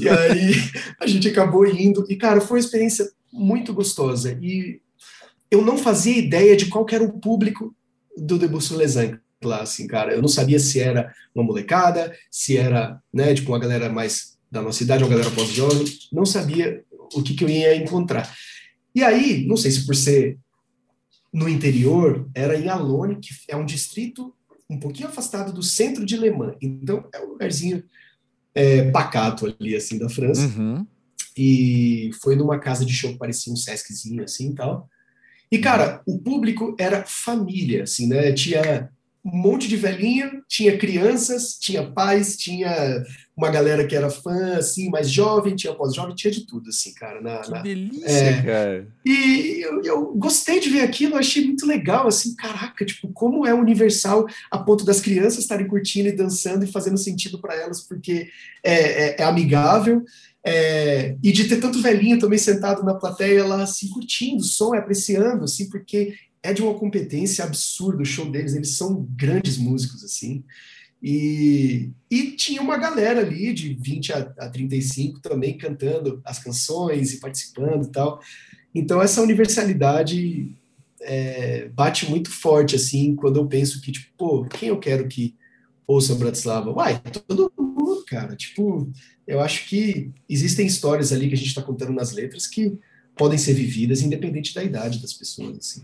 E 0.00 0.08
aí 0.08 0.52
a 1.00 1.06
gente 1.06 1.28
acabou 1.28 1.66
indo, 1.66 2.04
e 2.08 2.16
cara, 2.16 2.40
foi 2.40 2.58
uma 2.58 2.64
experiência 2.64 3.08
muito 3.32 3.72
gostosa. 3.72 4.38
E 4.42 4.80
eu 5.50 5.62
não 5.62 5.78
fazia 5.78 6.16
ideia 6.16 6.56
de 6.56 6.66
qual 6.66 6.84
era 6.90 7.04
o 7.04 7.20
público 7.20 7.74
do 8.16 8.38
Debussy 8.38 8.74
Lesangue 8.74 9.18
lá, 9.46 9.60
assim, 9.62 9.86
cara. 9.86 10.12
Eu 10.12 10.20
não 10.20 10.28
sabia 10.28 10.58
se 10.58 10.80
era 10.80 11.14
uma 11.34 11.44
molecada, 11.44 12.14
se 12.30 12.56
era, 12.56 13.00
né, 13.12 13.34
tipo, 13.34 13.50
uma 13.52 13.58
galera 13.58 13.88
mais 13.88 14.36
da 14.50 14.60
nossa 14.60 14.82
idade, 14.82 15.02
uma 15.02 15.10
galera 15.10 15.30
pós-jovem. 15.30 15.84
Não 16.12 16.26
sabia 16.26 16.84
o 17.14 17.22
que, 17.22 17.34
que 17.34 17.44
eu 17.44 17.48
ia 17.48 17.76
encontrar. 17.76 18.30
E 18.94 19.02
aí, 19.02 19.46
não 19.46 19.56
sei 19.56 19.70
se 19.70 19.86
por 19.86 19.94
ser 19.94 20.38
no 21.32 21.48
interior, 21.48 22.28
era 22.34 22.58
em 22.58 22.68
Alone, 22.68 23.16
que 23.20 23.30
é 23.48 23.56
um 23.56 23.66
distrito 23.66 24.34
um 24.68 24.78
pouquinho 24.80 25.08
afastado 25.08 25.52
do 25.52 25.62
centro 25.62 26.04
de 26.04 26.16
Le 26.16 26.30
Mans. 26.30 26.56
Então, 26.60 27.08
é 27.14 27.20
um 27.20 27.30
lugarzinho 27.30 27.84
é, 28.54 28.90
pacato 28.90 29.46
ali, 29.46 29.76
assim, 29.76 29.98
da 29.98 30.08
França. 30.08 30.46
Uhum. 30.46 30.86
E 31.36 32.10
foi 32.22 32.34
numa 32.34 32.58
casa 32.58 32.84
de 32.84 32.92
show 32.92 33.12
que 33.12 33.18
parecia 33.18 33.52
um 33.52 33.56
Sesczinho, 33.56 34.24
assim, 34.24 34.50
e 34.50 34.54
tal. 34.54 34.88
E, 35.52 35.58
cara, 35.58 36.02
o 36.06 36.18
público 36.18 36.74
era 36.78 37.04
família, 37.06 37.84
assim, 37.84 38.08
né? 38.08 38.32
Tinha 38.32 38.90
um 39.26 39.36
monte 39.36 39.66
de 39.66 39.76
velhinha, 39.76 40.30
tinha 40.48 40.78
crianças, 40.78 41.58
tinha 41.60 41.82
pais, 41.90 42.36
tinha 42.36 43.02
uma 43.36 43.50
galera 43.50 43.84
que 43.84 43.96
era 43.96 44.08
fã, 44.08 44.56
assim, 44.56 44.88
mais 44.88 45.10
jovem, 45.10 45.56
tinha 45.56 45.74
pós-jovem, 45.74 46.14
tinha 46.14 46.30
de 46.30 46.46
tudo, 46.46 46.70
assim, 46.70 46.94
cara. 46.94 47.20
Na, 47.20 47.40
que 47.40 47.50
na, 47.50 47.60
delícia, 47.60 48.08
é, 48.08 48.42
cara. 48.42 48.88
E 49.04 49.60
eu, 49.60 49.82
eu, 49.82 50.14
gostei 50.14 50.60
de 50.60 50.70
ver 50.70 50.82
aquilo, 50.82 51.16
achei 51.16 51.44
muito 51.44 51.66
legal, 51.66 52.06
assim, 52.06 52.36
caraca, 52.36 52.84
tipo, 52.84 53.12
como 53.12 53.44
é 53.44 53.52
universal 53.52 54.26
a 54.48 54.58
ponto 54.58 54.84
das 54.84 55.00
crianças 55.00 55.40
estarem 55.40 55.66
curtindo 55.66 56.08
e 56.08 56.12
dançando 56.12 56.64
e 56.64 56.70
fazendo 56.70 56.96
sentido 56.96 57.40
para 57.40 57.56
elas, 57.56 57.82
porque 57.82 58.28
é, 58.62 58.74
é, 58.74 59.16
é 59.18 59.24
amigável, 59.24 60.04
é, 60.48 61.16
e 61.20 61.32
de 61.32 61.48
ter 61.48 61.56
tanto 61.56 61.82
velhinho 61.82 62.20
também 62.20 62.38
sentado 62.38 62.84
na 62.84 62.94
plateia 62.94 63.44
lá, 63.44 63.64
assim, 63.64 63.88
curtindo 63.88 64.42
o 64.42 64.46
som, 64.46 64.72
apreciando, 64.72 65.42
assim, 65.42 65.68
porque 65.68 66.14
é 66.46 66.52
de 66.52 66.62
uma 66.62 66.74
competência 66.74 67.44
absurda 67.44 68.02
o 68.02 68.06
show 68.06 68.30
deles, 68.30 68.54
eles 68.54 68.76
são 68.76 69.06
grandes 69.16 69.58
músicos, 69.58 70.04
assim. 70.04 70.44
E, 71.02 71.90
e 72.10 72.32
tinha 72.32 72.62
uma 72.62 72.76
galera 72.76 73.20
ali 73.20 73.52
de 73.52 73.74
20 73.74 74.12
a, 74.12 74.18
a 74.38 74.48
35 74.48 75.20
também 75.20 75.58
cantando 75.58 76.20
as 76.24 76.38
canções 76.38 77.12
e 77.12 77.20
participando 77.20 77.86
e 77.86 77.90
tal. 77.90 78.20
Então, 78.74 79.02
essa 79.02 79.22
universalidade 79.22 80.56
é, 81.00 81.68
bate 81.68 82.08
muito 82.08 82.30
forte, 82.30 82.76
assim, 82.76 83.14
quando 83.16 83.36
eu 83.36 83.46
penso 83.46 83.80
que, 83.80 83.90
tipo, 83.90 84.06
pô, 84.16 84.44
quem 84.44 84.68
eu 84.68 84.78
quero 84.78 85.08
que 85.08 85.34
ouça 85.86 86.14
Bratislava? 86.14 86.70
Uai, 86.70 87.00
todo 87.26 87.52
mundo, 87.58 88.04
cara. 88.06 88.36
Tipo, 88.36 88.88
eu 89.26 89.40
acho 89.40 89.68
que 89.68 90.10
existem 90.28 90.66
histórias 90.66 91.12
ali 91.12 91.28
que 91.28 91.34
a 91.34 91.38
gente 91.38 91.48
está 91.48 91.62
contando 91.62 91.92
nas 91.92 92.12
letras 92.12 92.46
que 92.46 92.78
podem 93.16 93.38
ser 93.38 93.54
vividas 93.54 94.02
independente 94.02 94.54
da 94.54 94.62
idade 94.62 95.00
das 95.00 95.12
pessoas, 95.12 95.58
assim. 95.58 95.82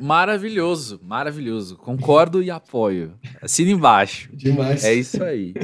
Maravilhoso, 0.00 1.00
maravilhoso. 1.02 1.76
Concordo 1.76 2.42
e 2.42 2.50
apoio. 2.50 3.14
Assina 3.40 3.70
embaixo. 3.70 4.28
Demais. 4.32 4.84
É 4.84 4.94
isso 4.94 5.22
aí. 5.22 5.54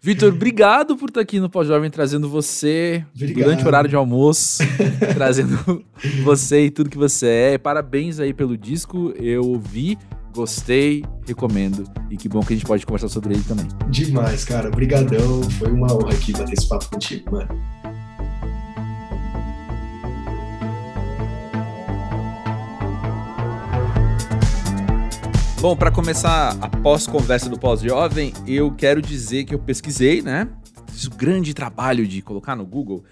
Vitor, 0.00 0.32
obrigado 0.32 0.96
por 0.96 1.08
estar 1.08 1.20
aqui 1.20 1.40
no 1.40 1.48
Pós-Jovem 1.50 1.90
trazendo 1.90 2.28
você 2.28 3.04
obrigado. 3.14 3.44
durante 3.44 3.64
o 3.64 3.66
horário 3.66 3.90
de 3.90 3.96
almoço, 3.96 4.62
trazendo 5.14 5.84
você 6.22 6.66
e 6.66 6.70
tudo 6.70 6.90
que 6.90 6.98
você 6.98 7.26
é. 7.26 7.58
Parabéns 7.58 8.20
aí 8.20 8.32
pelo 8.32 8.56
disco. 8.56 9.12
Eu 9.16 9.42
ouvi, 9.42 9.98
gostei, 10.34 11.02
recomendo. 11.26 11.84
E 12.10 12.16
que 12.16 12.28
bom 12.28 12.40
que 12.40 12.52
a 12.52 12.56
gente 12.56 12.66
pode 12.66 12.84
conversar 12.84 13.08
sobre 13.08 13.34
ele 13.34 13.44
também. 13.44 13.66
Demais, 13.88 14.44
cara. 14.44 14.68
Obrigadão. 14.68 15.42
Foi 15.58 15.72
uma 15.72 15.92
honra 15.92 16.12
aqui 16.12 16.32
bater 16.32 16.52
esse 16.52 16.68
papo 16.68 16.88
contigo, 16.90 17.32
mano. 17.32 17.48
Bom, 25.66 25.76
para 25.76 25.90
começar 25.90 26.56
a 26.60 26.68
pós-conversa 26.68 27.50
do 27.50 27.58
pós-jovem, 27.58 28.32
eu 28.46 28.72
quero 28.72 29.02
dizer 29.02 29.42
que 29.42 29.52
eu 29.52 29.58
pesquisei, 29.58 30.22
né? 30.22 30.48
Fiz 30.92 31.06
o 31.06 31.10
grande 31.10 31.52
trabalho 31.52 32.06
de 32.06 32.22
colocar 32.22 32.54
no 32.54 32.64
Google. 32.64 33.02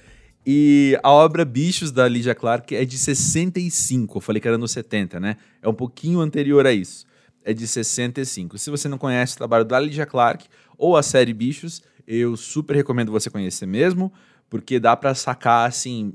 E 0.46 0.96
a 1.02 1.10
obra 1.10 1.44
Bichos 1.44 1.90
da 1.90 2.06
Lydia 2.06 2.32
Clark 2.32 2.72
é 2.76 2.84
de 2.84 2.96
65. 2.96 4.18
Eu 4.18 4.20
falei 4.20 4.40
que 4.40 4.46
era 4.46 4.56
no 4.56 4.68
70, 4.68 5.18
né? 5.18 5.36
É 5.60 5.68
um 5.68 5.74
pouquinho 5.74 6.20
anterior 6.20 6.64
a 6.64 6.72
isso. 6.72 7.04
É 7.44 7.52
de 7.52 7.66
65. 7.66 8.56
Se 8.56 8.70
você 8.70 8.88
não 8.88 8.98
conhece 8.98 9.34
o 9.34 9.38
trabalho 9.38 9.64
da 9.64 9.80
Lydia 9.80 10.06
Clark 10.06 10.46
ou 10.78 10.96
a 10.96 11.02
série 11.02 11.34
Bichos, 11.34 11.82
eu 12.06 12.36
super 12.36 12.76
recomendo 12.76 13.10
você 13.10 13.28
conhecer 13.28 13.66
mesmo, 13.66 14.12
porque 14.48 14.78
dá 14.78 14.94
para 14.94 15.12
sacar 15.16 15.68
assim 15.68 16.14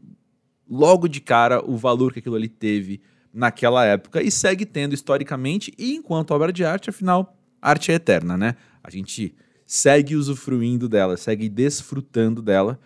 logo 0.70 1.10
de 1.10 1.20
cara 1.20 1.62
o 1.70 1.76
valor 1.76 2.14
que 2.14 2.20
aquilo 2.20 2.38
ali 2.38 2.48
teve 2.48 3.02
naquela 3.34 3.86
época 3.86 4.22
e 4.22 4.32
segue 4.32 4.66
tendo 4.66 4.94
historicamente 4.94 5.74
e 5.78 5.96
enquanto 5.96 6.32
obra 6.32 6.52
de 6.52 6.64
arte, 6.66 6.90
afinal, 6.90 7.38
arte 7.62 7.92
é 7.92 7.96
eterna, 7.96 8.38
né? 8.38 8.56
A 8.84 8.90
gente 8.90 9.36
segue 9.66 10.16
usufruindo 10.16 10.90
dela, 10.90 11.16
segue 11.16 11.48
desfrutando 11.48 12.42
dela 12.42 12.80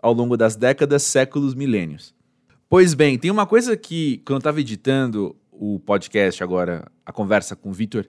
ao 0.00 0.12
longo 0.12 0.36
das 0.36 0.54
décadas, 0.54 1.02
séculos, 1.02 1.54
milênios. 1.54 2.14
Pois 2.68 2.94
bem, 2.94 3.18
tem 3.18 3.30
uma 3.30 3.46
coisa 3.46 3.76
que, 3.76 4.18
quando 4.18 4.36
eu 4.36 4.38
estava 4.38 4.60
editando 4.60 5.34
o 5.50 5.80
podcast 5.80 6.42
agora, 6.44 6.86
a 7.04 7.12
conversa 7.12 7.56
com 7.56 7.70
o 7.70 7.72
Vitor, 7.72 8.06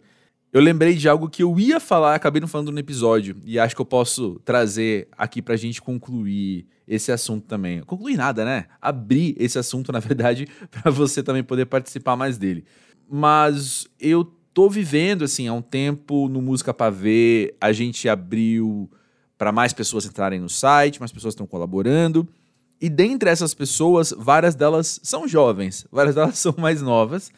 eu 0.52 0.62
lembrei 0.62 0.95
de 0.95 1.08
algo 1.08 1.30
que 1.30 1.43
eu 1.43 1.60
ia 1.60 1.80
falar, 1.80 2.16
acabei 2.16 2.41
não 2.41 2.47
falando 2.47 2.72
no 2.72 2.80
episódio, 2.80 3.36
e 3.45 3.60
acho 3.60 3.76
que 3.76 3.82
eu 3.82 3.86
posso 3.86 4.39
trazer 4.43 5.08
aqui 5.18 5.41
pra 5.41 5.56
gente 5.56 5.82
concluir 5.82 6.66
esse 6.88 7.12
assunto 7.12 7.45
também. 7.45 7.82
Concluir 7.82 8.18
nada, 8.18 8.43
né? 8.43 8.66
Abrir 8.82 9.36
esse 9.38 9.60
assunto, 9.60 9.91
na 9.93 10.00
verdade, 10.00 10.47
para 10.72 10.91
você 10.91 11.22
também 11.22 11.43
poder 11.43 11.66
participar 11.66 12.16
mais 12.16 12.38
dele. 12.38 12.66
Mas 13.08 13.88
eu 14.00 14.26
tô 14.54 14.70
vivendo, 14.70 15.24
assim, 15.24 15.47
há 15.47 15.54
um 15.54 15.62
tempo 15.62 16.28
no 16.28 16.41
Música 16.41 16.74
Pavê, 16.74 17.56
a 17.62 17.72
gente 17.72 18.10
abriu 18.10 18.89
para 19.38 19.52
mais 19.52 19.72
pessoas 19.72 20.06
entrarem 20.06 20.39
no 20.39 20.50
site, 20.50 21.00
mais 21.00 21.12
pessoas 21.12 21.34
estão 21.34 21.45
colaborando. 21.45 22.28
E 22.82 22.89
dentre 22.89 23.30
essas 23.30 23.54
pessoas, 23.54 24.14
várias 24.18 24.56
delas 24.56 25.00
são 25.04 25.28
jovens, 25.28 25.86
várias 25.91 26.16
delas 26.16 26.38
são 26.39 26.56
mais 26.58 26.82
novas. 26.82 27.32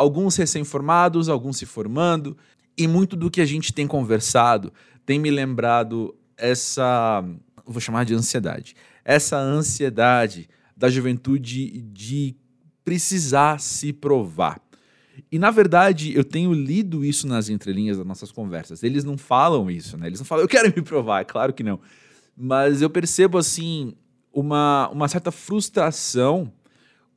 Alguns 0.00 0.34
recém-formados, 0.36 1.28
alguns 1.28 1.58
se 1.58 1.66
formando, 1.66 2.34
e 2.76 2.88
muito 2.88 3.14
do 3.14 3.30
que 3.30 3.42
a 3.42 3.44
gente 3.44 3.70
tem 3.70 3.86
conversado 3.86 4.72
tem 5.04 5.18
me 5.18 5.30
lembrado 5.30 6.14
essa, 6.38 7.22
vou 7.66 7.82
chamar 7.82 8.04
de 8.06 8.14
ansiedade, 8.14 8.74
essa 9.04 9.36
ansiedade 9.36 10.48
da 10.74 10.88
juventude 10.88 11.82
de 11.82 12.34
precisar 12.82 13.60
se 13.60 13.92
provar. 13.92 14.58
E 15.30 15.38
na 15.38 15.50
verdade, 15.50 16.16
eu 16.16 16.24
tenho 16.24 16.54
lido 16.54 17.04
isso 17.04 17.26
nas 17.26 17.50
entrelinhas 17.50 17.98
das 17.98 18.06
nossas 18.06 18.32
conversas. 18.32 18.82
Eles 18.82 19.04
não 19.04 19.18
falam 19.18 19.70
isso, 19.70 19.98
né? 19.98 20.06
Eles 20.06 20.18
não 20.18 20.24
falam, 20.24 20.44
eu 20.44 20.48
quero 20.48 20.72
me 20.74 20.80
provar, 20.80 21.20
é 21.20 21.24
claro 21.24 21.52
que 21.52 21.62
não. 21.62 21.78
Mas 22.34 22.80
eu 22.80 22.88
percebo 22.88 23.36
assim 23.36 23.92
uma, 24.32 24.88
uma 24.88 25.08
certa 25.08 25.30
frustração 25.30 26.50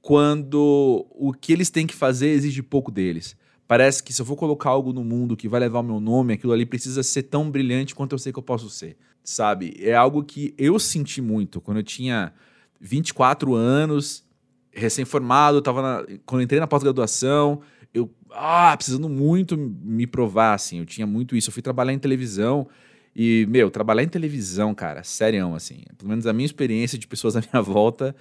quando 0.03 1.07
o 1.11 1.31
que 1.31 1.53
eles 1.53 1.69
têm 1.69 1.87
que 1.87 1.95
fazer 1.95 2.27
exige 2.27 2.61
pouco 2.61 2.91
deles. 2.91 3.37
Parece 3.65 4.03
que 4.03 4.11
se 4.11 4.21
eu 4.21 4.25
vou 4.25 4.35
colocar 4.35 4.69
algo 4.69 4.91
no 4.91 5.01
mundo 5.01 5.37
que 5.37 5.47
vai 5.47 5.61
levar 5.61 5.79
o 5.79 5.83
meu 5.83 6.01
nome, 6.01 6.33
aquilo 6.33 6.51
ali 6.51 6.65
precisa 6.65 7.01
ser 7.01 7.23
tão 7.23 7.49
brilhante 7.49 7.95
quanto 7.95 8.11
eu 8.11 8.19
sei 8.19 8.33
que 8.33 8.37
eu 8.37 8.43
posso 8.43 8.69
ser, 8.69 8.97
sabe? 9.23 9.73
É 9.79 9.95
algo 9.95 10.21
que 10.21 10.53
eu 10.57 10.77
senti 10.77 11.21
muito 11.21 11.61
quando 11.61 11.77
eu 11.77 11.83
tinha 11.83 12.33
24 12.81 13.55
anos, 13.55 14.25
recém-formado, 14.73 15.61
tava 15.61 15.81
na, 15.81 16.05
quando 16.25 16.41
eu 16.41 16.43
entrei 16.43 16.59
na 16.59 16.67
pós-graduação, 16.67 17.61
eu 17.93 18.11
ah, 18.31 18.75
precisando 18.75 19.07
muito 19.07 19.57
me 19.57 20.05
provar 20.05 20.53
assim. 20.53 20.79
Eu 20.79 20.85
tinha 20.85 21.07
muito 21.07 21.33
isso. 21.33 21.47
Eu 21.47 21.53
fui 21.53 21.61
trabalhar 21.61 21.93
em 21.93 21.99
televisão 21.99 22.67
e, 23.15 23.45
meu, 23.49 23.71
trabalhar 23.71 24.03
em 24.03 24.09
televisão, 24.09 24.75
cara, 24.75 25.01
sério, 25.01 25.55
assim, 25.55 25.83
pelo 25.97 26.09
menos 26.09 26.27
a 26.27 26.33
minha 26.33 26.45
experiência 26.45 26.97
de 26.97 27.07
pessoas 27.07 27.37
à 27.37 27.39
minha 27.39 27.61
volta 27.61 28.13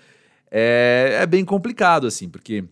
é, 0.54 1.20
é 1.22 1.26
bem 1.26 1.46
complicado, 1.46 2.06
assim, 2.06 2.28
porque 2.28 2.62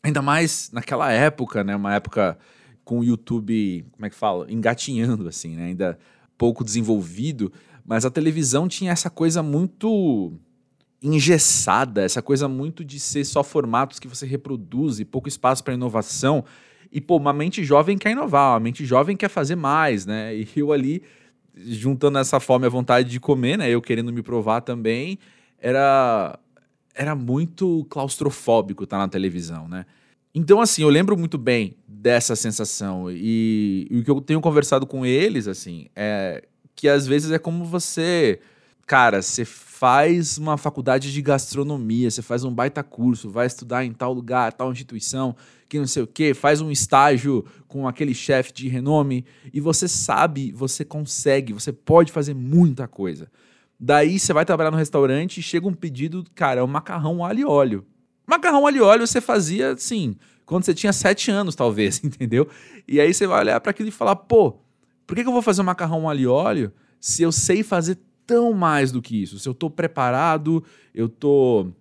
ainda 0.00 0.22
mais 0.22 0.70
naquela 0.72 1.10
época, 1.10 1.64
né, 1.64 1.74
uma 1.74 1.92
época 1.92 2.38
com 2.84 3.00
o 3.00 3.04
YouTube, 3.04 3.84
como 3.90 4.06
é 4.06 4.08
que 4.08 4.14
fala, 4.14 4.46
engatinhando, 4.48 5.28
assim, 5.28 5.56
né, 5.56 5.64
ainda 5.64 5.98
pouco 6.38 6.62
desenvolvido, 6.62 7.52
mas 7.84 8.04
a 8.04 8.10
televisão 8.10 8.68
tinha 8.68 8.92
essa 8.92 9.10
coisa 9.10 9.42
muito 9.42 10.32
engessada, 11.02 12.02
essa 12.02 12.22
coisa 12.22 12.46
muito 12.46 12.84
de 12.84 13.00
ser 13.00 13.24
só 13.24 13.42
formatos 13.42 13.98
que 13.98 14.06
você 14.06 14.24
reproduz 14.24 15.00
e 15.00 15.04
pouco 15.04 15.28
espaço 15.28 15.64
para 15.64 15.74
inovação. 15.74 16.44
E, 16.90 17.00
pô, 17.00 17.16
uma 17.16 17.32
mente 17.32 17.64
jovem 17.64 17.98
quer 17.98 18.12
inovar, 18.12 18.52
uma 18.52 18.60
mente 18.60 18.84
jovem 18.84 19.16
quer 19.16 19.28
fazer 19.28 19.56
mais, 19.56 20.06
né? 20.06 20.34
E 20.34 20.48
eu 20.56 20.72
ali 20.72 21.02
juntando 21.54 22.18
essa 22.18 22.38
fome 22.38 22.66
à 22.66 22.68
vontade 22.68 23.10
de 23.10 23.18
comer, 23.20 23.58
né? 23.58 23.68
Eu 23.70 23.82
querendo 23.82 24.12
me 24.12 24.22
provar 24.22 24.60
também, 24.60 25.18
era 25.58 26.38
era 26.98 27.14
muito 27.14 27.86
claustrofóbico 27.88 28.82
estar 28.82 28.98
na 28.98 29.08
televisão, 29.08 29.68
né? 29.68 29.86
Então, 30.34 30.60
assim, 30.60 30.82
eu 30.82 30.88
lembro 30.88 31.16
muito 31.16 31.38
bem 31.38 31.76
dessa 31.86 32.34
sensação. 32.34 33.08
E, 33.08 33.86
e 33.88 34.00
o 34.00 34.04
que 34.04 34.10
eu 34.10 34.20
tenho 34.20 34.40
conversado 34.40 34.84
com 34.84 35.06
eles, 35.06 35.46
assim, 35.46 35.86
é 35.94 36.44
que 36.74 36.88
às 36.88 37.06
vezes 37.06 37.30
é 37.30 37.38
como 37.38 37.64
você. 37.64 38.40
Cara, 38.84 39.22
você 39.22 39.44
faz 39.44 40.38
uma 40.38 40.56
faculdade 40.56 41.12
de 41.12 41.22
gastronomia, 41.22 42.10
você 42.10 42.20
faz 42.20 42.42
um 42.42 42.52
baita 42.52 42.82
curso, 42.82 43.30
vai 43.30 43.46
estudar 43.46 43.84
em 43.84 43.92
tal 43.92 44.12
lugar, 44.12 44.52
tal 44.52 44.72
instituição, 44.72 45.36
que 45.68 45.78
não 45.78 45.86
sei 45.86 46.02
o 46.02 46.06
quê, 46.06 46.34
faz 46.34 46.60
um 46.60 46.70
estágio 46.70 47.44
com 47.68 47.86
aquele 47.86 48.14
chefe 48.14 48.52
de 48.52 48.68
renome 48.68 49.24
e 49.52 49.60
você 49.60 49.86
sabe, 49.86 50.50
você 50.52 50.84
consegue, 50.84 51.52
você 51.52 51.70
pode 51.70 52.10
fazer 52.10 52.34
muita 52.34 52.88
coisa. 52.88 53.30
Daí 53.78 54.18
você 54.18 54.32
vai 54.32 54.44
trabalhar 54.44 54.70
no 54.70 54.76
restaurante 54.76 55.38
e 55.38 55.42
chega 55.42 55.68
um 55.68 55.72
pedido, 55.72 56.24
cara, 56.34 56.60
é 56.60 56.64
um 56.64 56.68
macarrão 56.68 57.24
alho 57.24 57.40
e 57.40 57.44
óleo. 57.44 57.86
Macarrão 58.26 58.66
alho 58.66 58.78
e 58.78 58.80
óleo 58.80 59.06
você 59.06 59.20
fazia, 59.20 59.72
assim, 59.72 60.16
quando 60.44 60.64
você 60.64 60.74
tinha 60.74 60.92
sete 60.92 61.30
anos, 61.30 61.54
talvez, 61.54 62.02
entendeu? 62.04 62.48
E 62.86 63.00
aí 63.00 63.14
você 63.14 63.26
vai 63.26 63.40
olhar 63.40 63.60
para 63.60 63.70
aquilo 63.70 63.88
e 63.88 63.92
falar, 63.92 64.16
pô, 64.16 64.58
por 65.06 65.14
que, 65.14 65.22
que 65.22 65.28
eu 65.28 65.32
vou 65.32 65.42
fazer 65.42 65.62
um 65.62 65.64
macarrão 65.64 66.08
alho 66.08 66.20
e 66.20 66.26
óleo 66.26 66.72
se 67.00 67.22
eu 67.22 67.30
sei 67.30 67.62
fazer 67.62 67.98
tão 68.26 68.52
mais 68.52 68.90
do 68.90 69.00
que 69.00 69.22
isso? 69.22 69.38
Se 69.38 69.48
eu 69.48 69.54
tô 69.54 69.70
preparado, 69.70 70.62
eu 70.94 71.08
tô 71.08 71.72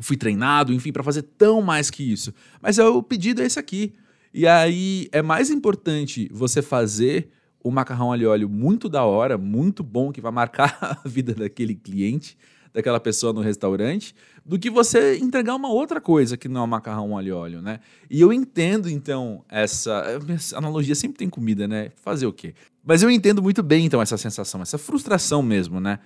fui 0.00 0.16
treinado, 0.16 0.72
enfim, 0.72 0.92
para 0.92 1.02
fazer 1.02 1.22
tão 1.22 1.62
mais 1.62 1.90
que 1.90 2.02
isso. 2.02 2.32
Mas 2.60 2.78
é, 2.78 2.84
o 2.84 3.02
pedido 3.02 3.42
é 3.42 3.46
esse 3.46 3.58
aqui. 3.58 3.94
E 4.32 4.46
aí 4.46 5.08
é 5.12 5.22
mais 5.22 5.50
importante 5.50 6.28
você 6.32 6.60
fazer 6.60 7.30
o 7.64 7.70
macarrão 7.70 8.12
alho 8.12 8.30
óleo 8.30 8.48
muito 8.48 8.90
da 8.90 9.04
hora, 9.04 9.38
muito 9.38 9.82
bom, 9.82 10.12
que 10.12 10.20
vai 10.20 10.30
marcar 10.30 10.76
a 11.02 11.08
vida 11.08 11.34
daquele 11.34 11.74
cliente, 11.74 12.36
daquela 12.74 13.00
pessoa 13.00 13.32
no 13.32 13.40
restaurante, 13.40 14.14
do 14.44 14.58
que 14.58 14.68
você 14.68 15.16
entregar 15.16 15.54
uma 15.54 15.70
outra 15.70 16.00
coisa 16.00 16.36
que 16.36 16.46
não 16.46 16.60
é 16.60 16.64
o 16.64 16.68
macarrão 16.68 17.16
alho 17.16 17.34
óleo, 17.34 17.62
né? 17.62 17.80
E 18.10 18.20
eu 18.20 18.32
entendo, 18.32 18.90
então, 18.90 19.42
essa... 19.48 20.04
Essa 20.28 20.58
analogia 20.58 20.94
sempre 20.94 21.16
tem 21.16 21.30
comida, 21.30 21.66
né? 21.66 21.90
Fazer 21.96 22.26
o 22.26 22.32
quê? 22.32 22.54
Mas 22.84 23.02
eu 23.02 23.10
entendo 23.10 23.42
muito 23.42 23.62
bem, 23.62 23.86
então, 23.86 24.02
essa 24.02 24.18
sensação, 24.18 24.60
essa 24.60 24.76
frustração 24.76 25.40
mesmo, 25.42 25.80
né? 25.80 26.00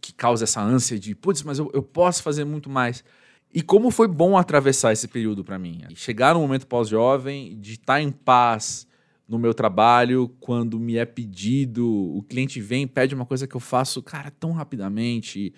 Que 0.00 0.12
causa 0.12 0.42
essa 0.42 0.60
ânsia 0.60 0.98
de, 0.98 1.14
putz, 1.14 1.44
mas 1.44 1.60
eu, 1.60 1.70
eu 1.72 1.82
posso 1.82 2.22
fazer 2.22 2.44
muito 2.44 2.68
mais. 2.68 3.04
E 3.52 3.62
como 3.62 3.92
foi 3.92 4.08
bom 4.08 4.36
atravessar 4.36 4.92
esse 4.92 5.06
período 5.06 5.44
para 5.44 5.58
mim. 5.60 5.82
Chegar 5.94 6.34
no 6.34 6.40
momento 6.40 6.66
pós-jovem, 6.66 7.56
de 7.60 7.74
estar 7.74 7.94
tá 7.94 8.02
em 8.02 8.10
paz 8.10 8.88
no 9.28 9.38
meu 9.38 9.54
trabalho, 9.54 10.28
quando 10.38 10.78
me 10.78 10.96
é 10.96 11.04
pedido, 11.04 11.86
o 11.88 12.22
cliente 12.22 12.60
vem, 12.60 12.86
pede 12.86 13.14
uma 13.14 13.24
coisa 13.24 13.46
que 13.46 13.54
eu 13.54 13.60
faço, 13.60 14.02
cara, 14.02 14.30
tão 14.30 14.52
rapidamente, 14.52 15.52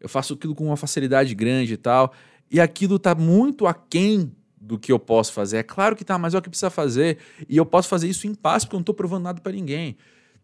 eu 0.00 0.08
faço 0.08 0.34
aquilo 0.34 0.54
com 0.54 0.66
uma 0.66 0.76
facilidade 0.76 1.34
grande 1.34 1.74
e 1.74 1.76
tal, 1.76 2.12
e 2.50 2.60
aquilo 2.60 2.98
tá 2.98 3.14
muito 3.14 3.66
aquém 3.66 4.32
do 4.60 4.78
que 4.78 4.92
eu 4.92 4.98
posso 4.98 5.32
fazer. 5.32 5.58
É 5.58 5.62
claro 5.62 5.96
que 5.96 6.04
tá, 6.04 6.16
mas 6.16 6.34
é 6.34 6.38
o 6.38 6.42
que 6.42 6.48
precisa 6.48 6.70
fazer, 6.70 7.18
e 7.48 7.56
eu 7.56 7.66
posso 7.66 7.88
fazer 7.88 8.08
isso 8.08 8.26
em 8.26 8.34
paz, 8.34 8.64
porque 8.64 8.76
eu 8.76 8.78
não 8.78 8.84
tô 8.84 8.94
provando 8.94 9.24
nada 9.24 9.40
para 9.40 9.52
ninguém. 9.52 9.96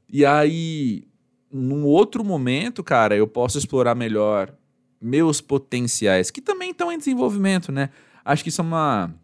E 0.08 0.26
aí, 0.26 1.06
num 1.52 1.84
outro 1.84 2.24
momento, 2.24 2.82
cara, 2.82 3.16
eu 3.16 3.26
posso 3.26 3.56
explorar 3.56 3.94
melhor 3.94 4.52
meus 5.00 5.40
potenciais, 5.40 6.30
que 6.30 6.40
também 6.40 6.70
estão 6.70 6.90
em 6.90 6.98
desenvolvimento, 6.98 7.70
né? 7.70 7.90
Acho 8.24 8.42
que 8.42 8.48
isso 8.48 8.60
é 8.60 8.64
uma, 8.64 9.14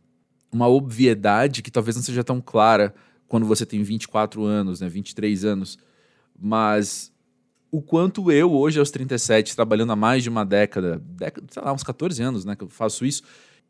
uma 0.53 0.69
obviedade 0.69 1.63
que 1.63 1.71
talvez 1.71 1.97
não 1.97 2.03
seja 2.03 2.23
tão 2.23 2.41
clara 2.41 2.95
quando 3.31 3.47
você 3.47 3.64
tem 3.64 3.81
24 3.81 4.43
anos, 4.45 4.81
né? 4.81 4.89
23 4.89 5.45
anos. 5.45 5.78
Mas 6.37 7.12
o 7.70 7.81
quanto 7.81 8.33
eu, 8.33 8.53
hoje, 8.53 8.81
aos 8.81 8.91
37, 8.91 9.55
trabalhando 9.55 9.93
há 9.93 9.97
mais 9.97 10.24
de 10.24 10.28
uma 10.28 10.45
década, 10.45 11.01
década 11.07 11.47
sei 11.49 11.62
lá, 11.62 11.72
uns 11.72 11.85
14 11.85 12.20
anos, 12.20 12.45
né? 12.45 12.57
Que 12.57 12.64
eu 12.64 12.68
faço 12.68 13.07
isso. 13.07 13.22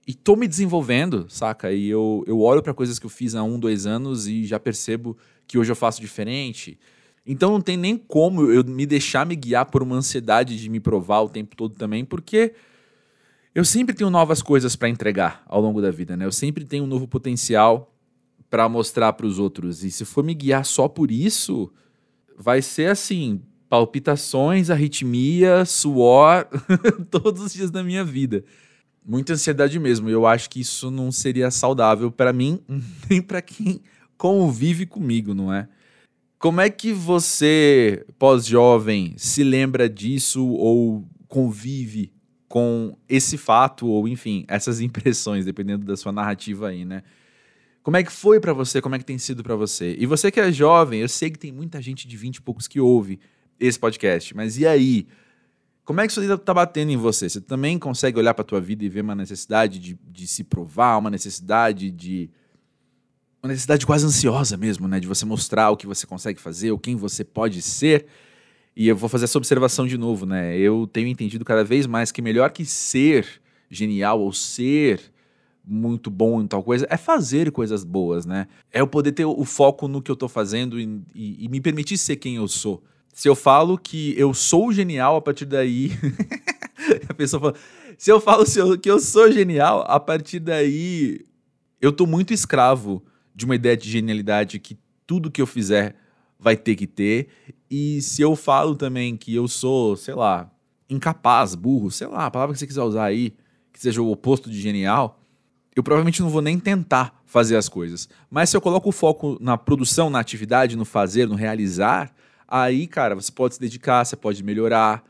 E 0.06 0.14
tô 0.14 0.34
me 0.34 0.48
desenvolvendo, 0.48 1.26
saca? 1.28 1.70
E 1.70 1.86
eu, 1.90 2.24
eu 2.26 2.40
olho 2.40 2.62
para 2.62 2.72
coisas 2.72 2.98
que 2.98 3.04
eu 3.04 3.10
fiz 3.10 3.34
há 3.34 3.42
um, 3.42 3.58
dois 3.58 3.84
anos 3.84 4.26
e 4.26 4.46
já 4.46 4.58
percebo 4.58 5.14
que 5.46 5.58
hoje 5.58 5.70
eu 5.70 5.76
faço 5.76 6.00
diferente. 6.00 6.78
Então 7.26 7.50
não 7.50 7.60
tem 7.60 7.76
nem 7.76 7.98
como 7.98 8.50
eu 8.50 8.64
me 8.64 8.86
deixar 8.86 9.26
me 9.26 9.36
guiar 9.36 9.66
por 9.66 9.82
uma 9.82 9.94
ansiedade 9.94 10.58
de 10.58 10.70
me 10.70 10.80
provar 10.80 11.20
o 11.20 11.28
tempo 11.28 11.54
todo 11.54 11.74
também, 11.74 12.02
porque 12.02 12.54
eu 13.54 13.66
sempre 13.66 13.94
tenho 13.94 14.08
novas 14.08 14.40
coisas 14.40 14.74
para 14.74 14.88
entregar 14.88 15.44
ao 15.46 15.60
longo 15.60 15.82
da 15.82 15.90
vida, 15.90 16.16
né? 16.16 16.24
Eu 16.24 16.32
sempre 16.32 16.64
tenho 16.64 16.84
um 16.84 16.86
novo 16.86 17.06
potencial 17.06 17.89
para 18.50 18.68
mostrar 18.68 19.12
para 19.12 19.26
os 19.26 19.38
outros. 19.38 19.84
E 19.84 19.90
se 19.90 20.04
for 20.04 20.24
me 20.24 20.34
guiar 20.34 20.64
só 20.64 20.88
por 20.88 21.10
isso, 21.10 21.72
vai 22.36 22.60
ser 22.60 22.90
assim, 22.90 23.40
palpitações, 23.68 24.68
arritmia, 24.68 25.64
suor 25.64 26.48
todos 27.08 27.40
os 27.40 27.52
dias 27.52 27.70
da 27.70 27.84
minha 27.84 28.04
vida. 28.04 28.44
Muita 29.06 29.32
ansiedade 29.34 29.78
mesmo. 29.78 30.10
Eu 30.10 30.26
acho 30.26 30.50
que 30.50 30.60
isso 30.60 30.90
não 30.90 31.12
seria 31.12 31.50
saudável 31.50 32.10
para 32.10 32.32
mim 32.32 32.60
nem 33.08 33.22
para 33.22 33.40
quem 33.40 33.80
convive 34.18 34.84
comigo, 34.84 35.32
não 35.32 35.54
é? 35.54 35.68
Como 36.38 36.60
é 36.60 36.68
que 36.68 36.92
você, 36.92 38.04
pós-jovem, 38.18 39.14
se 39.16 39.44
lembra 39.44 39.88
disso 39.88 40.46
ou 40.48 41.06
convive 41.28 42.12
com 42.48 42.96
esse 43.08 43.38
fato 43.38 43.86
ou, 43.86 44.08
enfim, 44.08 44.44
essas 44.48 44.80
impressões, 44.80 45.44
dependendo 45.44 45.84
da 45.86 45.96
sua 45.96 46.10
narrativa 46.10 46.68
aí, 46.68 46.84
né? 46.84 47.02
Como 47.82 47.96
é 47.96 48.02
que 48.02 48.12
foi 48.12 48.38
para 48.38 48.52
você? 48.52 48.80
Como 48.80 48.94
é 48.94 48.98
que 48.98 49.04
tem 49.04 49.18
sido 49.18 49.42
para 49.42 49.56
você? 49.56 49.96
E 49.98 50.06
você 50.06 50.30
que 50.30 50.38
é 50.38 50.52
jovem, 50.52 51.00
eu 51.00 51.08
sei 51.08 51.30
que 51.30 51.38
tem 51.38 51.50
muita 51.50 51.80
gente 51.80 52.06
de 52.06 52.16
20 52.16 52.36
e 52.36 52.42
poucos 52.42 52.68
que 52.68 52.78
ouve 52.78 53.18
esse 53.58 53.78
podcast, 53.78 54.34
mas 54.34 54.58
e 54.58 54.66
aí? 54.66 55.06
Como 55.84 56.00
é 56.00 56.06
que 56.06 56.12
isso 56.12 56.20
aí 56.20 56.38
tá 56.38 56.54
batendo 56.54 56.92
em 56.92 56.96
você? 56.96 57.28
Você 57.28 57.40
também 57.40 57.78
consegue 57.78 58.18
olhar 58.18 58.32
para 58.34 58.44
tua 58.44 58.60
vida 58.60 58.84
e 58.84 58.88
ver 58.88 59.00
uma 59.00 59.14
necessidade 59.14 59.78
de, 59.78 59.98
de 60.08 60.26
se 60.26 60.44
provar, 60.44 60.98
uma 60.98 61.10
necessidade 61.10 61.90
de 61.90 62.30
uma 63.42 63.48
necessidade 63.48 63.86
quase 63.86 64.04
ansiosa 64.04 64.56
mesmo, 64.56 64.86
né? 64.86 65.00
De 65.00 65.06
você 65.06 65.24
mostrar 65.24 65.70
o 65.70 65.76
que 65.76 65.86
você 65.86 66.06
consegue 66.06 66.40
fazer, 66.40 66.70
ou 66.70 66.78
quem 66.78 66.94
você 66.94 67.24
pode 67.24 67.62
ser. 67.62 68.06
E 68.76 68.86
eu 68.86 68.94
vou 68.94 69.08
fazer 69.08 69.24
essa 69.24 69.38
observação 69.38 69.86
de 69.86 69.96
novo, 69.96 70.26
né? 70.26 70.56
Eu 70.56 70.86
tenho 70.86 71.08
entendido 71.08 71.44
cada 71.44 71.64
vez 71.64 71.86
mais 71.86 72.12
que 72.12 72.22
melhor 72.22 72.50
que 72.50 72.64
ser 72.64 73.26
genial 73.70 74.20
ou 74.20 74.32
ser 74.32 75.00
muito 75.64 76.10
bom 76.10 76.40
em 76.40 76.46
tal 76.46 76.62
coisa 76.62 76.86
é 76.90 76.96
fazer 76.96 77.50
coisas 77.52 77.84
boas, 77.84 78.26
né? 78.26 78.46
É 78.72 78.80
eu 78.80 78.86
poder 78.86 79.12
ter 79.12 79.24
o 79.24 79.44
foco 79.44 79.86
no 79.86 80.02
que 80.02 80.10
eu 80.10 80.16
tô 80.16 80.28
fazendo 80.28 80.80
e, 80.80 81.02
e, 81.14 81.44
e 81.44 81.48
me 81.48 81.60
permitir 81.60 81.98
ser 81.98 82.16
quem 82.16 82.36
eu 82.36 82.48
sou. 82.48 82.82
Se 83.12 83.28
eu 83.28 83.34
falo 83.34 83.76
que 83.76 84.14
eu 84.18 84.32
sou 84.32 84.72
genial, 84.72 85.16
a 85.16 85.20
partir 85.20 85.44
daí. 85.44 85.92
a 87.08 87.14
pessoa 87.14 87.40
fala. 87.40 87.54
Se 87.98 88.10
eu 88.10 88.20
falo 88.20 88.44
que 88.78 88.90
eu 88.90 88.98
sou 88.98 89.30
genial, 89.30 89.84
a 89.86 90.00
partir 90.00 90.40
daí 90.40 91.26
Eu 91.80 91.92
tô 91.92 92.06
muito 92.06 92.32
escravo 92.32 93.02
de 93.34 93.44
uma 93.44 93.54
ideia 93.54 93.76
de 93.76 93.90
genialidade 93.90 94.58
que 94.58 94.78
tudo 95.06 95.30
que 95.30 95.40
eu 95.40 95.46
fizer 95.46 95.96
vai 96.38 96.56
ter 96.56 96.76
que 96.76 96.86
ter. 96.86 97.28
E 97.70 98.00
se 98.02 98.22
eu 98.22 98.34
falo 98.34 98.74
também 98.74 99.16
que 99.16 99.34
eu 99.34 99.46
sou, 99.46 99.96
sei 99.96 100.14
lá, 100.14 100.50
incapaz, 100.88 101.54
burro, 101.54 101.90
sei 101.90 102.06
lá, 102.06 102.26
a 102.26 102.30
palavra 102.30 102.54
que 102.54 102.58
você 102.58 102.66
quiser 102.66 102.82
usar 102.82 103.04
aí, 103.04 103.34
que 103.72 103.80
seja 103.80 104.02
o 104.02 104.10
oposto 104.10 104.50
de 104.50 104.60
genial, 104.60 105.19
eu 105.80 105.84
provavelmente 105.84 106.22
não 106.22 106.28
vou 106.28 106.42
nem 106.42 106.58
tentar 106.58 107.20
fazer 107.24 107.56
as 107.56 107.68
coisas. 107.68 108.08
Mas 108.30 108.50
se 108.50 108.56
eu 108.56 108.60
coloco 108.60 108.88
o 108.88 108.92
foco 108.92 109.38
na 109.40 109.56
produção, 109.56 110.10
na 110.10 110.20
atividade, 110.20 110.76
no 110.76 110.84
fazer, 110.84 111.26
no 111.26 111.34
realizar, 111.34 112.12
aí, 112.46 112.86
cara, 112.86 113.14
você 113.14 113.32
pode 113.32 113.54
se 113.54 113.60
dedicar, 113.60 114.04
você 114.04 114.14
pode 114.14 114.44
melhorar, 114.44 115.02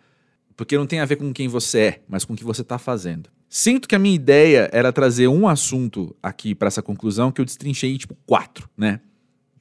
porque 0.57 0.79
não 0.79 0.87
tem 0.87 1.01
a 1.01 1.05
ver 1.05 1.17
com 1.17 1.33
quem 1.33 1.49
você 1.49 1.79
é, 1.81 2.03
mas 2.09 2.25
com 2.25 2.35
o 2.35 2.37
que 2.37 2.45
você 2.45 2.63
está 2.63 2.79
fazendo. 2.79 3.29
Sinto 3.49 3.89
que 3.89 3.97
a 3.97 3.99
minha 3.99 4.15
ideia 4.15 4.71
era 4.73 4.93
trazer 4.93 5.27
um 5.27 5.49
assunto 5.49 6.15
aqui 6.23 6.55
para 6.55 6.69
essa 6.69 6.81
conclusão 6.81 7.33
que 7.33 7.41
eu 7.41 7.45
destrinchei 7.45 7.99
tipo 7.99 8.17
quatro, 8.25 8.71
né? 8.77 9.01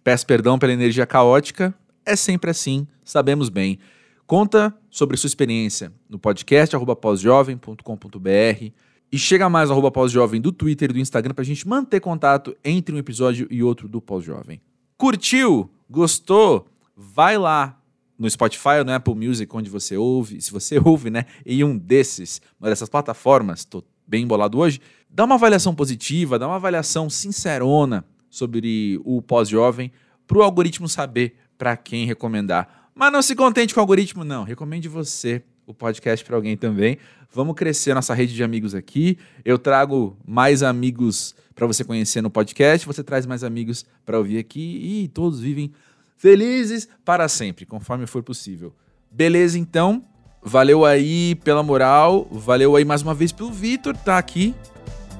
Peço 0.03 0.27
perdão 0.27 0.59
pela 0.59 0.71
energia 0.71 1.07
caótica, 1.07 1.73
é 2.05 2.15
sempre 2.15 2.51
assim, 2.51 2.87
sabemos 3.03 3.49
bem. 3.49 3.79
Conta 4.27 4.71
sobre 4.91 5.17
sua 5.17 5.27
experiência 5.27 5.91
no 6.07 6.19
podcast 6.19 6.75
pós-jovem.com.br 7.01 8.88
e 9.11 9.17
chega 9.17 9.49
mais 9.49 9.69
no 9.69 9.91
pós-jovem 9.91 10.39
do 10.39 10.51
Twitter 10.51 10.89
e 10.89 10.93
do 10.93 10.99
Instagram 10.99 11.33
para 11.33 11.41
a 11.41 11.45
gente 11.45 11.67
manter 11.67 11.99
contato 11.99 12.55
entre 12.63 12.93
um 12.93 12.97
episódio 12.97 13.47
e 13.49 13.63
outro 13.63 13.87
do 13.87 13.99
Pós-Jovem. 13.99 14.61
Curtiu? 14.97 15.69
Gostou? 15.89 16.67
Vai 16.95 17.37
lá 17.37 17.79
no 18.17 18.29
Spotify 18.29 18.79
ou 18.79 18.85
no 18.85 18.91
Apple 18.91 19.15
Music, 19.15 19.55
onde 19.55 19.69
você 19.69 19.95
ouve, 19.95 20.41
se 20.41 20.51
você 20.51 20.77
ouve, 20.83 21.09
né, 21.09 21.25
em 21.45 21.63
um 21.63 21.77
desses, 21.77 22.41
uma 22.59 22.69
dessas 22.69 22.89
plataformas, 22.89 23.63
tô 23.63 23.83
bem 24.05 24.23
embolado 24.23 24.59
hoje, 24.59 24.81
dá 25.09 25.23
uma 25.23 25.35
avaliação 25.35 25.73
positiva, 25.73 26.37
dá 26.37 26.47
uma 26.47 26.57
avaliação 26.57 27.09
sincerona 27.09 28.03
sobre 28.29 28.99
o 29.03 29.21
pós-jovem, 29.21 29.91
para 30.27 30.37
o 30.37 30.43
algoritmo 30.43 30.87
saber 30.87 31.35
para 31.57 31.75
quem 31.75 32.05
recomendar. 32.05 32.91
Mas 32.93 33.11
não 33.11 33.21
se 33.21 33.35
contente 33.35 33.73
com 33.73 33.79
o 33.79 33.81
algoritmo, 33.81 34.23
não. 34.23 34.43
Recomende 34.43 34.87
você 34.87 35.41
o 35.69 35.73
podcast 35.73 36.25
para 36.25 36.35
alguém 36.35 36.57
também. 36.57 36.97
Vamos 37.31 37.55
crescer 37.55 37.93
nossa 37.93 38.13
rede 38.13 38.33
de 38.33 38.43
amigos 38.43 38.73
aqui. 38.73 39.17
Eu 39.45 39.59
trago 39.59 40.17
mais 40.27 40.63
amigos 40.63 41.35
para 41.53 41.67
você 41.67 41.83
conhecer 41.83 42.21
no 42.21 42.29
podcast, 42.29 42.87
você 42.87 43.03
traz 43.03 43.25
mais 43.25 43.43
amigos 43.43 43.85
para 44.05 44.17
ouvir 44.17 44.39
aqui 44.39 45.03
e 45.03 45.07
todos 45.09 45.39
vivem 45.39 45.71
felizes 46.17 46.87
para 47.05 47.27
sempre, 47.27 47.65
conforme 47.65 48.07
for 48.07 48.23
possível. 48.23 48.73
Beleza, 49.11 49.59
então? 49.59 50.03
Valeu 50.41 50.85
aí 50.85 51.35
pela 51.43 51.61
moral, 51.61 52.27
valeu 52.31 52.75
aí 52.75 52.85
mais 52.85 53.01
uma 53.01 53.13
vez 53.13 53.31
pelo 53.31 53.51
Vitor 53.51 53.95
tá 53.95 54.17
aqui 54.17 54.55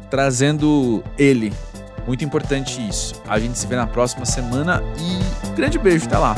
trazendo 0.10 1.04
ele. 1.18 1.54
Muito 2.08 2.24
importante 2.24 2.82
isso. 2.88 3.14
A 3.28 3.38
gente 3.38 3.56
se 3.58 3.68
vê 3.68 3.76
na 3.76 3.86
próxima 3.86 4.26
semana 4.26 4.82
e 4.98 5.56
grande 5.56 5.78
beijo, 5.78 6.06
até 6.06 6.18
lá. 6.18 6.36